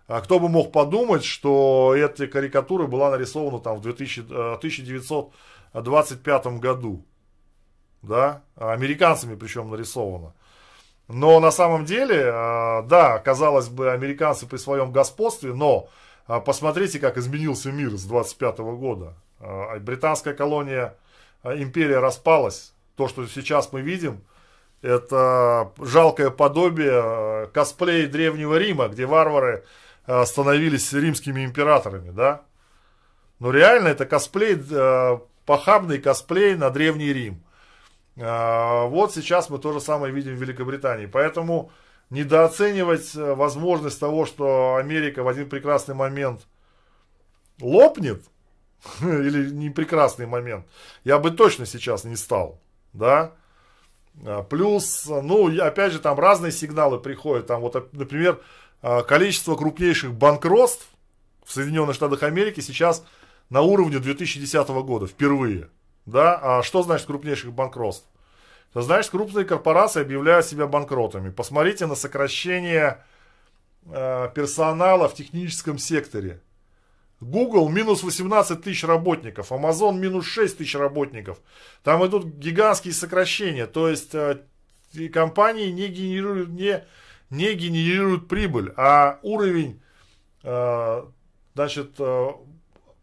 а 0.07 0.21
кто 0.21 0.39
бы 0.39 0.49
мог 0.49 0.71
подумать, 0.71 1.23
что 1.23 1.93
эта 1.95 2.27
карикатура 2.27 2.88
была 2.88 3.11
нарисована 3.11 3.59
там 3.59 3.77
в 3.77 3.81
2000, 3.81 4.21
1900 4.21 5.34
25 5.73 6.45
году. 6.59 7.05
Да, 8.01 8.43
американцами 8.55 9.36
причем 9.36 9.69
нарисовано. 9.71 10.34
Но 11.07 11.39
на 11.39 11.51
самом 11.51 11.86
деле, 11.86 12.29
а, 12.31 12.81
да, 12.84 13.19
казалось 13.19 13.69
бы, 13.69 13.91
американцы 13.91 14.45
при 14.45 14.57
своем 14.57 14.91
господстве, 14.91 15.53
но 15.53 15.88
а, 15.88 15.89
посмотрите, 16.28 16.99
как 16.99 17.17
изменился 17.17 17.71
мир 17.71 17.91
с 17.97 18.03
25 18.03 18.57
года. 18.59 19.13
А, 19.39 19.80
британская 19.80 20.34
колония, 20.34 20.95
империя 21.43 21.99
распалась. 21.99 22.74
То, 22.95 23.07
что 23.07 23.26
сейчас 23.28 23.71
мы 23.71 23.82
видим, 23.82 24.21
это 24.82 25.71
жалкое 25.80 26.30
подобие 26.30 27.47
косплея 27.53 28.07
Древнего 28.07 28.55
Рима, 28.57 28.88
где 28.88 29.05
варвары 29.05 29.63
становились 30.26 30.91
римскими 30.93 31.45
императорами, 31.45 32.11
да. 32.11 32.41
Но 33.39 33.51
реально 33.51 33.88
это 33.88 34.05
косплей 34.05 34.57
похабный 35.45 35.99
косплей 35.99 36.55
на 36.55 36.69
Древний 36.69 37.11
Рим. 37.11 37.43
А, 38.19 38.86
вот 38.86 39.13
сейчас 39.13 39.49
мы 39.49 39.59
то 39.59 39.74
же 39.74 39.82
самое 39.82 40.13
видим 40.13 40.36
в 40.36 40.41
Великобритании. 40.41 41.05
Поэтому 41.05 41.71
недооценивать 42.10 43.16
э, 43.16 43.34
возможность 43.34 43.99
того, 43.99 44.26
что 44.26 44.76
Америка 44.76 45.24
в 45.24 45.28
один 45.28 45.49
прекрасный 45.49 45.95
момент 45.95 46.41
лопнет, 47.60 48.24
или 49.01 49.49
не 49.49 49.70
прекрасный 49.70 50.26
момент, 50.26 50.66
я 51.04 51.20
бы 51.20 51.32
точно 51.32 51.66
сейчас 51.66 52.04
не 52.04 52.16
стал, 52.16 52.60
да. 52.93 53.34
А, 54.26 54.43
плюс, 54.43 55.06
ну, 55.08 55.47
опять 55.62 55.93
же, 55.93 55.99
там 55.99 56.20
разные 56.20 56.51
сигналы 56.51 56.99
приходят. 56.99 57.47
Там 57.47 57.62
вот, 57.62 57.93
например, 57.93 58.41
а, 58.82 59.04
количество 59.04 59.56
крупнейших 59.56 60.14
банкротств 60.14 60.88
в 61.45 61.51
Соединенных 61.51 61.95
Штатах 61.95 62.24
Америки 62.24 62.60
сейчас 62.60 63.04
на 63.49 63.62
уровне 63.62 63.99
2010 63.99 64.68
года 64.84 65.08
впервые. 65.08 65.70
Да? 66.06 66.39
А 66.41 66.64
что 66.64 66.84
значит 66.84 67.08
крупнейших 67.08 67.54
банкротств? 67.54 68.08
Значит, 68.74 69.11
крупные 69.11 69.45
корпорации 69.45 70.01
объявляют 70.01 70.45
себя 70.45 70.65
банкротами. 70.65 71.30
Посмотрите 71.30 71.86
на 71.86 71.95
сокращение 71.95 73.03
э, 73.86 74.30
персонала 74.34 75.07
в 75.07 75.13
техническом 75.13 75.78
секторе. 75.78 76.41
Google 77.21 77.69
минус 77.69 78.03
18 78.03 78.61
тысяч 78.61 78.84
работников, 78.84 79.51
Amazon 79.51 79.97
минус 79.97 80.26
6 80.26 80.57
тысяч 80.57 80.76
работников. 80.76 81.39
Там 81.84 82.05
идут 82.05 82.26
гигантские 82.26 82.93
сокращения. 82.93 83.67
То 83.67 83.89
есть 83.89 84.15
э, 84.15 84.41
компании 85.13 85.69
не 85.69 85.88
генерируют, 85.88 86.49
не, 86.49 86.84
не 87.30 87.53
генерируют 87.53 88.28
прибыль, 88.28 88.74
а 88.76 89.19
уровень 89.21 89.82
э, 90.41 91.03
значит, 91.53 91.99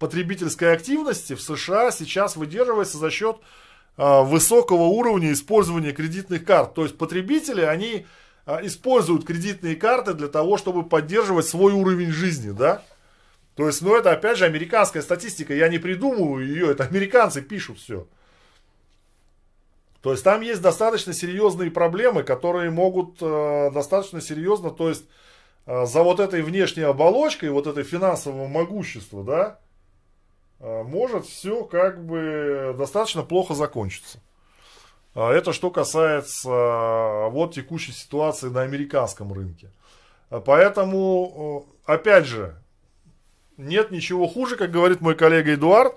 потребительской 0.01 0.73
активности 0.73 1.35
в 1.35 1.41
США 1.41 1.93
сейчас 1.93 2.35
выдерживается 2.35 2.99
за 2.99 3.11
счет 3.11 3.37
высокого 4.01 4.85
уровня 4.85 5.33
использования 5.33 5.93
кредитных 5.93 6.45
карт. 6.45 6.75
То 6.75 6.85
есть 6.85 6.97
потребители, 6.97 7.61
они 7.61 8.07
а, 8.47 8.65
используют 8.65 9.27
кредитные 9.27 9.77
карты 9.77 10.15
для 10.15 10.29
того, 10.29 10.57
чтобы 10.57 10.83
поддерживать 10.83 11.47
свой 11.47 11.73
уровень 11.73 12.11
жизни, 12.11 12.51
да? 12.51 12.83
То 13.55 13.67
есть, 13.67 13.83
ну 13.83 13.95
это 13.95 14.11
опять 14.13 14.39
же 14.39 14.47
американская 14.47 15.03
статистика, 15.03 15.55
я 15.55 15.69
не 15.69 15.79
придумываю 15.79 16.47
ее, 16.47 16.71
это 16.71 16.85
американцы 16.85 17.43
пишут 17.43 17.79
все. 17.79 18.09
То 20.03 20.13
есть 20.13 20.25
там 20.25 20.41
есть 20.41 20.63
достаточно 20.63 21.13
серьезные 21.13 21.71
проблемы, 21.71 22.23
которые 22.23 22.71
могут 22.71 23.19
э, 23.21 23.71
достаточно 23.73 24.21
серьезно, 24.21 24.71
то 24.71 24.89
есть 24.89 25.05
э, 25.67 25.85
за 25.85 26.03
вот 26.03 26.21
этой 26.21 26.41
внешней 26.41 26.85
оболочкой, 26.85 27.51
вот 27.51 27.67
этой 27.67 27.85
финансового 27.85 28.49
могущества, 28.49 29.23
да, 29.23 29.59
может 30.61 31.27
все 31.27 31.65
как 31.65 32.05
бы 32.05 32.75
достаточно 32.79 33.23
плохо 33.23 33.55
закончиться. 33.55 34.21
А, 35.15 35.33
это 35.33 35.53
что 35.53 35.71
касается 35.71 36.49
а, 36.51 37.29
вот 37.29 37.55
текущей 37.55 37.93
ситуации 37.93 38.49
на 38.49 38.63
американском 38.63 39.33
рынке. 39.33 39.71
Поэтому, 40.29 41.67
опять 41.85 42.25
же, 42.25 42.55
нет 43.57 43.91
ничего 43.91 44.29
хуже, 44.29 44.55
как 44.55 44.71
говорит 44.71 45.01
мой 45.01 45.17
коллега 45.17 45.55
Эдуард, 45.55 45.97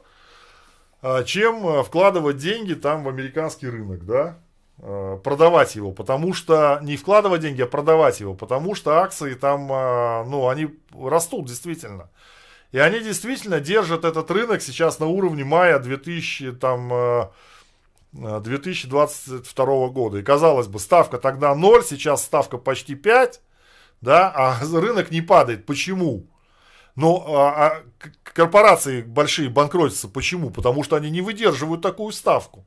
чем 1.25 1.83
вкладывать 1.83 2.37
деньги 2.37 2.73
там 2.73 3.03
в 3.03 3.09
американский 3.09 3.67
рынок, 3.67 4.07
да, 4.07 4.39
продавать 4.77 5.75
его, 5.75 5.91
потому 5.91 6.33
что 6.33 6.79
не 6.81 6.97
вкладывать 6.97 7.41
деньги, 7.41 7.61
а 7.61 7.67
продавать 7.67 8.21
его, 8.21 8.33
потому 8.33 8.73
что 8.73 9.01
акции 9.01 9.35
там, 9.35 9.67
ну, 10.31 10.47
они 10.47 10.69
растут 10.99 11.45
действительно. 11.45 12.09
И 12.73 12.79
они 12.79 12.99
действительно 13.01 13.59
держат 13.59 14.03
этот 14.03 14.29
рынок 14.31 14.61
сейчас 14.63 14.99
на 14.99 15.05
уровне 15.05 15.43
мая 15.45 15.77
2000, 15.77 16.53
там, 16.53 17.31
2022 18.11 19.65
э, 19.65 19.89
года. 19.89 20.17
И 20.17 20.23
казалось 20.23 20.67
бы, 20.67 20.79
ставка 20.79 21.19
тогда 21.19 21.53
0, 21.53 21.83
сейчас 21.83 22.23
ставка 22.23 22.57
почти 22.57 22.95
5, 22.95 23.41
да, 24.01 24.33
а 24.35 24.59
рынок 24.73 25.11
не 25.11 25.21
падает. 25.21 25.67
Почему? 25.67 26.25
Но 26.95 27.23
а, 27.27 27.67
а, 27.67 27.83
корпорации 28.23 29.03
большие 29.03 29.49
банкротятся. 29.49 30.07
Почему? 30.07 30.49
Потому 30.49 30.83
что 30.83 30.95
они 30.95 31.11
не 31.11 31.21
выдерживают 31.21 31.83
такую 31.83 32.11
ставку. 32.11 32.65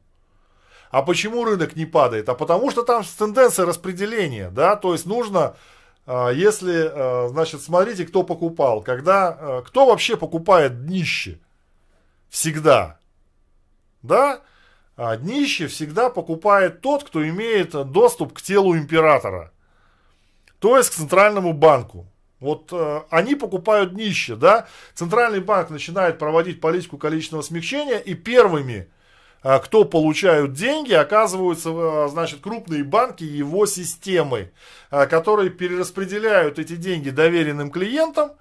А 0.93 1.03
почему 1.03 1.45
рынок 1.45 1.75
не 1.75 1.85
падает? 1.85 2.29
А 2.29 2.35
потому 2.35 2.71
что 2.71 2.85
там 2.85 3.03
тенденция 3.19 3.67
распределения, 3.67 4.51
да, 4.51 4.77
то 4.77 4.93
есть 4.93 5.05
нужно, 5.05 5.57
если, 6.07 6.91
а, 6.93 7.29
значит, 7.29 7.63
смотрите, 7.63 8.07
кто 8.07 8.23
покупал, 8.23 8.83
когда, 8.83 9.29
а, 9.29 9.63
кто 9.63 9.87
вообще 9.87 10.17
покупает 10.17 10.87
днище? 10.87 11.41
Всегда, 12.29 12.99
да, 14.03 14.41
днище 14.97 15.69
всегда 15.69 16.11
покупает 16.11 16.81
тот, 16.81 17.05
кто 17.05 17.27
имеет 17.27 17.71
доступ 17.91 18.35
к 18.35 18.43
телу 18.43 18.77
императора, 18.77 19.53
то 20.59 20.77
есть 20.77 20.91
к 20.91 20.95
центральному 20.95 21.53
банку. 21.53 22.07
Вот 22.41 22.71
э, 22.73 23.03
они 23.11 23.35
покупают 23.35 23.95
днище, 23.95 24.37
да, 24.37 24.67
центральный 24.95 25.41
банк 25.41 25.71
начинает 25.71 26.19
проводить 26.19 26.61
политику 26.61 26.99
количественного 26.99 27.43
смягчения, 27.43 27.99
и 27.99 28.15
первыми 28.15 28.81
а, 28.81 28.96
кто 29.43 29.85
получают 29.85 30.55
деньги, 30.55 30.93
оказываются, 30.93 31.71
а, 31.73 32.09
значит, 32.09 32.41
крупные 32.41 32.83
банки 32.83 33.23
его 33.23 33.67
системы, 33.67 34.51
а, 34.91 35.07
которые 35.07 35.51
перераспределяют 35.51 36.59
эти 36.59 36.75
деньги 36.75 37.11
доверенным 37.11 37.71
клиентам. 37.71 38.33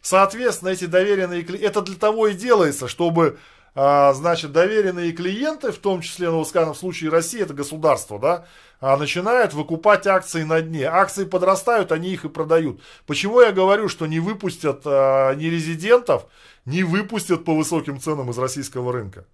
Соответственно, 0.00 0.70
эти 0.70 0.86
доверенные 0.86 1.42
клиенты, 1.42 1.66
это 1.66 1.82
для 1.82 1.96
того 1.96 2.28
и 2.28 2.34
делается, 2.34 2.88
чтобы, 2.88 3.38
значит, 3.74 4.52
доверенные 4.52 5.12
клиенты, 5.12 5.72
в 5.72 5.78
том 5.78 6.00
числе, 6.00 6.30
ну, 6.30 6.44
скажем, 6.44 6.74
в 6.74 6.78
случае 6.78 7.10
России, 7.10 7.42
это 7.42 7.52
государство, 7.52 8.18
да, 8.18 8.46
начинают 8.80 9.52
выкупать 9.52 10.06
акции 10.06 10.44
на 10.44 10.62
дне. 10.62 10.84
Акции 10.84 11.24
подрастают, 11.24 11.90
они 11.90 12.10
их 12.10 12.24
и 12.24 12.28
продают. 12.28 12.80
Почему 13.06 13.40
я 13.40 13.50
говорю, 13.50 13.88
что 13.88 14.06
не 14.06 14.20
выпустят 14.20 14.86
ни 14.86 15.46
резидентов, 15.46 16.26
не 16.64 16.84
выпустят 16.84 17.44
по 17.44 17.56
высоким 17.56 18.00
ценам 18.00 18.30
из 18.30 18.38
российского 18.38 18.92
рынка? 18.92 19.26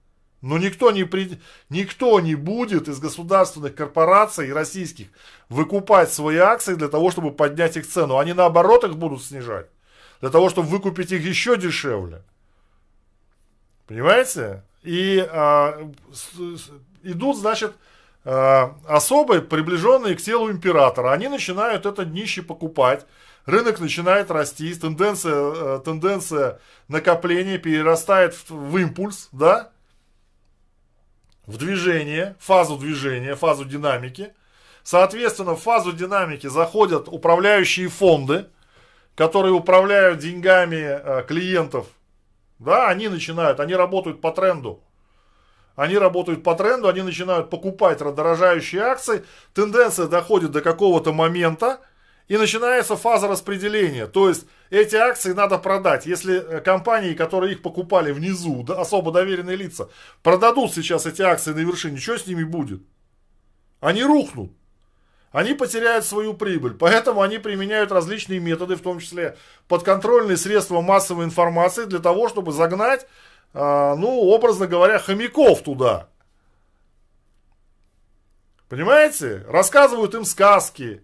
Но 0.43 0.59
никто 0.59 0.90
не, 0.90 1.05
при... 1.05 1.40
никто 1.70 2.18
не 2.18 2.34
будет 2.34 2.88
из 2.88 2.99
государственных 2.99 3.76
корпораций 3.76 4.53
российских 4.53 5.07
выкупать 5.49 6.12
свои 6.12 6.38
акции 6.38 6.74
для 6.74 6.88
того, 6.88 7.12
чтобы 7.12 7.30
поднять 7.30 7.76
их 7.76 7.86
цену. 7.86 8.18
Они 8.18 8.32
наоборот 8.32 8.82
их 8.82 8.97
будут 8.97 9.22
снижать. 9.22 9.68
Для 10.20 10.30
того, 10.30 10.51
чтобы 10.51 10.68
выкупить 10.68 11.12
их 11.12 11.24
еще 11.24 11.57
дешевле. 11.57 12.22
Понимаете? 13.86 14.64
И 14.82 15.24
а, 15.30 15.90
с, 16.12 16.36
с, 16.36 16.70
идут, 17.05 17.36
значит, 17.36 17.74
а, 18.24 18.76
особые, 18.88 19.43
приближенные 19.43 20.16
к 20.16 20.22
телу 20.22 20.51
императора. 20.51 21.12
Они 21.12 21.28
начинают 21.28 21.86
это 21.86 22.05
днище 22.05 22.43
покупать. 22.43 23.07
Рынок 23.47 23.78
начинает 23.80 24.30
расти. 24.30 24.74
Тенденция, 24.74 25.34
э, 25.34 25.80
тенденция 25.84 26.61
накопления 26.86 27.59
перерастает 27.59 28.34
в, 28.34 28.51
в 28.51 28.78
импульс, 28.78 29.28
да? 29.32 29.72
В 31.47 31.57
движение, 31.57 32.36
фазу 32.38 32.76
движения, 32.76 33.34
фазу 33.34 33.64
динамики. 33.64 34.32
Соответственно, 34.82 35.55
в 35.55 35.61
фазу 35.62 35.93
динамики 35.93 36.47
заходят 36.47 37.09
управляющие 37.09 37.88
фонды, 37.88 38.47
которые 39.14 39.53
управляют 39.53 40.18
деньгами 40.18 40.76
э, 40.76 41.24
клиентов. 41.26 41.86
Да, 42.59 42.88
они 42.88 43.09
начинают, 43.09 43.61
они 43.61 43.74
работают 43.74 44.20
по 44.20 44.30
тренду. 44.32 44.82
Они 45.74 45.97
работают 45.97 46.45
по 46.45 46.55
тренду, 46.55 46.88
они 46.88 47.03
начинают 47.03 47.51
покупать 47.51 47.99
дорожающие 47.99 48.82
акции. 48.82 49.24
Тенденция 49.55 50.07
доходит 50.07 50.51
до 50.51 50.61
какого-то 50.61 51.12
момента, 51.12 51.80
и 52.29 52.37
начинается 52.37 52.97
фаза 52.97 53.29
распределения. 53.29 54.07
То 54.07 54.29
есть 54.29 54.47
эти 54.70 54.97
акции 54.97 55.33
надо 55.33 55.59
продать. 55.59 56.07
Если 56.07 56.37
э, 56.37 56.61
компании, 56.61 57.14
которые 57.14 57.55
их 57.55 57.62
покупали 57.62 58.12
внизу, 58.12 58.62
да, 58.62 58.81
особо 58.81 59.12
доверенные 59.12 59.57
лица, 59.57 59.89
продадут 60.23 60.73
сейчас 60.73 61.07
эти 61.07 61.23
акции 61.23 61.53
на 61.53 61.59
вершине, 61.59 61.99
что 61.99 62.16
с 62.16 62.27
ними 62.27 62.45
будет? 62.45 62.81
Они 63.81 64.03
рухнут. 64.03 64.53
Они 65.33 65.55
потеряют 65.55 66.05
свою 66.05 66.35
прибыль. 66.35 66.75
Поэтому 66.75 67.23
они 67.23 67.39
применяют 67.39 67.91
различные 67.91 68.39
методы, 68.39 68.77
в 68.77 68.83
том 68.83 69.01
числе 69.01 69.37
подконтрольные 69.66 70.37
средства 70.37 70.81
массовой 70.81 71.25
информации, 71.25 71.85
для 71.85 71.99
того, 71.99 72.29
чтобы 72.29 72.53
загнать, 72.53 73.07
э, 73.55 73.95
ну, 73.97 74.09
образно 74.09 74.66
говоря, 74.66 74.99
хомяков 74.99 75.62
туда. 75.62 76.09
Понимаете? 78.68 79.45
Рассказывают 79.49 80.14
им 80.14 80.25
сказки 80.25 81.03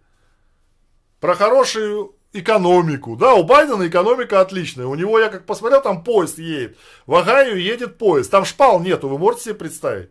про 1.21 1.35
хорошую 1.35 2.15
экономику. 2.33 3.17
Да, 3.17 3.35
у 3.35 3.45
Байдена 3.45 3.87
экономика 3.87 4.41
отличная. 4.41 4.87
У 4.87 4.95
него, 4.95 5.19
я 5.19 5.29
как 5.29 5.47
посмотрел, 5.47 5.83
там 5.83 6.05
поезд 6.05 6.39
едет. 6.39 6.77
В 7.07 7.15
Огайо 7.15 7.55
едет 7.55 7.99
поезд. 7.99 8.31
Там 8.31 8.45
шпал 8.45 8.81
нету, 8.81 9.09
вы 9.09 9.19
можете 9.19 9.45
себе 9.45 9.55
представить? 9.55 10.11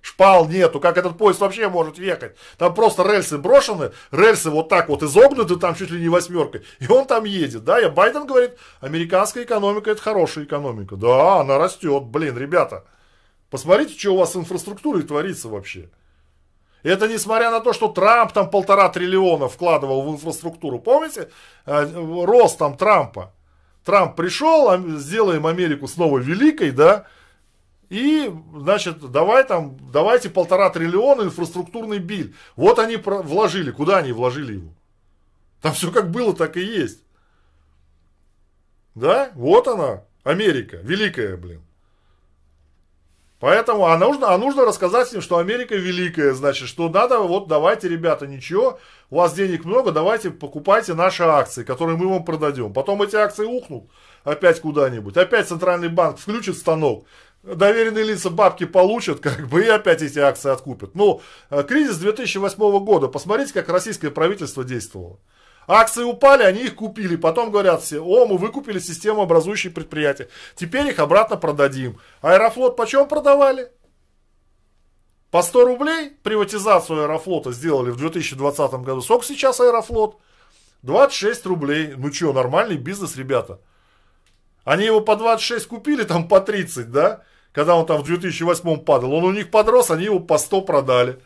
Шпал 0.00 0.48
нету, 0.48 0.80
как 0.80 0.96
этот 0.96 1.18
поезд 1.18 1.40
вообще 1.40 1.68
может 1.68 1.98
ехать. 1.98 2.36
Там 2.56 2.72
просто 2.72 3.02
рельсы 3.02 3.36
брошены, 3.36 3.90
рельсы 4.12 4.48
вот 4.48 4.68
так 4.68 4.88
вот 4.88 5.02
изогнуты, 5.02 5.56
там 5.56 5.74
чуть 5.74 5.90
ли 5.90 6.00
не 6.00 6.08
восьмеркой. 6.08 6.64
И 6.78 6.88
он 6.88 7.06
там 7.06 7.24
едет, 7.24 7.64
да, 7.64 7.80
и 7.80 7.90
Байден 7.90 8.26
говорит, 8.26 8.52
американская 8.80 9.44
экономика 9.44 9.90
это 9.90 10.00
хорошая 10.00 10.44
экономика. 10.44 10.96
Да, 10.96 11.40
она 11.40 11.58
растет, 11.58 12.04
блин, 12.04 12.38
ребята. 12.38 12.84
Посмотрите, 13.50 13.98
что 13.98 14.14
у 14.14 14.18
вас 14.18 14.32
с 14.32 14.36
инфраструктурой 14.36 15.02
творится 15.02 15.48
вообще. 15.48 15.90
Это 16.82 17.08
несмотря 17.08 17.50
на 17.50 17.60
то, 17.60 17.72
что 17.72 17.88
Трамп 17.88 18.32
там 18.32 18.50
полтора 18.50 18.88
триллиона 18.88 19.48
вкладывал 19.48 20.02
в 20.02 20.14
инфраструктуру. 20.14 20.78
Помните 20.78 21.30
э, 21.66 22.24
рост 22.24 22.58
там 22.58 22.76
Трампа? 22.76 23.32
Трамп 23.84 24.16
пришел, 24.16 24.76
сделаем 24.98 25.46
Америку 25.46 25.88
снова 25.88 26.18
великой, 26.18 26.72
да, 26.72 27.06
и, 27.88 28.30
значит, 28.54 29.00
давай 29.10 29.44
там, 29.44 29.78
давайте 29.90 30.28
полтора 30.28 30.68
триллиона 30.68 31.22
инфраструктурный 31.22 31.98
биль. 31.98 32.34
Вот 32.54 32.78
они 32.78 32.96
вложили. 32.96 33.70
Куда 33.70 33.98
они 33.98 34.12
вложили 34.12 34.54
его? 34.54 34.72
Там 35.62 35.72
все 35.72 35.90
как 35.90 36.10
было, 36.10 36.34
так 36.36 36.56
и 36.56 36.62
есть. 36.62 37.02
Да? 38.94 39.30
Вот 39.34 39.68
она, 39.68 40.04
Америка, 40.22 40.76
великая, 40.82 41.36
блин. 41.36 41.62
Поэтому, 43.40 43.86
а 43.86 43.96
нужно, 43.96 44.32
а 44.32 44.38
нужно 44.38 44.64
рассказать 44.64 45.12
им, 45.12 45.20
что 45.20 45.38
Америка 45.38 45.76
великая, 45.76 46.34
значит, 46.34 46.68
что 46.68 46.88
надо, 46.88 47.20
вот 47.20 47.46
давайте, 47.46 47.88
ребята, 47.88 48.26
ничего, 48.26 48.80
у 49.10 49.16
вас 49.16 49.32
денег 49.32 49.64
много, 49.64 49.92
давайте 49.92 50.30
покупайте 50.30 50.94
наши 50.94 51.22
акции, 51.22 51.62
которые 51.62 51.96
мы 51.96 52.08
вам 52.08 52.24
продадем. 52.24 52.72
Потом 52.72 53.00
эти 53.02 53.14
акции 53.14 53.44
ухнут 53.44 53.84
опять 54.24 54.60
куда-нибудь, 54.60 55.16
опять 55.16 55.48
центральный 55.48 55.88
банк 55.88 56.18
включит 56.18 56.56
станок, 56.56 57.06
доверенные 57.44 58.04
лица 58.04 58.30
бабки 58.30 58.64
получат, 58.64 59.20
как 59.20 59.48
бы, 59.48 59.64
и 59.64 59.68
опять 59.68 60.02
эти 60.02 60.18
акции 60.18 60.50
откупят. 60.50 60.96
Ну, 60.96 61.20
э, 61.50 61.62
кризис 61.62 61.98
2008 61.98 62.84
года, 62.84 63.06
посмотрите, 63.06 63.54
как 63.54 63.68
российское 63.68 64.10
правительство 64.10 64.64
действовало. 64.64 65.18
Акции 65.68 66.02
упали, 66.02 66.44
они 66.44 66.62
их 66.62 66.76
купили. 66.76 67.16
Потом 67.16 67.50
говорят 67.50 67.82
все, 67.82 68.00
о, 68.00 68.26
мы 68.26 68.38
выкупили 68.38 68.78
систему 68.78 69.20
образующие 69.20 69.70
предприятия. 69.70 70.28
Теперь 70.56 70.86
их 70.88 70.98
обратно 70.98 71.36
продадим. 71.36 72.00
Аэрофлот 72.22 72.74
почем 72.74 73.06
продавали? 73.06 73.70
По 75.30 75.42
100 75.42 75.64
рублей 75.66 76.16
приватизацию 76.22 77.02
Аэрофлота 77.02 77.52
сделали 77.52 77.90
в 77.90 77.98
2020 77.98 78.72
году. 78.80 79.02
Сколько 79.02 79.26
сейчас 79.26 79.60
Аэрофлот? 79.60 80.16
26 80.82 81.44
рублей. 81.44 81.94
Ну 81.98 82.10
что, 82.10 82.32
нормальный 82.32 82.78
бизнес, 82.78 83.16
ребята. 83.16 83.60
Они 84.64 84.86
его 84.86 85.02
по 85.02 85.16
26 85.16 85.66
купили, 85.66 86.04
там 86.04 86.28
по 86.28 86.40
30, 86.40 86.90
да? 86.90 87.24
Когда 87.52 87.74
он 87.76 87.84
там 87.84 88.00
в 88.00 88.04
2008 88.04 88.84
падал. 88.84 89.12
Он 89.12 89.24
у 89.24 89.32
них 89.32 89.50
подрос, 89.50 89.90
они 89.90 90.04
его 90.04 90.18
по 90.18 90.38
100 90.38 90.62
продали. 90.62 91.20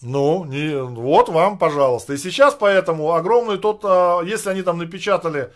Ну, 0.00 0.44
не, 0.44 0.80
вот 0.80 1.28
вам, 1.28 1.58
пожалуйста. 1.58 2.14
И 2.14 2.18
сейчас 2.18 2.54
поэтому 2.54 3.14
огромный 3.14 3.58
тот, 3.58 3.80
а, 3.84 4.22
если 4.22 4.50
они 4.50 4.62
там 4.62 4.78
напечатали, 4.78 5.52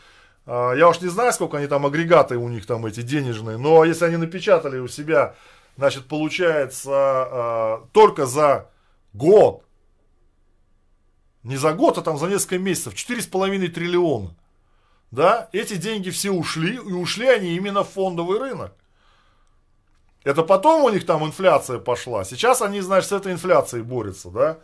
а, 0.47 0.73
я 0.73 0.89
уж 0.89 1.01
не 1.01 1.09
знаю, 1.09 1.33
сколько 1.33 1.59
они 1.59 1.69
там 1.69 1.87
агрегаты 1.87 2.37
у 2.37 2.49
них 2.49 2.67
там 2.67 2.85
эти 2.87 3.03
денежные, 3.03 3.57
но 3.57 3.85
если 3.85 4.07
они 4.07 4.17
напечатали 4.17 4.79
у 4.79 4.89
себя, 4.89 5.37
значит, 5.77 6.07
получается 6.07 6.91
а, 6.91 7.89
только 7.93 8.27
за 8.27 8.69
год, 9.13 9.63
не 11.45 11.57
за 11.57 11.73
год, 11.73 11.99
а 11.99 12.03
там 12.03 12.19
за 12.19 12.27
несколько 12.27 12.59
месяцев, 12.59 12.95
4,5 12.95 13.69
триллиона. 13.69 14.35
Да, 15.13 15.51
эти 15.53 15.75
деньги 15.75 16.11
все 16.11 16.31
ушли, 16.31 16.77
и 16.77 16.79
ушли 16.79 17.29
они 17.29 17.55
именно 17.55 17.85
в 17.85 17.91
фондовый 17.91 18.39
рынок. 18.39 18.75
Это 20.25 20.43
потом 20.43 20.85
у 20.85 20.89
них 20.91 21.05
там 21.05 21.25
инфляция 21.25 21.79
пошла. 21.79 22.25
Сейчас 22.25 22.63
они, 22.63 22.81
значит, 22.81 23.11
с 23.11 23.13
этой 23.13 23.33
инфляцией 23.33 23.83
борются, 23.83 24.31
да. 24.31 24.59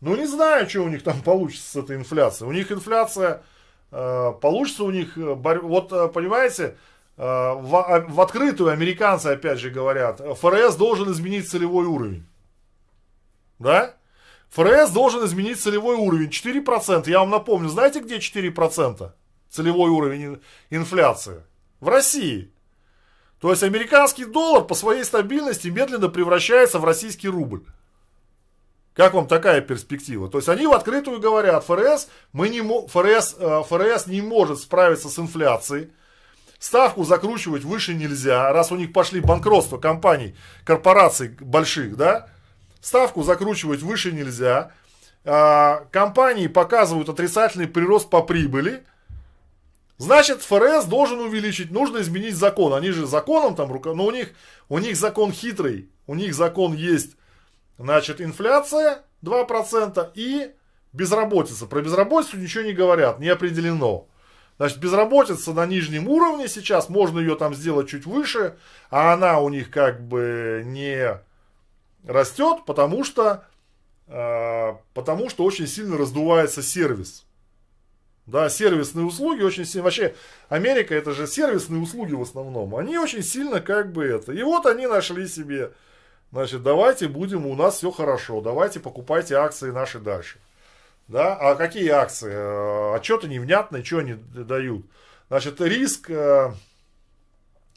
Ну, 0.00 0.16
не 0.16 0.26
знаю, 0.26 0.68
что 0.68 0.80
у 0.80 0.88
них 0.88 1.02
там 1.02 1.20
получится 1.20 1.72
с 1.72 1.76
этой 1.76 1.96
инфляцией. 1.96 2.48
У 2.48 2.52
них 2.52 2.70
инфляция, 2.70 3.42
э, 3.90 4.32
получится 4.40 4.84
у 4.84 4.90
них, 4.90 5.18
э, 5.18 5.34
вот, 5.34 5.92
э, 5.92 6.08
понимаете, 6.08 6.76
э, 7.16 7.22
в, 7.22 7.76
а, 7.76 8.06
в 8.08 8.20
открытую 8.20 8.70
американцы, 8.70 9.26
опять 9.26 9.58
же, 9.58 9.70
говорят, 9.70 10.20
ФРС 10.20 10.76
должен 10.76 11.10
изменить 11.10 11.50
целевой 11.50 11.86
уровень. 11.86 12.24
Да? 13.58 13.94
ФРС 14.50 14.90
должен 14.90 15.24
изменить 15.26 15.60
целевой 15.60 15.96
уровень. 15.96 16.30
4%. 16.30 17.08
Я 17.08 17.20
вам 17.20 17.30
напомню, 17.30 17.68
знаете, 17.68 18.00
где 18.00 18.18
4%? 18.18 19.12
Целевой 19.48 19.90
уровень 19.90 20.40
инфляции? 20.70 21.42
В 21.80 21.88
России. 21.88 22.52
То 23.40 23.50
есть 23.50 23.62
американский 23.62 24.26
доллар 24.26 24.64
по 24.64 24.74
своей 24.74 25.04
стабильности 25.04 25.68
медленно 25.68 26.08
превращается 26.08 26.78
в 26.78 26.84
российский 26.84 27.28
рубль. 27.28 27.62
Как 28.94 29.14
вам 29.14 29.26
такая 29.26 29.62
перспектива? 29.62 30.28
То 30.28 30.38
есть 30.38 30.48
они 30.48 30.66
в 30.66 30.72
открытую 30.72 31.20
говорят, 31.20 31.64
ФРС, 31.64 32.08
мы 32.32 32.50
не, 32.50 32.60
ФРС, 32.60 33.36
э, 33.38 33.62
ФРС 33.66 34.06
не 34.06 34.20
может 34.20 34.60
справиться 34.60 35.08
с 35.08 35.18
инфляцией, 35.18 35.90
ставку 36.58 37.04
закручивать 37.04 37.62
выше 37.62 37.94
нельзя, 37.94 38.52
раз 38.52 38.72
у 38.72 38.76
них 38.76 38.92
пошли 38.92 39.20
банкротства 39.20 39.78
компаний, 39.78 40.36
корпораций 40.64 41.34
больших, 41.40 41.96
да, 41.96 42.28
ставку 42.82 43.22
закручивать 43.22 43.80
выше 43.80 44.12
нельзя, 44.12 44.72
а, 45.24 45.86
компании 45.92 46.46
показывают 46.46 47.08
отрицательный 47.08 47.68
прирост 47.68 48.10
по 48.10 48.22
прибыли, 48.22 48.84
Значит, 50.00 50.40
ФРС 50.40 50.86
должен 50.86 51.20
увеличить, 51.20 51.70
нужно 51.70 51.98
изменить 51.98 52.34
закон. 52.34 52.72
Они 52.72 52.90
же 52.90 53.06
законом 53.06 53.54
там, 53.54 53.68
но 53.68 53.94
ну, 53.94 54.06
у 54.06 54.10
них, 54.10 54.30
у 54.70 54.78
них 54.78 54.96
закон 54.96 55.30
хитрый. 55.30 55.90
У 56.06 56.14
них 56.14 56.34
закон 56.34 56.72
есть, 56.72 57.16
значит, 57.76 58.22
инфляция 58.22 59.02
2% 59.22 60.10
и 60.14 60.52
безработица. 60.94 61.66
Про 61.66 61.82
безработицу 61.82 62.38
ничего 62.38 62.64
не 62.64 62.72
говорят, 62.72 63.20
не 63.20 63.28
определено. 63.28 64.08
Значит, 64.56 64.78
безработица 64.78 65.52
на 65.52 65.66
нижнем 65.66 66.08
уровне 66.08 66.48
сейчас, 66.48 66.88
можно 66.88 67.18
ее 67.18 67.36
там 67.36 67.54
сделать 67.54 67.90
чуть 67.90 68.06
выше, 68.06 68.56
а 68.88 69.12
она 69.12 69.38
у 69.40 69.50
них 69.50 69.70
как 69.70 70.02
бы 70.02 70.62
не 70.64 71.20
растет, 72.06 72.64
потому 72.64 73.04
что, 73.04 73.44
э, 74.06 74.72
потому 74.94 75.28
что 75.28 75.44
очень 75.44 75.66
сильно 75.66 75.98
раздувается 75.98 76.62
сервис. 76.62 77.26
Да, 78.26 78.48
сервисные 78.48 79.04
услуги 79.04 79.42
очень 79.42 79.64
сильно, 79.64 79.84
вообще 79.84 80.14
Америка 80.48 80.94
это 80.94 81.12
же 81.12 81.26
сервисные 81.26 81.80
услуги 81.80 82.12
в 82.12 82.22
основном, 82.22 82.76
они 82.76 82.96
очень 82.96 83.22
сильно 83.22 83.60
как 83.60 83.92
бы 83.92 84.04
это. 84.04 84.32
И 84.32 84.42
вот 84.42 84.66
они 84.66 84.86
нашли 84.86 85.26
себе, 85.26 85.72
значит, 86.30 86.62
давайте 86.62 87.08
будем, 87.08 87.46
у 87.46 87.56
нас 87.56 87.78
все 87.78 87.90
хорошо, 87.90 88.40
давайте 88.40 88.78
покупайте 88.78 89.34
акции 89.34 89.70
наши 89.70 89.98
дальше. 89.98 90.38
Да, 91.08 91.34
а 91.34 91.56
какие 91.56 91.88
акции? 91.88 92.30
Э, 92.32 93.02
что-то 93.02 93.26
невнятное, 93.26 93.82
что 93.82 93.98
они 93.98 94.14
дают? 94.14 94.86
Значит, 95.28 95.60
риск, 95.60 96.08
э, 96.08 96.52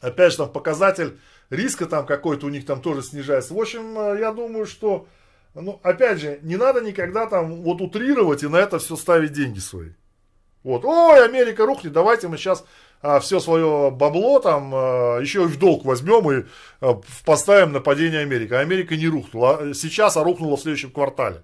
опять 0.00 0.30
же, 0.30 0.38
там 0.38 0.52
показатель 0.52 1.18
риска 1.50 1.86
там 1.86 2.06
какой-то 2.06 2.46
у 2.46 2.48
них 2.48 2.64
там 2.64 2.80
тоже 2.80 3.02
снижается. 3.02 3.54
В 3.54 3.58
общем, 3.58 3.98
э, 3.98 4.20
я 4.20 4.32
думаю, 4.32 4.66
что, 4.66 5.08
ну, 5.54 5.80
опять 5.82 6.20
же, 6.20 6.38
не 6.42 6.56
надо 6.56 6.80
никогда 6.80 7.26
там 7.26 7.62
вот 7.62 7.80
утрировать 7.80 8.44
и 8.44 8.48
на 8.48 8.56
это 8.56 8.78
все 8.78 8.94
ставить 8.94 9.32
деньги 9.32 9.58
свои. 9.58 9.90
Вот, 10.64 10.84
ой, 10.84 11.24
Америка 11.24 11.66
рухнет, 11.66 11.92
давайте 11.92 12.26
мы 12.26 12.38
сейчас 12.38 12.64
а, 13.02 13.20
все 13.20 13.38
свое 13.38 13.90
бабло 13.90 14.40
там 14.40 14.72
а, 14.74 15.18
еще 15.20 15.42
и 15.42 15.46
в 15.46 15.58
долг 15.58 15.84
возьмем 15.84 16.30
и 16.30 16.44
а, 16.80 17.00
поставим 17.24 17.72
на 17.72 17.80
падение 17.80 18.20
Америки. 18.20 18.54
А 18.54 18.60
Америка 18.60 18.96
не 18.96 19.06
рухнула. 19.06 19.74
Сейчас, 19.74 20.16
а 20.16 20.24
рухнула 20.24 20.56
в 20.56 20.60
следующем 20.60 20.90
квартале. 20.90 21.42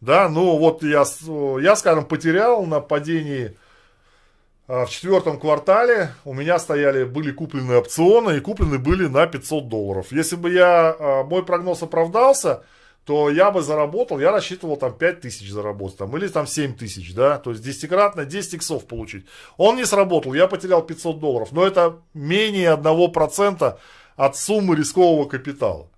Да, 0.00 0.28
ну 0.28 0.56
вот 0.56 0.82
я, 0.82 1.04
я 1.60 1.76
скажем, 1.76 2.04
потерял 2.04 2.64
на 2.64 2.80
падении 2.80 3.56
а, 4.68 4.86
в 4.86 4.90
четвертом 4.90 5.40
квартале. 5.40 6.12
У 6.24 6.32
меня 6.32 6.60
стояли, 6.60 7.02
были 7.02 7.32
куплены 7.32 7.76
опционы 7.76 8.36
и 8.36 8.40
куплены 8.40 8.78
были 8.78 9.08
на 9.08 9.26
500 9.26 9.68
долларов. 9.68 10.06
Если 10.12 10.36
бы 10.36 10.52
я, 10.52 10.94
а, 10.96 11.24
мой 11.24 11.44
прогноз 11.44 11.82
оправдался, 11.82 12.62
то 13.10 13.28
я 13.28 13.50
бы 13.50 13.60
заработал, 13.60 14.20
я 14.20 14.30
рассчитывал 14.30 14.76
там 14.76 14.92
5 14.92 15.22
тысяч 15.22 15.50
заработать, 15.50 15.98
там, 15.98 16.16
или 16.16 16.28
там 16.28 16.46
7 16.46 16.76
тысяч, 16.76 17.12
да, 17.12 17.38
то 17.38 17.50
есть 17.50 17.60
десятикратно 17.60 18.24
10 18.24 18.54
иксов 18.54 18.86
получить. 18.86 19.26
Он 19.56 19.74
не 19.74 19.84
сработал, 19.84 20.32
я 20.32 20.46
потерял 20.46 20.80
500 20.80 21.18
долларов, 21.18 21.48
но 21.50 21.66
это 21.66 21.98
менее 22.14 22.76
1% 22.76 23.78
от 24.14 24.36
суммы 24.36 24.76
рискового 24.76 25.28
капитала. 25.28 25.88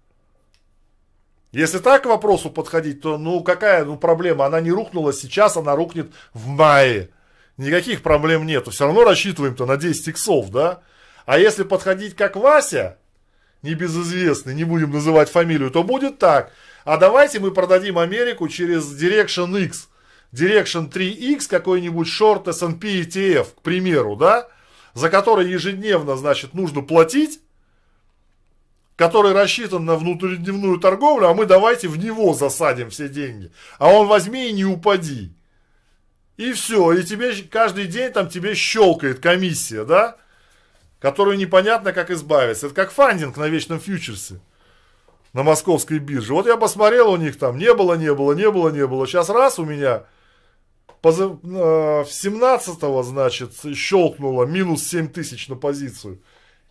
Если 1.53 1.81
так 1.81 2.05
к 2.05 2.07
вопросу 2.07 2.49
подходить, 2.49 3.03
то 3.03 3.19
ну 3.19 3.43
какая 3.43 3.85
ну, 3.85 3.99
проблема? 3.99 4.47
Она 4.47 4.63
не 4.63 4.71
рухнула 4.71 5.13
сейчас, 5.13 5.59
она 5.59 5.77
рухнет 5.77 6.11
в 6.33 6.47
мае. 6.47 7.11
Никаких 7.59 8.03
проблем 8.03 8.47
нету. 8.47 8.71
Все 8.71 8.87
равно 8.87 9.05
рассчитываем-то 9.05 9.67
на 9.67 9.77
10 9.77 10.09
иксов, 10.09 10.51
да? 10.51 10.81
А 11.27 11.39
если 11.39 11.65
подходить 11.65 12.17
как 12.17 12.37
Вася, 12.37 12.97
небезызвестный, 13.61 14.55
не 14.55 14.65
будем 14.65 14.93
называть 14.93 15.29
фамилию, 15.29 15.71
то 15.71 15.83
будет 15.83 16.19
так– 16.19 16.51
а 16.85 16.97
давайте 16.97 17.41
мы 17.41 17.53
продадим 17.53 17.99
Америку 17.99 18.49
через 18.49 18.85
Direction 19.01 19.59
X. 19.65 19.89
Direction 20.33 20.91
3X, 20.91 21.49
какой-нибудь 21.49 22.09
шорт 22.09 22.49
S&P 22.49 23.03
ETF, 23.03 23.49
к 23.57 23.63
примеру, 23.63 24.17
да, 24.17 24.49
за 24.95 25.11
который 25.11 25.51
ежедневно, 25.51 26.17
значит, 26.17 26.55
нужно 26.55 26.81
платить, 26.81 27.41
который 28.97 29.33
рассчитан 29.33 29.85
на 29.85 29.97
внутридневную 29.97 30.79
торговлю, 30.79 31.29
а 31.29 31.35
мы 31.35 31.45
давайте 31.45 31.89
в 31.89 31.99
него 31.99 32.35
засадим 32.35 32.91
все 32.91 33.09
деньги. 33.09 33.51
А 33.79 33.91
он 33.91 34.07
возьми 34.07 34.49
и 34.49 34.53
не 34.53 34.65
упади. 34.65 35.33
И 36.39 36.53
все, 36.53 36.93
и 36.93 37.03
тебе 37.03 37.35
каждый 37.51 37.87
день 37.87 38.11
там 38.11 38.29
тебе 38.29 38.55
щелкает 38.55 39.21
комиссия, 39.21 39.85
да, 39.85 40.17
которую 40.99 41.37
непонятно 41.37 41.93
как 41.93 42.11
избавиться. 42.11 42.67
Это 42.67 42.75
как 42.75 42.91
фандинг 42.91 43.37
на 43.37 43.49
вечном 43.49 43.81
фьючерсе 43.81 44.41
на 45.33 45.43
московской 45.43 45.99
бирже. 45.99 46.35
Вот 46.35 46.47
я 46.47 46.57
посмотрел 46.57 47.11
у 47.11 47.17
них 47.17 47.39
там, 47.39 47.57
не 47.59 47.73
было, 47.75 47.95
не 47.95 48.15
было, 48.15 48.33
не 48.33 48.51
было, 48.51 48.69
не 48.71 48.87
было. 48.87 49.07
Сейчас 49.07 49.29
раз 49.31 49.59
у 49.59 49.65
меня 49.65 50.05
в 51.03 52.07
17 52.07 53.05
значит, 53.05 53.53
щелкнуло 53.75 54.45
минус 54.45 54.85
7 54.85 55.09
тысяч 55.09 55.49
на 55.49 55.57
позицию. 55.57 56.21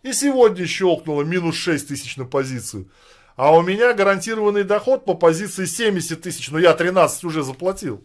И 0.02 0.12
сегодня 0.12 0.66
щелкнуло 0.66 1.22
минус 1.22 1.56
6 1.56 1.88
тысяч 1.88 2.16
на 2.16 2.24
позицию. 2.24 2.88
А 3.36 3.54
у 3.54 3.62
меня 3.62 3.92
гарантированный 3.94 4.64
доход 4.64 5.04
по 5.04 5.14
позиции 5.14 5.64
70 5.64 6.20
тысяч, 6.20 6.50
но 6.50 6.58
я 6.58 6.74
13 6.74 7.24
уже 7.24 7.42
заплатил. 7.42 8.04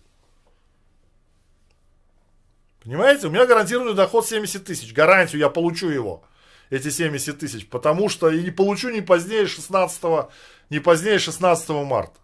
Понимаете, 2.84 3.28
у 3.28 3.30
меня 3.30 3.46
гарантированный 3.46 3.94
доход 3.94 4.26
70 4.26 4.64
тысяч. 4.64 4.94
Гарантию 4.94 5.40
я 5.40 5.50
получу 5.50 5.90
его 5.90 6.24
эти 6.70 6.90
70 6.90 7.40
тысяч, 7.40 7.68
потому 7.68 8.10
что 8.10 8.30
и 8.30 8.44
не 8.44 8.52
получу 8.52 8.90
не 8.90 9.02
позднее 9.02 9.48
16, 9.48 10.30
не 10.70 10.80
позднее 10.80 11.20
16 11.20 11.70
марта. 11.70 12.20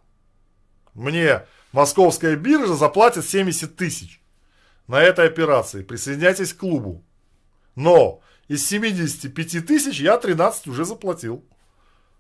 Мне 0.94 1.46
московская 1.72 2.36
биржа 2.36 2.74
заплатит 2.76 3.26
70 3.26 3.76
тысяч 3.76 4.22
на 4.88 5.02
этой 5.02 5.28
операции. 5.28 5.84
Присоединяйтесь 5.84 6.54
к 6.54 6.58
клубу. 6.58 7.04
Но 7.76 8.22
из 8.48 8.68
75 8.68 9.66
тысяч 9.66 10.00
я 10.00 10.18
13 10.18 10.68
уже 10.68 10.86
заплатил 10.86 11.44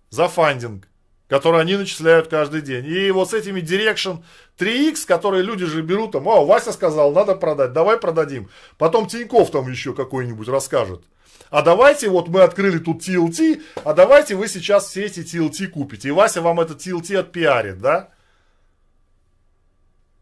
за 0.09 0.28
фандинг, 0.28 0.88
который 1.28 1.61
они 1.61 1.76
начисляют 1.76 2.30
каждый 2.30 2.61
день. 2.61 2.86
И 2.86 3.11
вот 3.11 3.30
с 3.30 3.34
этими 3.34 3.59
Direction 3.59 4.24
3X, 4.57 5.05
которые 5.05 5.43
люди 5.43 5.65
же 5.65 5.82
берут, 5.82 6.13
там, 6.13 6.28
о, 6.28 6.45
Вася 6.45 6.71
сказал, 6.71 7.11
надо 7.11 7.36
продать, 7.36 7.74
давай 7.74 7.97
продадим. 7.97 8.50
Потом 8.78 9.08
Тиньков 9.08 9.51
там 9.51 9.70
еще 9.70 9.93
какой-нибудь 9.93 10.47
расскажет 10.47 11.04
а 11.50 11.62
давайте 11.62 12.10
вот 12.10 12.30
мы 12.30 12.42
открыли 12.42 12.80
тут 12.80 13.08
TLT, 13.08 13.62
а 13.84 13.93
давайте 13.93 14.36
вы 14.36 14.47
сейчас 14.47 14.88
все 14.88 15.05
эти 15.05 15.20
TLT 15.20 15.68
купите. 15.68 16.08
И 16.08 16.12
Вася 16.12 16.42
вам 16.42 16.60
этот 16.60 16.86
TLT 16.86 17.18
отпиарит, 17.18 17.80
да? 17.80 18.10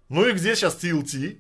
Ну 0.10 0.28
и 0.28 0.34
где 0.34 0.56
сейчас 0.56 0.78
TLT? 0.84 1.40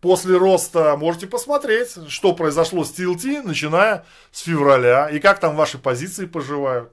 После 0.00 0.36
роста 0.36 0.96
можете 0.96 1.26
посмотреть, 1.26 1.96
что 2.08 2.32
произошло 2.34 2.84
с 2.84 2.92
TLT, 2.92 3.42
начиная 3.42 4.04
с 4.30 4.42
февраля, 4.42 5.08
и 5.08 5.18
как 5.18 5.40
там 5.40 5.56
ваши 5.56 5.78
позиции 5.78 6.26
поживают. 6.26 6.92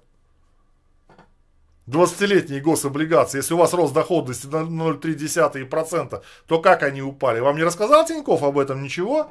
20-летние 1.87 2.61
гособлигации, 2.61 3.39
если 3.39 3.53
у 3.53 3.57
вас 3.57 3.73
рост 3.73 3.93
доходности 3.93 4.47
на 4.47 4.63
0,3%, 4.63 6.23
то 6.47 6.59
как 6.59 6.83
они 6.83 7.01
упали? 7.01 7.39
Вам 7.39 7.57
не 7.57 7.63
рассказал 7.63 8.05
Тиньков 8.05 8.43
об 8.43 8.57
этом 8.57 8.81
ничего? 8.81 9.29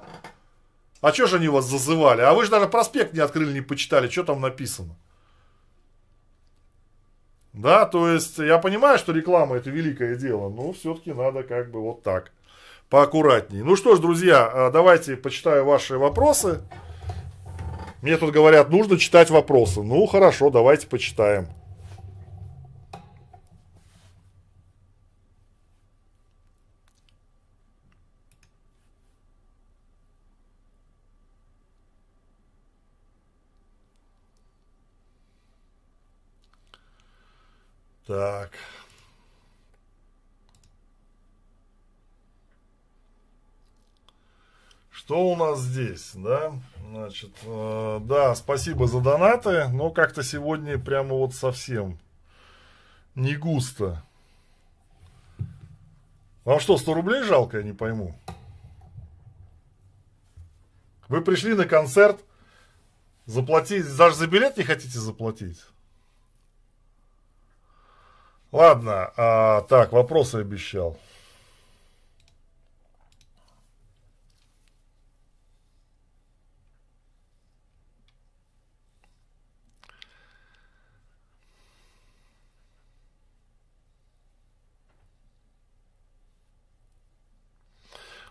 А 1.01 1.13
что 1.13 1.27
же 1.27 1.37
они 1.37 1.49
вас 1.49 1.67
зазывали? 1.67 2.21
А 2.21 2.35
вы 2.35 2.45
же 2.45 2.51
даже 2.51 2.69
проспект 2.69 3.15
не 3.15 3.21
открыли, 3.21 3.53
не 3.53 3.63
почитали, 3.63 4.09
что 4.09 4.25
там 4.25 4.41
написано. 4.41 4.97
Да, 7.53 7.85
то 7.87 8.09
есть 8.09 8.39
я 8.39 8.59
понимаю, 8.59 8.99
что 8.99 9.13
реклама 9.13 9.57
это 9.57 9.71
великое 9.71 10.15
дело, 10.15 10.49
но 10.51 10.73
все-таки 10.73 11.13
надо 11.13 11.43
как 11.43 11.71
бы 11.71 11.81
вот 11.81 12.03
так, 12.03 12.33
поаккуратнее. 12.89 13.65
Ну 13.65 13.77
что 13.77 13.97
ж, 13.97 13.99
друзья, 13.99 14.49
а, 14.53 14.71
давайте 14.71 15.17
почитаю 15.17 15.65
ваши 15.65 15.99
вопросы. 15.99 16.61
Мне 18.03 18.17
тут 18.17 18.31
говорят, 18.31 18.71
нужно 18.71 18.99
читать 18.99 19.31
вопросы. 19.31 19.83
Ну 19.83 20.07
хорошо, 20.07 20.51
давайте 20.51 20.87
почитаем. 20.87 21.49
Так. 38.11 38.51
Что 44.91 45.31
у 45.31 45.37
нас 45.37 45.61
здесь, 45.61 46.11
да? 46.15 46.53
Значит, 46.89 47.31
э, 47.45 48.01
да, 48.03 48.35
спасибо 48.35 48.89
за 48.89 49.01
донаты, 49.01 49.69
но 49.69 49.91
как-то 49.91 50.25
сегодня 50.25 50.77
прямо 50.77 51.15
вот 51.15 51.35
совсем 51.35 52.01
не 53.15 53.37
густо. 53.37 54.03
Вам 56.45 56.59
что, 56.59 56.79
100 56.79 56.95
рублей 56.95 57.23
жалко, 57.23 57.59
я 57.59 57.63
не 57.63 57.75
пойму. 57.75 58.17
Вы 61.07 61.21
пришли 61.21 61.55
на 61.55 61.65
концерт, 61.65 62.19
заплатить, 63.27 63.87
даже 63.97 64.17
за 64.17 64.27
билет 64.27 64.57
не 64.57 64.65
хотите 64.65 64.99
заплатить? 64.99 65.61
Ладно, 68.53 69.13
а, 69.17 69.61
так, 69.63 69.93
вопросы 69.93 70.37
обещал. 70.37 70.97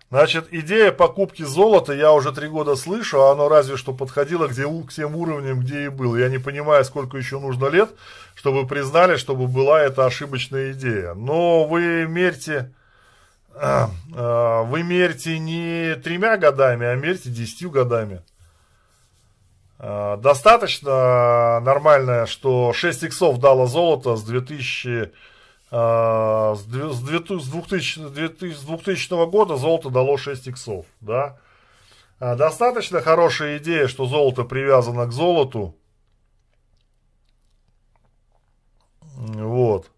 Значит, 0.09 0.47
идея 0.49 0.91
покупки 0.91 1.43
золота 1.43 1.93
я 1.93 2.11
уже 2.13 2.31
три 2.31 2.47
года 2.47 2.75
слышу, 2.75 3.21
а 3.21 3.31
оно 3.31 3.47
разве 3.47 3.77
что 3.77 3.93
подходило 3.93 4.47
где, 4.47 4.65
к 4.65 4.91
тем 4.91 5.15
уровням, 5.15 5.59
где 5.59 5.85
и 5.85 5.89
было. 5.89 6.15
Я 6.15 6.29
не 6.29 6.39
понимаю, 6.39 6.83
сколько 6.83 7.15
еще 7.15 7.39
нужно 7.39 7.67
лет, 7.67 7.91
чтобы 8.33 8.65
признали, 8.65 9.17
чтобы 9.17 9.47
была 9.47 9.81
эта 9.81 10.07
ошибочная 10.07 10.71
идея. 10.71 11.13
Но 11.13 11.65
вы 11.65 12.07
мерьте, 12.07 12.73
а, 13.53 13.91
вы 14.63 14.81
мерьте 14.81 15.37
не 15.37 15.93
тремя 15.95 16.37
годами, 16.37 16.87
а 16.87 16.95
мерьте 16.95 17.29
десятью 17.29 17.69
годами. 17.69 18.23
А, 19.77 20.17
достаточно 20.17 21.59
нормально, 21.59 22.25
что 22.25 22.73
6 22.73 23.03
иксов 23.03 23.39
дало 23.39 23.67
золото 23.67 24.15
с 24.15 24.23
2000 24.23 24.87
а, 24.87 25.11
с 25.71 26.63
2000, 26.63 28.09
2000 28.09 29.25
года 29.29 29.55
золото 29.55 29.89
дало 29.89 30.17
6 30.17 30.47
иксов, 30.47 30.85
да. 31.01 31.37
А, 32.19 32.35
достаточно 32.35 33.01
хорошая 33.01 33.57
идея, 33.59 33.87
что 33.87 34.05
золото 34.05 34.43
привязано 34.43 35.05
к 35.05 35.11
золоту. 35.11 35.75
Вот. 39.15 39.91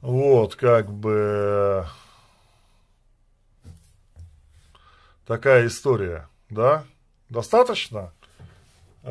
Вот, 0.00 0.56
как 0.56 0.90
бы 0.90 1.86
такая 5.26 5.66
история, 5.66 6.28
да? 6.50 6.84
Достаточно? 7.28 8.12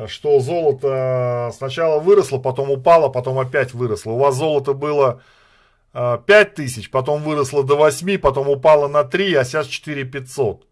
Что 0.06 0.40
золото 0.40 1.50
сначала 1.56 2.00
выросло, 2.00 2.38
потом 2.38 2.70
упало, 2.70 3.08
потом 3.08 3.38
опять 3.38 3.72
выросло. 3.72 4.12
У 4.12 4.18
вас 4.18 4.34
золото 4.34 4.74
было 4.74 5.22
5 5.92 5.92
а, 5.94 6.44
тысяч, 6.44 6.90
потом 6.90 7.22
выросло 7.22 7.64
до 7.64 7.76
8, 7.76 8.18
потом 8.18 8.48
упало 8.48 8.88
на 8.88 9.04
3, 9.04 9.34
а 9.34 9.44
сейчас 9.44 9.66
4 9.66 10.04
500. 10.04 10.66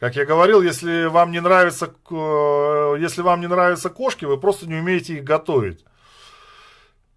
Как 0.00 0.16
я 0.16 0.26
говорил, 0.26 0.60
если 0.60 1.06
вам 1.06 1.30
не 1.30 1.40
нравится, 1.40 1.86
э, 2.10 2.96
если 2.98 3.22
вам 3.22 3.40
не 3.40 3.46
нравятся 3.46 3.90
кошки, 3.90 4.24
вы 4.24 4.38
просто 4.38 4.66
не 4.66 4.74
умеете 4.74 5.14
их 5.14 5.24
готовить. 5.24 5.84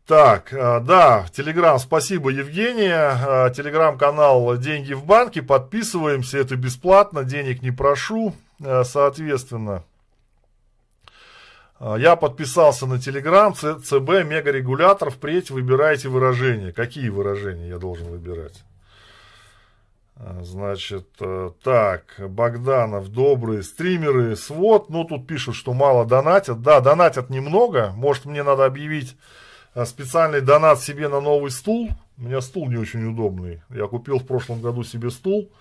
Так, 0.08 0.54
э, 0.54 0.80
да, 0.80 1.26
Телеграм, 1.34 1.78
спасибо, 1.80 2.30
Евгения. 2.30 3.12
Э, 3.12 3.54
Телеграм-канал 3.54 4.56
«Деньги 4.56 4.94
в 4.94 5.04
банке». 5.04 5.42
Подписываемся, 5.42 6.38
это 6.38 6.56
бесплатно, 6.56 7.26
денег 7.26 7.62
не 7.62 7.72
прошу, 7.72 8.34
э, 8.64 8.86
соответственно. 8.86 9.84
Я 11.80 12.16
подписался 12.16 12.88
на 12.88 13.00
Телеграм, 13.00 13.54
ЦБ, 13.54 14.24
мегарегулятор. 14.26 15.12
Впредь 15.12 15.52
выбирайте 15.52 16.10
выражения. 16.10 16.72
Какие 16.72 17.10
выражения 17.10 17.68
я 17.68 17.78
должен 17.78 18.08
выбирать? 18.08 18.64
Значит, 20.42 21.08
так, 21.62 22.16
Богданов, 22.18 23.10
добрые 23.10 23.62
стримеры, 23.62 24.36
свод. 24.36 24.90
Ну, 24.90 25.04
тут 25.04 25.28
пишут, 25.28 25.54
что 25.54 25.74
мало 25.74 26.04
донатят. 26.04 26.64
Да, 26.64 26.80
донатят 26.80 27.30
немного. 27.30 27.92
Может, 27.96 28.26
мне 28.26 28.42
надо 28.42 28.66
объявить 28.66 29.16
специальный 29.86 30.42
донат 30.42 30.82
себе 30.82 31.08
на 31.08 31.22
новый 31.22 31.52
стул. 31.52 31.90
У 32.18 32.24
меня 32.24 32.42
стул 32.42 32.70
не 32.70 32.78
очень 32.78 33.06
удобный. 33.06 33.62
Я 33.70 33.88
купил 33.88 34.20
в 34.20 34.26
прошлом 34.26 34.62
году 34.62 34.84
себе 34.84 35.12
стул 35.12 35.52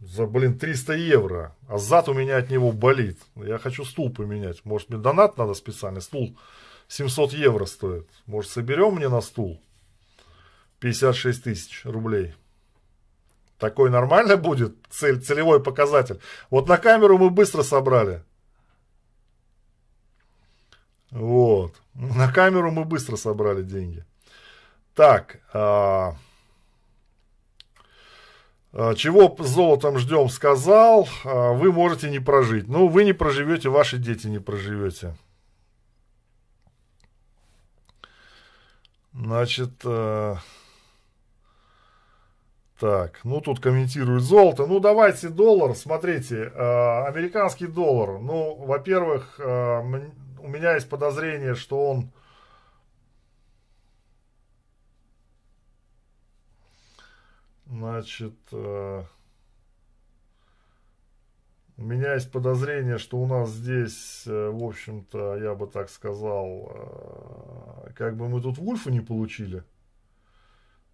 за, 0.00 0.26
блин, 0.26 0.58
300 0.58 0.94
евро. 0.94 1.56
А 1.68 1.78
зад 1.78 2.08
у 2.08 2.14
меня 2.14 2.36
от 2.36 2.50
него 2.50 2.72
болит. 2.72 3.18
Я 3.36 3.58
хочу 3.58 3.84
стул 3.84 4.12
поменять. 4.12 4.64
Может, 4.64 4.90
мне 4.90 4.98
донат 4.98 5.38
надо 5.38 5.54
специальный? 5.54 6.02
Стул 6.02 6.36
700 6.88 7.32
евро 7.32 7.64
стоит. 7.64 8.08
Может, 8.26 8.50
соберем 8.50 8.96
мне 8.96 9.08
на 9.08 9.20
стул? 9.20 9.60
56 10.80 11.44
тысяч 11.44 11.80
рублей. 11.84 12.34
Такой 13.58 13.88
нормально 13.88 14.36
будет 14.36 14.76
цель, 14.90 15.22
целевой 15.22 15.62
показатель. 15.62 16.20
Вот 16.50 16.68
на 16.68 16.76
камеру 16.76 17.16
мы 17.16 17.30
быстро 17.30 17.62
собрали. 17.62 18.22
Вот. 21.10 21.74
На 21.94 22.30
камеру 22.32 22.70
мы 22.70 22.84
быстро 22.84 23.16
собрали 23.16 23.62
деньги. 23.62 24.04
Так. 24.94 25.40
А, 25.52 26.16
а, 28.72 28.94
чего 28.94 29.34
с 29.38 29.48
золотом 29.48 29.98
ждем, 29.98 30.28
сказал. 30.28 31.08
А, 31.24 31.52
вы 31.52 31.72
можете 31.72 32.10
не 32.10 32.18
прожить. 32.18 32.68
Ну, 32.68 32.88
вы 32.88 33.04
не 33.04 33.12
проживете, 33.12 33.68
ваши 33.68 33.98
дети 33.98 34.26
не 34.26 34.40
проживете. 34.40 35.16
Значит, 39.12 39.70
а, 39.84 40.38
так, 42.80 43.20
ну 43.22 43.40
тут 43.40 43.60
комментируют 43.60 44.24
золото. 44.24 44.66
Ну 44.66 44.80
давайте 44.80 45.28
доллар, 45.28 45.76
смотрите, 45.76 46.52
э, 46.54 47.06
американский 47.06 47.68
доллар. 47.68 48.18
Ну, 48.18 48.56
во-первых, 48.56 49.36
э, 49.38 49.82
у 50.44 50.48
меня 50.48 50.74
есть 50.74 50.90
подозрение, 50.90 51.54
что 51.54 51.90
он 51.90 52.12
Значит, 57.66 58.34
э, 58.52 59.04
у 61.76 61.82
меня 61.82 62.14
есть 62.14 62.30
подозрение, 62.30 62.98
что 62.98 63.16
у 63.16 63.26
нас 63.26 63.50
здесь, 63.50 64.24
э, 64.26 64.50
в 64.50 64.62
общем-то, 64.62 65.36
я 65.38 65.54
бы 65.54 65.66
так 65.66 65.88
сказал, 65.88 66.70
э, 66.72 67.92
как 67.96 68.16
бы 68.16 68.28
мы 68.28 68.42
тут 68.42 68.58
Вульфа 68.58 68.90
не 68.90 69.00
получили. 69.00 69.64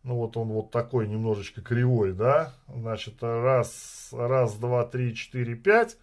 Ну 0.05 0.15
вот 0.15 0.37
он 0.37 0.49
вот 0.49 0.71
такой 0.71 1.09
немножечко 1.09 1.61
кривой, 1.61 2.13
да. 2.13 2.55
Значит, 2.69 3.21
раз, 3.21 4.11
раз, 4.13 4.55
два, 4.57 4.87
три, 4.87 5.15
четыре, 5.15 5.57
пять. 5.57 5.99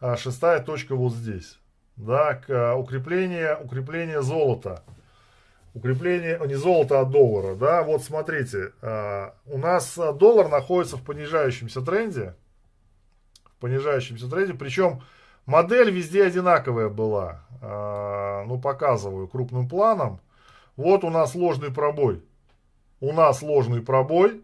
А 0.00 0.16
шестая 0.16 0.62
точка 0.62 0.96
вот 0.96 1.14
здесь 1.14 1.59
да, 2.00 2.34
к 2.34 2.50
э, 2.50 2.74
укрепление, 2.74 3.56
укрепление 3.56 4.22
золота. 4.22 4.82
Укрепление, 5.72 6.40
не 6.46 6.54
золота, 6.54 7.00
а 7.00 7.04
доллара, 7.04 7.54
да, 7.54 7.84
вот 7.84 8.02
смотрите, 8.02 8.72
э, 8.82 9.30
у 9.46 9.58
нас 9.58 9.96
доллар 9.96 10.48
находится 10.48 10.96
в 10.96 11.04
понижающемся 11.04 11.80
тренде, 11.80 12.34
в 13.44 13.60
понижающемся 13.60 14.28
тренде, 14.28 14.54
причем 14.54 15.02
модель 15.46 15.92
везде 15.92 16.24
одинаковая 16.24 16.88
была, 16.88 17.44
э, 17.62 18.44
ну, 18.46 18.60
показываю 18.60 19.28
крупным 19.28 19.68
планом, 19.68 20.20
вот 20.76 21.04
у 21.04 21.10
нас 21.10 21.36
ложный 21.36 21.72
пробой, 21.72 22.24
у 23.00 23.12
нас 23.12 23.40
ложный 23.40 23.80
пробой, 23.80 24.42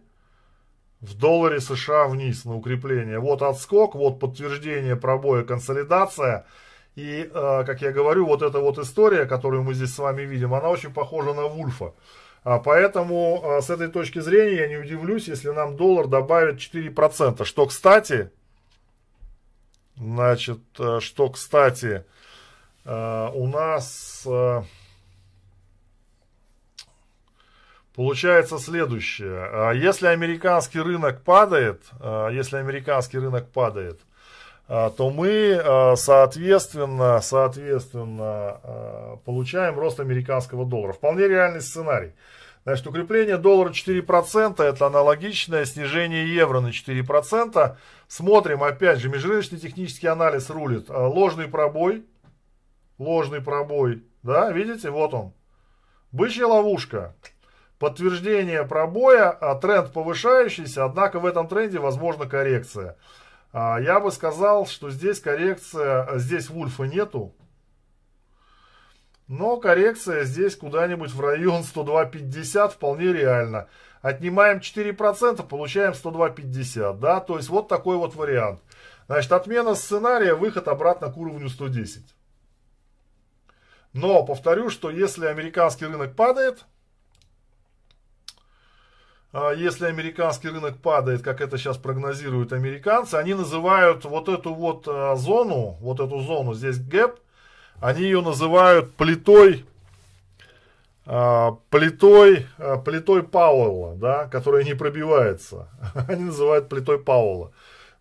в 1.01 1.15
долларе 1.15 1.59
США 1.59 2.07
вниз 2.07 2.43
на 2.45 2.55
укрепление. 2.55 3.19
Вот 3.19 3.43
отскок, 3.43 3.93
вот 3.93 4.19
подтверждение 4.19 4.95
пробоя, 4.95 5.43
консолидация– 5.43 6.45
и, 6.97 7.29
э, 7.31 7.63
как 7.63 7.83
я 7.83 7.91
говорю, 7.91 8.25
вот 8.25 8.41
эта 8.41 8.59
вот 8.59 8.79
история, 8.79 9.27
которую 9.27 9.61
мы 9.61 9.75
здесь 9.75 9.93
с 9.93 9.99
вами 9.99 10.23
видим, 10.23 10.55
она 10.55 10.69
очень 10.69 10.91
похожа 10.91 11.35
на 11.35 11.45
Вульфа. 11.45 11.93
А 12.43 12.57
поэтому 12.57 13.39
э, 13.43 13.61
с 13.61 13.69
этой 13.69 13.87
точки 13.87 14.17
зрения 14.17 14.61
я 14.61 14.67
не 14.67 14.77
удивлюсь, 14.77 15.27
если 15.27 15.49
нам 15.49 15.77
доллар 15.77 16.07
добавит 16.07 16.55
4%. 16.55 17.45
Что, 17.45 17.67
кстати, 17.67 18.31
значит, 19.95 20.59
э, 20.79 20.99
что, 20.99 21.29
кстати, 21.29 22.03
у 22.83 23.47
нас 23.47 24.25
получается 27.93 28.59
следующее. 28.59 29.75
Если 29.77 30.07
американский 30.07 30.79
рынок 30.79 31.21
падает, 31.21 31.81
если 32.31 32.55
американский 32.55 33.17
рынок 33.17 33.51
падает, 33.51 33.99
а, 33.99 34.06
то 34.67 35.09
мы, 35.09 35.61
а, 35.63 35.95
соответственно, 35.95 37.21
соответственно, 37.21 38.59
а, 38.63 39.17
получаем 39.23 39.79
рост 39.79 39.99
американского 39.99 40.65
доллара. 40.65 40.91
Вполне 40.91 41.27
реальный 41.27 41.61
сценарий. 41.61 42.13
Значит, 42.65 42.85
укрепление 42.85 43.37
доллара 43.37 43.69
4% 43.69 44.61
это 44.61 44.87
аналогичное 44.87 45.63
снижение 45.63 46.33
евро 46.33 46.59
на 46.59 46.73
4%. 46.73 47.77
Смотрим, 48.09 48.61
опять 48.61 48.99
же, 48.99 49.07
межрыночный 49.07 49.57
технический 49.57 50.07
анализ 50.07 50.49
рулит. 50.49 50.89
А, 50.89 51.07
ложный 51.07 51.47
пробой, 51.47 52.05
ложный 52.97 53.39
пробой, 53.39 54.03
да, 54.21 54.51
видите, 54.51 54.89
вот 54.89 55.13
он. 55.13 55.33
Бычья 56.11 56.45
ловушка. 56.45 57.15
Подтверждение 57.79 58.65
пробоя, 58.65 59.29
а 59.29 59.55
тренд 59.55 59.93
повышающийся, 59.93 60.83
однако 60.83 61.19
в 61.19 61.25
этом 61.25 61.47
тренде 61.47 61.79
возможна 61.79 62.25
коррекция. 62.25 62.97
А, 63.59 63.79
я 63.79 63.99
бы 63.99 64.11
сказал, 64.11 64.67
что 64.67 64.91
здесь 64.91 65.19
коррекция, 65.19 66.19
здесь 66.19 66.47
Вульфа 66.47 66.83
нету, 66.83 67.33
но 69.27 69.57
коррекция 69.57 70.25
здесь 70.25 70.55
куда-нибудь 70.55 71.09
в 71.11 71.19
район 71.19 71.63
102.50 71.63 72.69
вполне 72.69 73.11
реально. 73.11 73.67
Отнимаем 74.03 74.59
4%, 74.59 75.47
получаем 75.47 75.93
102.50. 75.93 76.99
Да? 76.99 77.19
То 77.19 77.37
есть 77.37 77.49
вот 77.49 77.67
такой 77.67 77.97
вот 77.97 78.13
вариант. 78.13 78.61
Значит, 79.07 79.31
отмена 79.31 79.73
сценария, 79.73 80.35
выход 80.35 80.67
обратно 80.67 81.11
к 81.11 81.17
уровню 81.17 81.49
110. 81.49 82.03
Но 83.93 84.23
повторю, 84.23 84.69
что 84.69 84.91
если 84.91 85.25
американский 85.25 85.87
рынок 85.87 86.15
падает, 86.15 86.65
если 89.55 89.85
американский 89.85 90.49
рынок 90.49 90.77
падает, 90.77 91.21
как 91.21 91.41
это 91.41 91.57
сейчас 91.57 91.77
прогнозируют 91.77 92.53
американцы, 92.53 93.15
они 93.15 93.33
называют 93.33 94.05
вот 94.05 94.29
эту 94.29 94.53
вот 94.53 94.87
а, 94.87 95.15
зону, 95.15 95.77
вот 95.81 95.99
эту 95.99 96.19
зону, 96.21 96.53
здесь 96.53 96.79
гэп, 96.79 97.19
они 97.79 98.03
ее 98.03 98.21
называют 98.21 98.93
плитой, 98.95 99.65
а, 101.09 101.57
плитой, 101.69 102.47
а, 102.57 102.75
плитой 102.77 103.23
Пауэлла, 103.23 103.95
да, 103.95 104.25
которая 104.25 104.65
не 104.65 104.73
пробивается. 104.73 105.69
Они 106.09 106.25
называют 106.25 106.67
плитой 106.67 106.99
Пауэлла. 106.99 107.53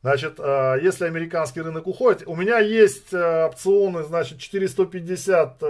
Значит, 0.02 0.40
а, 0.40 0.74
если 0.74 1.04
американский 1.04 1.60
рынок 1.60 1.86
уходит, 1.86 2.24
у 2.26 2.34
меня 2.34 2.58
есть 2.58 3.14
опционы, 3.14 4.02
значит, 4.02 4.40
4150, 4.40 5.60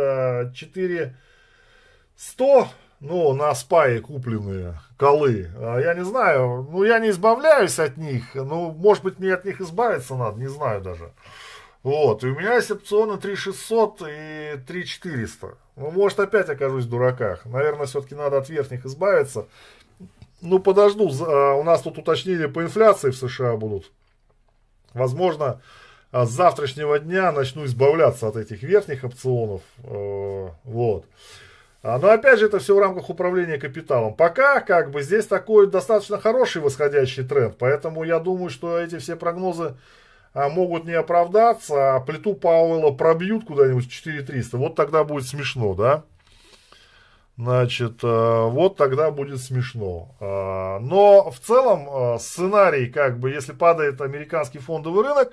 4100, 0.55 2.68
ну, 3.01 3.32
на 3.32 3.55
спае 3.55 4.01
купленные 4.01 4.81
колы. 4.98 5.51
Я 5.59 5.94
не 5.94 6.05
знаю, 6.05 6.66
ну, 6.70 6.85
я 6.85 6.98
не 6.98 7.10
избавляюсь 7.10 7.78
от 7.78 7.97
них, 7.97 8.35
ну, 8.35 8.70
может 8.73 9.05
быть, 9.05 9.18
мне 9.18 9.35
от 9.35 9.44
них 9.44 9.60
избавиться 9.60 10.14
надо, 10.14 10.39
не 10.39 10.48
знаю 10.48 10.81
даже. 10.81 11.12
Вот, 11.82 12.24
и 12.24 12.27
у 12.27 12.35
меня 12.35 12.55
есть 12.55 12.70
опционы 12.70 13.16
3600 13.16 14.02
и 14.09 14.60
3400. 14.66 15.56
Ну, 15.77 15.90
может, 15.93 16.18
опять 16.18 16.48
окажусь 16.48 16.85
в 16.85 16.89
дураках. 16.89 17.44
Наверное, 17.44 17.86
все-таки 17.86 18.16
надо 18.16 18.39
от 18.39 18.48
верхних 18.48 18.85
избавиться. 18.86 19.47
Ну, 20.40 20.59
подожду, 20.59 21.09
а, 21.24 21.55
у 21.55 21.62
нас 21.62 21.82
тут 21.82 21.98
уточнения 21.98 22.48
по 22.48 22.62
инфляции 22.62 23.10
в 23.10 23.16
США 23.16 23.56
будут. 23.56 23.93
Возможно, 24.94 25.60
а, 26.10 26.27
с 26.27 26.31
завтрашнего 26.31 26.98
дня 26.98 27.31
начну 27.31 27.64
избавляться 27.66 28.27
от 28.27 28.36
этих 28.36 28.62
верхних 28.62 29.05
опционов. 29.05 29.62
Э, 29.85 30.48
вот. 30.64 31.05
А, 31.87 32.01
но 32.01 32.11
опять 32.11 32.41
же, 32.41 32.47
это 32.47 32.59
все 32.59 32.75
в 32.75 32.81
рамках 32.81 33.11
управления 33.11 33.59
капиталом. 33.59 34.13
Пока, 34.13 34.61
как 34.61 34.91
бы, 34.91 35.03
здесь 35.03 35.25
такой 35.27 35.69
достаточно 35.69 36.19
хороший 36.19 36.61
восходящий 36.61 37.23
тренд. 37.23 37.57
Поэтому 37.59 38.03
я 38.03 38.19
думаю, 38.19 38.51
что 38.51 38.77
эти 38.77 38.99
все 38.99 39.15
прогнозы 39.15 39.77
а 40.35 40.49
могут 40.49 40.85
не 40.85 40.93
оправдаться, 40.93 41.95
а 41.95 42.01
плиту 42.01 42.35
Пауэлла 42.35 42.91
пробьют 42.91 43.47
куда-нибудь 43.47 43.89
4300, 43.89 44.59
вот 44.59 44.75
тогда 44.75 45.03
будет 45.05 45.27
смешно, 45.27 45.75
да? 45.75 46.03
Значит, 47.39 48.03
э, 48.03 48.47
вот 48.49 48.77
тогда 48.77 49.11
будет 49.11 49.41
смешно. 49.41 50.15
Э, 50.21 50.79
но 50.81 51.31
в 51.31 51.39
целом 51.39 51.89
э, 51.89 52.19
сценарий, 52.19 52.91
как 52.91 53.19
бы, 53.19 53.31
если 53.31 53.53
падает 53.53 54.01
американский 54.01 54.59
фондовый 54.59 55.05
рынок, 55.05 55.33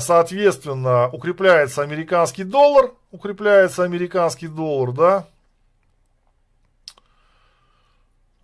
соответственно, 0.00 1.08
укрепляется 1.08 1.82
американский 1.82 2.42
доллар, 2.44 2.90
укрепляется 3.12 3.84
американский 3.84 4.48
доллар, 4.48 4.92
да, 4.92 5.26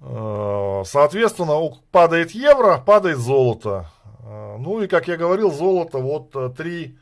Соответственно, 0.04 1.54
падает 1.92 2.32
евро, 2.32 2.78
падает 2.78 3.18
золото. 3.18 3.88
А, 4.32 4.56
ну 4.58 4.80
и, 4.82 4.88
как 4.88 5.08
я 5.08 5.16
говорил, 5.16 5.50
золото, 5.50 5.98
вот 5.98 6.34
э, 6.34 6.50
три, 6.56 6.96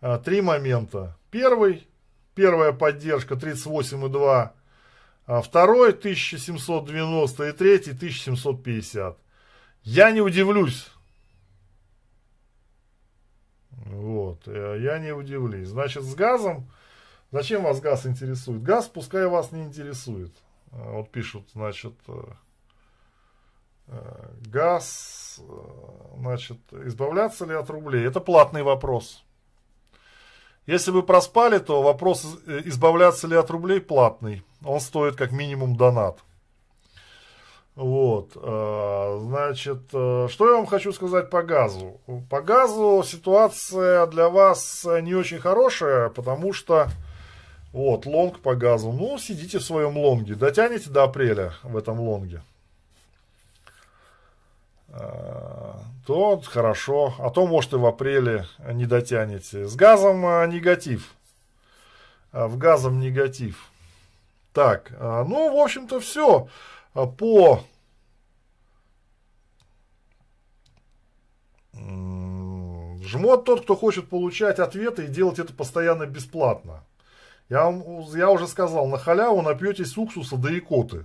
э, 0.00 0.20
три 0.24 0.40
момента. 0.40 1.16
Первый, 1.30 1.88
первая 2.34 2.72
поддержка 2.72 3.34
38,2, 3.34 4.50
а 5.26 5.42
второй 5.42 5.90
1790 5.90 7.48
и 7.48 7.52
третий 7.52 7.90
1750. 7.90 9.18
Я 9.82 10.12
не 10.12 10.20
удивлюсь. 10.20 10.88
Вот, 13.70 14.42
э, 14.46 14.78
я 14.80 14.98
не 14.98 15.12
удивлюсь. 15.12 15.68
Значит, 15.68 16.04
с 16.04 16.14
газом, 16.14 16.70
зачем 17.32 17.64
вас 17.64 17.80
газ 17.80 18.06
интересует? 18.06 18.62
Газ 18.62 18.86
пускай 18.86 19.26
вас 19.26 19.50
не 19.50 19.64
интересует. 19.64 20.32
Вот 20.70 21.10
пишут, 21.10 21.48
значит, 21.52 21.94
газ 24.46 25.40
значит, 26.16 26.58
избавляться 26.72 27.44
ли 27.46 27.54
от 27.54 27.70
рублей? 27.70 28.06
Это 28.06 28.20
платный 28.20 28.62
вопрос. 28.62 29.24
Если 30.66 30.90
вы 30.90 31.02
проспали, 31.02 31.58
то 31.58 31.82
вопрос 31.82 32.24
э, 32.46 32.60
избавляться 32.66 33.26
ли 33.26 33.36
от 33.36 33.50
рублей 33.50 33.80
платный. 33.80 34.44
Он 34.64 34.78
стоит 34.78 35.16
как 35.16 35.32
минимум 35.32 35.74
донат. 35.74 36.20
Вот, 37.74 38.32
э, 38.36 39.18
значит, 39.22 39.80
э, 39.92 40.28
что 40.30 40.48
я 40.48 40.56
вам 40.56 40.66
хочу 40.66 40.92
сказать 40.92 41.30
по 41.30 41.42
газу? 41.42 42.00
По 42.28 42.42
газу 42.42 43.02
ситуация 43.04 44.06
для 44.06 44.28
вас 44.28 44.86
не 45.02 45.14
очень 45.14 45.38
хорошая, 45.38 46.10
потому 46.10 46.52
что, 46.52 46.88
вот, 47.72 48.06
лонг 48.06 48.40
по 48.40 48.56
газу, 48.56 48.92
ну, 48.92 49.16
сидите 49.18 49.58
в 49.58 49.64
своем 49.64 49.96
лонге, 49.96 50.34
дотянете 50.34 50.90
до 50.90 51.04
апреля 51.04 51.54
в 51.62 51.76
этом 51.76 52.00
лонге. 52.00 52.42
Э, 54.88 55.74
то 56.04 56.40
хорошо, 56.44 57.14
а 57.18 57.30
то, 57.30 57.46
может, 57.46 57.72
и 57.72 57.76
в 57.76 57.86
апреле 57.86 58.46
не 58.72 58.86
дотянете. 58.86 59.66
С 59.66 59.76
газом 59.76 60.26
э, 60.26 60.46
негатив. 60.48 61.14
Э, 62.32 62.46
в 62.46 62.58
газом 62.58 62.98
негатив. 62.98 63.70
Так, 64.52 64.90
ну, 64.98 65.56
в 65.56 65.62
общем-то, 65.62 66.00
все 66.00 66.48
по 66.92 67.62
жмот 71.72 73.44
тот, 73.44 73.62
кто 73.62 73.76
хочет 73.76 74.08
получать 74.08 74.58
ответы 74.58 75.04
и 75.04 75.08
делать 75.08 75.38
это 75.38 75.52
постоянно 75.52 76.06
бесплатно. 76.06 76.82
Я, 77.50 77.64
вам, 77.64 77.82
я 78.14 78.30
уже 78.30 78.46
сказал, 78.46 78.86
на 78.86 78.96
халяву 78.96 79.42
напьетесь 79.42 79.96
уксуса 79.98 80.36
да 80.36 80.56
икоты. 80.56 81.04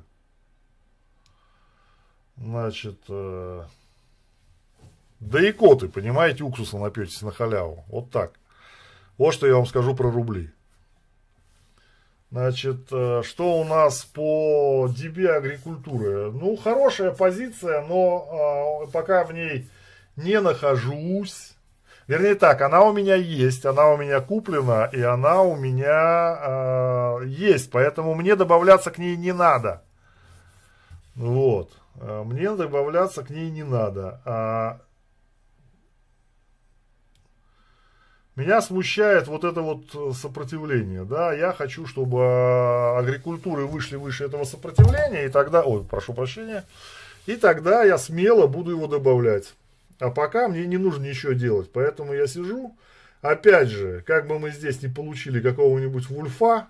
Значит, 2.38 3.00
э, 3.10 3.64
да 5.20 5.50
и 5.50 5.52
коты, 5.52 5.90
понимаете, 5.90 6.44
уксуса 6.44 6.78
напьетесь 6.78 7.24
на 7.24 7.32
халяву. 7.32 7.84
Вот 7.88 8.12
так. 8.12 8.34
Вот 9.18 9.34
что 9.34 9.48
я 9.48 9.56
вам 9.56 9.66
скажу 9.66 9.96
про 9.96 10.12
рубли. 10.12 10.52
Значит, 12.30 12.90
э, 12.92 13.24
что 13.24 13.60
у 13.60 13.64
нас 13.64 14.06
по 14.06 14.88
DB 14.88 15.26
агрикультуры? 15.26 16.32
Ну, 16.32 16.56
хорошая 16.58 17.12
позиция, 17.12 17.84
но 17.88 18.86
э, 18.86 18.92
пока 18.92 19.24
в 19.24 19.34
ней 19.34 19.68
не 20.16 20.40
нахожусь. 20.40 21.55
Вернее 22.08 22.36
так, 22.36 22.62
она 22.62 22.84
у 22.84 22.94
меня 22.94 23.16
есть, 23.16 23.66
она 23.66 23.90
у 23.90 23.98
меня 23.98 24.22
куплена, 24.22 24.86
и 24.86 25.02
она 25.02 25.42
у 25.42 25.56
меня 25.56 26.38
э, 26.40 27.26
есть, 27.26 27.72
поэтому 27.72 28.14
мне 28.14 28.36
добавляться 28.36 28.92
к 28.92 29.00
ней 29.00 29.18
не 29.18 29.34
надо. 29.34 29.82
Вот. 31.16 31.72
А, 32.00 32.24
мне 32.24 32.56
добавляться 32.56 33.24
к 33.24 33.32
ней 33.32 33.50
не 33.50 33.64
надо. 33.64 34.22
А 34.26 34.82
меня 38.36 38.62
смущает 38.62 39.28
вот 39.28 39.44
это 39.44 39.62
вот 39.62 40.16
сопротивление, 40.16 41.06
да, 41.06 41.34
я 41.34 41.54
хочу, 41.54 41.88
чтобы 41.88 42.98
агрикультуры 42.98 43.66
вышли 43.66 43.96
выше 43.96 44.26
этого 44.26 44.44
сопротивления, 44.44 45.26
и 45.26 45.30
тогда, 45.30 45.64
ой, 45.64 45.86
прошу 45.86 46.14
прощения, 46.14 46.66
и 47.26 47.38
тогда 47.38 47.84
я 47.84 47.98
смело 47.98 48.46
буду 48.46 48.72
его 48.72 48.88
добавлять. 48.88 49.56
А 50.00 50.10
пока 50.10 50.48
мне 50.48 50.66
не 50.66 50.78
нужно 50.78 51.06
ничего 51.06 51.34
делать, 51.34 51.72
поэтому 51.72 52.14
я 52.14 52.28
сижу, 52.28 52.76
опять 53.22 53.70
же, 53.70 54.02
как 54.06 54.28
бы 54.28 54.40
мы 54.40 54.52
здесь 54.52 54.82
не 54.82 54.90
получили 54.90 55.40
какого-нибудь 55.42 56.10
вульфа, 56.10 56.68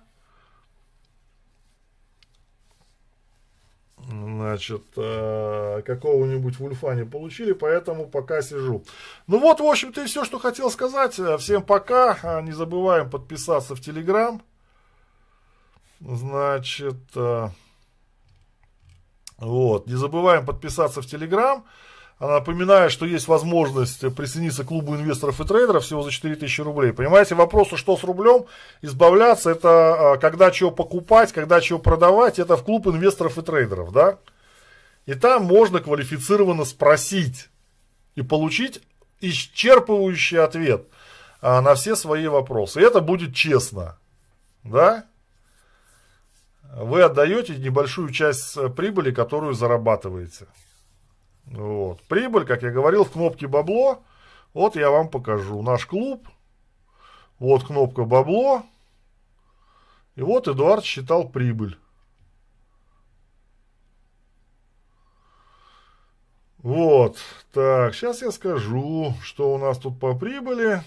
значит, 3.96 4.82
э, 4.96 5.82
какого-нибудь 5.84 6.58
вульфа 6.58 6.94
не 6.94 7.04
получили, 7.04 7.52
поэтому 7.52 8.06
пока 8.06 8.42
сижу. 8.42 8.84
Ну 9.26 9.40
вот, 9.40 9.60
в 9.60 9.64
общем-то, 9.64 10.02
и 10.02 10.06
все, 10.06 10.24
что 10.24 10.38
хотел 10.38 10.70
сказать. 10.70 11.18
Всем 11.40 11.62
пока. 11.62 12.16
А, 12.22 12.40
не 12.42 12.52
забываем 12.52 13.10
подписаться 13.10 13.74
в 13.74 13.80
Телеграм. 13.80 14.42
Значит, 16.00 16.96
э, 17.16 17.48
Вот. 19.38 19.86
Не 19.86 19.94
забываем 19.96 20.46
подписаться 20.46 21.02
в 21.02 21.06
Телеграм. 21.06 21.64
Напоминаю, 22.18 22.88
что 22.88 23.04
есть 23.04 23.28
возможность 23.28 24.00
присоединиться 24.14 24.64
к 24.64 24.68
клубу 24.68 24.94
инвесторов 24.94 25.38
и 25.38 25.44
трейдеров 25.44 25.84
всего 25.84 26.02
за 26.02 26.10
4000 26.10 26.60
рублей. 26.62 26.92
Понимаете, 26.94 27.34
вопросы, 27.34 27.76
что 27.76 27.94
с 27.98 28.04
рублем, 28.04 28.46
избавляться, 28.80 29.50
это 29.50 30.12
а, 30.12 30.16
когда 30.16 30.50
чего 30.50 30.70
покупать, 30.70 31.32
когда 31.34 31.60
чего 31.60 31.78
продавать, 31.78 32.38
это 32.38 32.56
в 32.56 32.64
клуб 32.64 32.86
инвесторов 32.86 33.36
и 33.36 33.42
трейдеров, 33.42 33.92
да? 33.92 34.18
И 35.04 35.12
там 35.12 35.44
можно 35.44 35.80
квалифицированно 35.80 36.64
спросить 36.64 37.50
и 38.14 38.22
получить 38.22 38.80
исчерпывающий 39.20 40.38
ответ 40.38 40.86
а, 41.42 41.60
на 41.60 41.74
все 41.74 41.94
свои 41.96 42.28
вопросы. 42.28 42.80
И 42.80 42.84
это 42.84 43.02
будет 43.02 43.34
честно, 43.34 43.98
да? 44.64 45.04
Вы 46.74 47.02
отдаете 47.02 47.56
небольшую 47.56 48.10
часть 48.10 48.56
прибыли, 48.74 49.10
которую 49.10 49.52
зарабатываете. 49.52 50.46
Вот. 51.46 52.00
Прибыль, 52.02 52.44
как 52.44 52.62
я 52.62 52.70
говорил, 52.70 53.04
в 53.04 53.12
кнопке 53.12 53.46
бабло. 53.46 54.02
Вот 54.52 54.76
я 54.76 54.90
вам 54.90 55.08
покажу. 55.08 55.62
Наш 55.62 55.86
клуб. 55.86 56.28
Вот 57.38 57.64
кнопка 57.64 58.04
бабло. 58.04 58.64
И 60.16 60.22
вот 60.22 60.48
Эдуард 60.48 60.84
считал 60.84 61.28
прибыль. 61.28 61.78
Вот. 66.58 67.18
Так, 67.52 67.94
сейчас 67.94 68.22
я 68.22 68.32
скажу, 68.32 69.14
что 69.22 69.54
у 69.54 69.58
нас 69.58 69.78
тут 69.78 70.00
по 70.00 70.16
прибыли. 70.16 70.82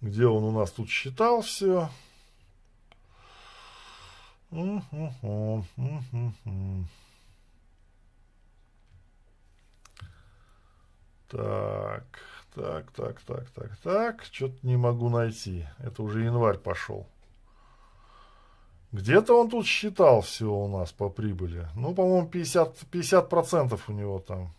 Где 0.00 0.26
он 0.26 0.44
у 0.44 0.50
нас 0.50 0.70
тут 0.70 0.90
считал 0.90 1.40
все. 1.40 1.88
Так, 11.28 12.06
так, 12.54 12.90
так, 12.92 13.20
так, 13.20 13.50
так, 13.50 13.76
так. 13.82 14.24
Что-то 14.24 14.66
не 14.66 14.76
могу 14.76 15.10
найти. 15.10 15.66
Это 15.78 16.02
уже 16.02 16.22
январь 16.22 16.56
пошел. 16.56 17.06
Где-то 18.92 19.38
он 19.38 19.50
тут 19.50 19.66
считал 19.66 20.22
все 20.22 20.46
у 20.46 20.66
нас 20.66 20.92
по 20.92 21.10
прибыли. 21.10 21.68
Ну, 21.74 21.94
по-моему, 21.94 22.26
50, 22.26 22.84
50% 22.90 23.80
у 23.88 23.92
него 23.92 24.18
там. 24.18 24.54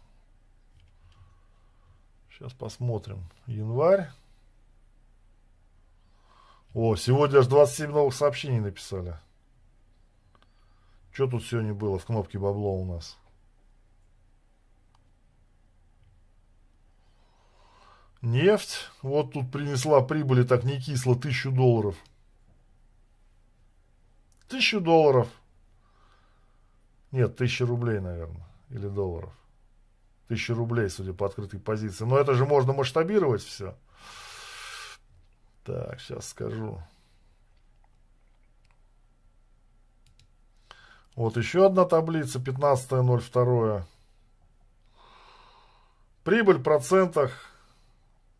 Сейчас 2.30 2.53
посмотрим. 2.53 3.24
Январь. 3.48 4.11
О, 6.76 6.95
сегодня 6.95 7.40
аж 7.40 7.48
27 7.48 7.90
новых 7.90 8.14
сообщений 8.14 8.60
написали. 8.60 9.18
Что 11.20 11.28
тут 11.28 11.44
сегодня 11.44 11.74
было 11.74 12.00
в 12.00 12.06
кнопке 12.06 12.40
бабло 12.40 12.76
у 12.76 12.86
нас? 12.86 13.18
Нефть. 18.22 18.90
Вот 19.02 19.34
тут 19.34 19.52
принесла 19.52 20.00
прибыли 20.00 20.44
так 20.44 20.64
не 20.64 20.80
кисло, 20.80 21.20
тысячу 21.20 21.52
долларов. 21.52 21.98
Тысячу 24.48 24.80
долларов. 24.80 25.28
Нет, 27.12 27.36
тысяча 27.36 27.66
рублей, 27.66 28.00
наверное. 28.00 28.48
Или 28.70 28.88
долларов. 28.88 29.34
Тысяча 30.30 30.56
рублей, 30.56 30.90
судя 30.90 31.12
по 31.12 31.26
открытой 31.26 31.60
позиции. 31.60 32.06
Но 32.06 32.18
это 32.18 32.34
же 32.34 32.46
можно 32.46 32.72
масштабировать 32.72 33.41
все. 33.41 33.78
Так, 35.66 36.00
сейчас 36.00 36.30
скажу. 36.30 36.82
Вот 41.15 41.38
еще 41.38 41.65
одна 41.65 41.86
таблица, 41.86 42.40
15.02. 42.40 43.84
Прибыль 46.23 46.57
в 46.57 46.64
процентах. 46.64 47.45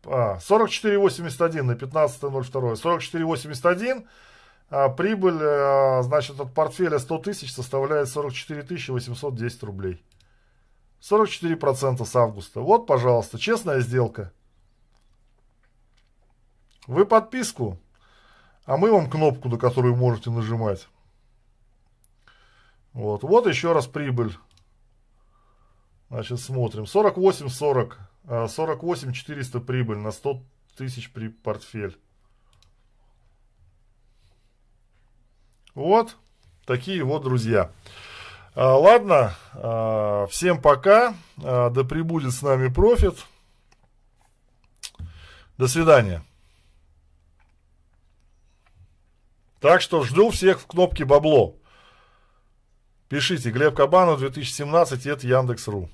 А, 0.04 0.38
44.81 0.38 1.62
на 1.62 1.72
15.02. 1.72 2.74
44.81. 2.74 4.06
А 4.70 4.88
прибыль, 4.88 5.38
а, 5.40 6.02
значит, 6.02 6.40
от 6.40 6.54
портфеля 6.54 6.98
100 6.98 7.18
тысяч 7.18 7.52
составляет 7.52 8.08
44 8.08 8.92
810 8.92 9.62
рублей. 9.64 10.02
44% 11.00 12.04
с 12.04 12.16
августа. 12.16 12.60
Вот, 12.60 12.86
пожалуйста, 12.86 13.38
честная 13.38 13.80
сделка. 13.80 14.32
Вы 16.86 17.06
подписку, 17.06 17.78
а 18.64 18.76
мы 18.76 18.92
вам 18.92 19.10
кнопку, 19.10 19.48
на 19.48 19.58
которую 19.58 19.96
можете 19.96 20.30
нажимать. 20.30 20.88
Вот, 22.92 23.22
вот 23.22 23.46
еще 23.46 23.72
раз 23.72 23.86
прибыль. 23.86 24.36
Значит, 26.08 26.40
смотрим. 26.40 26.84
48-40. 26.84 27.94
48 28.48 29.12
400 29.12 29.60
прибыль 29.60 29.98
на 29.98 30.10
100 30.10 30.42
тысяч 30.76 31.10
при 31.12 31.28
портфель. 31.28 31.98
Вот 35.74 36.16
такие 36.66 37.04
вот 37.04 37.22
друзья. 37.22 37.72
А, 38.54 38.76
ладно, 38.76 39.34
а, 39.54 40.26
всем 40.26 40.60
пока. 40.60 41.14
А, 41.42 41.70
да 41.70 41.84
пребудет 41.84 42.32
с 42.32 42.42
нами 42.42 42.68
профит. 42.68 43.24
До 45.56 45.68
свидания. 45.68 46.22
Так 49.60 49.80
что 49.80 50.02
жду 50.04 50.30
всех 50.30 50.60
в 50.60 50.66
кнопке 50.66 51.04
бабло. 51.04 51.56
Пишите 53.10 53.50
Глеб 53.50 53.74
Кабанов 53.74 54.20
2017, 54.20 55.06
это 55.06 55.26
Яндекс.ру. 55.26 55.88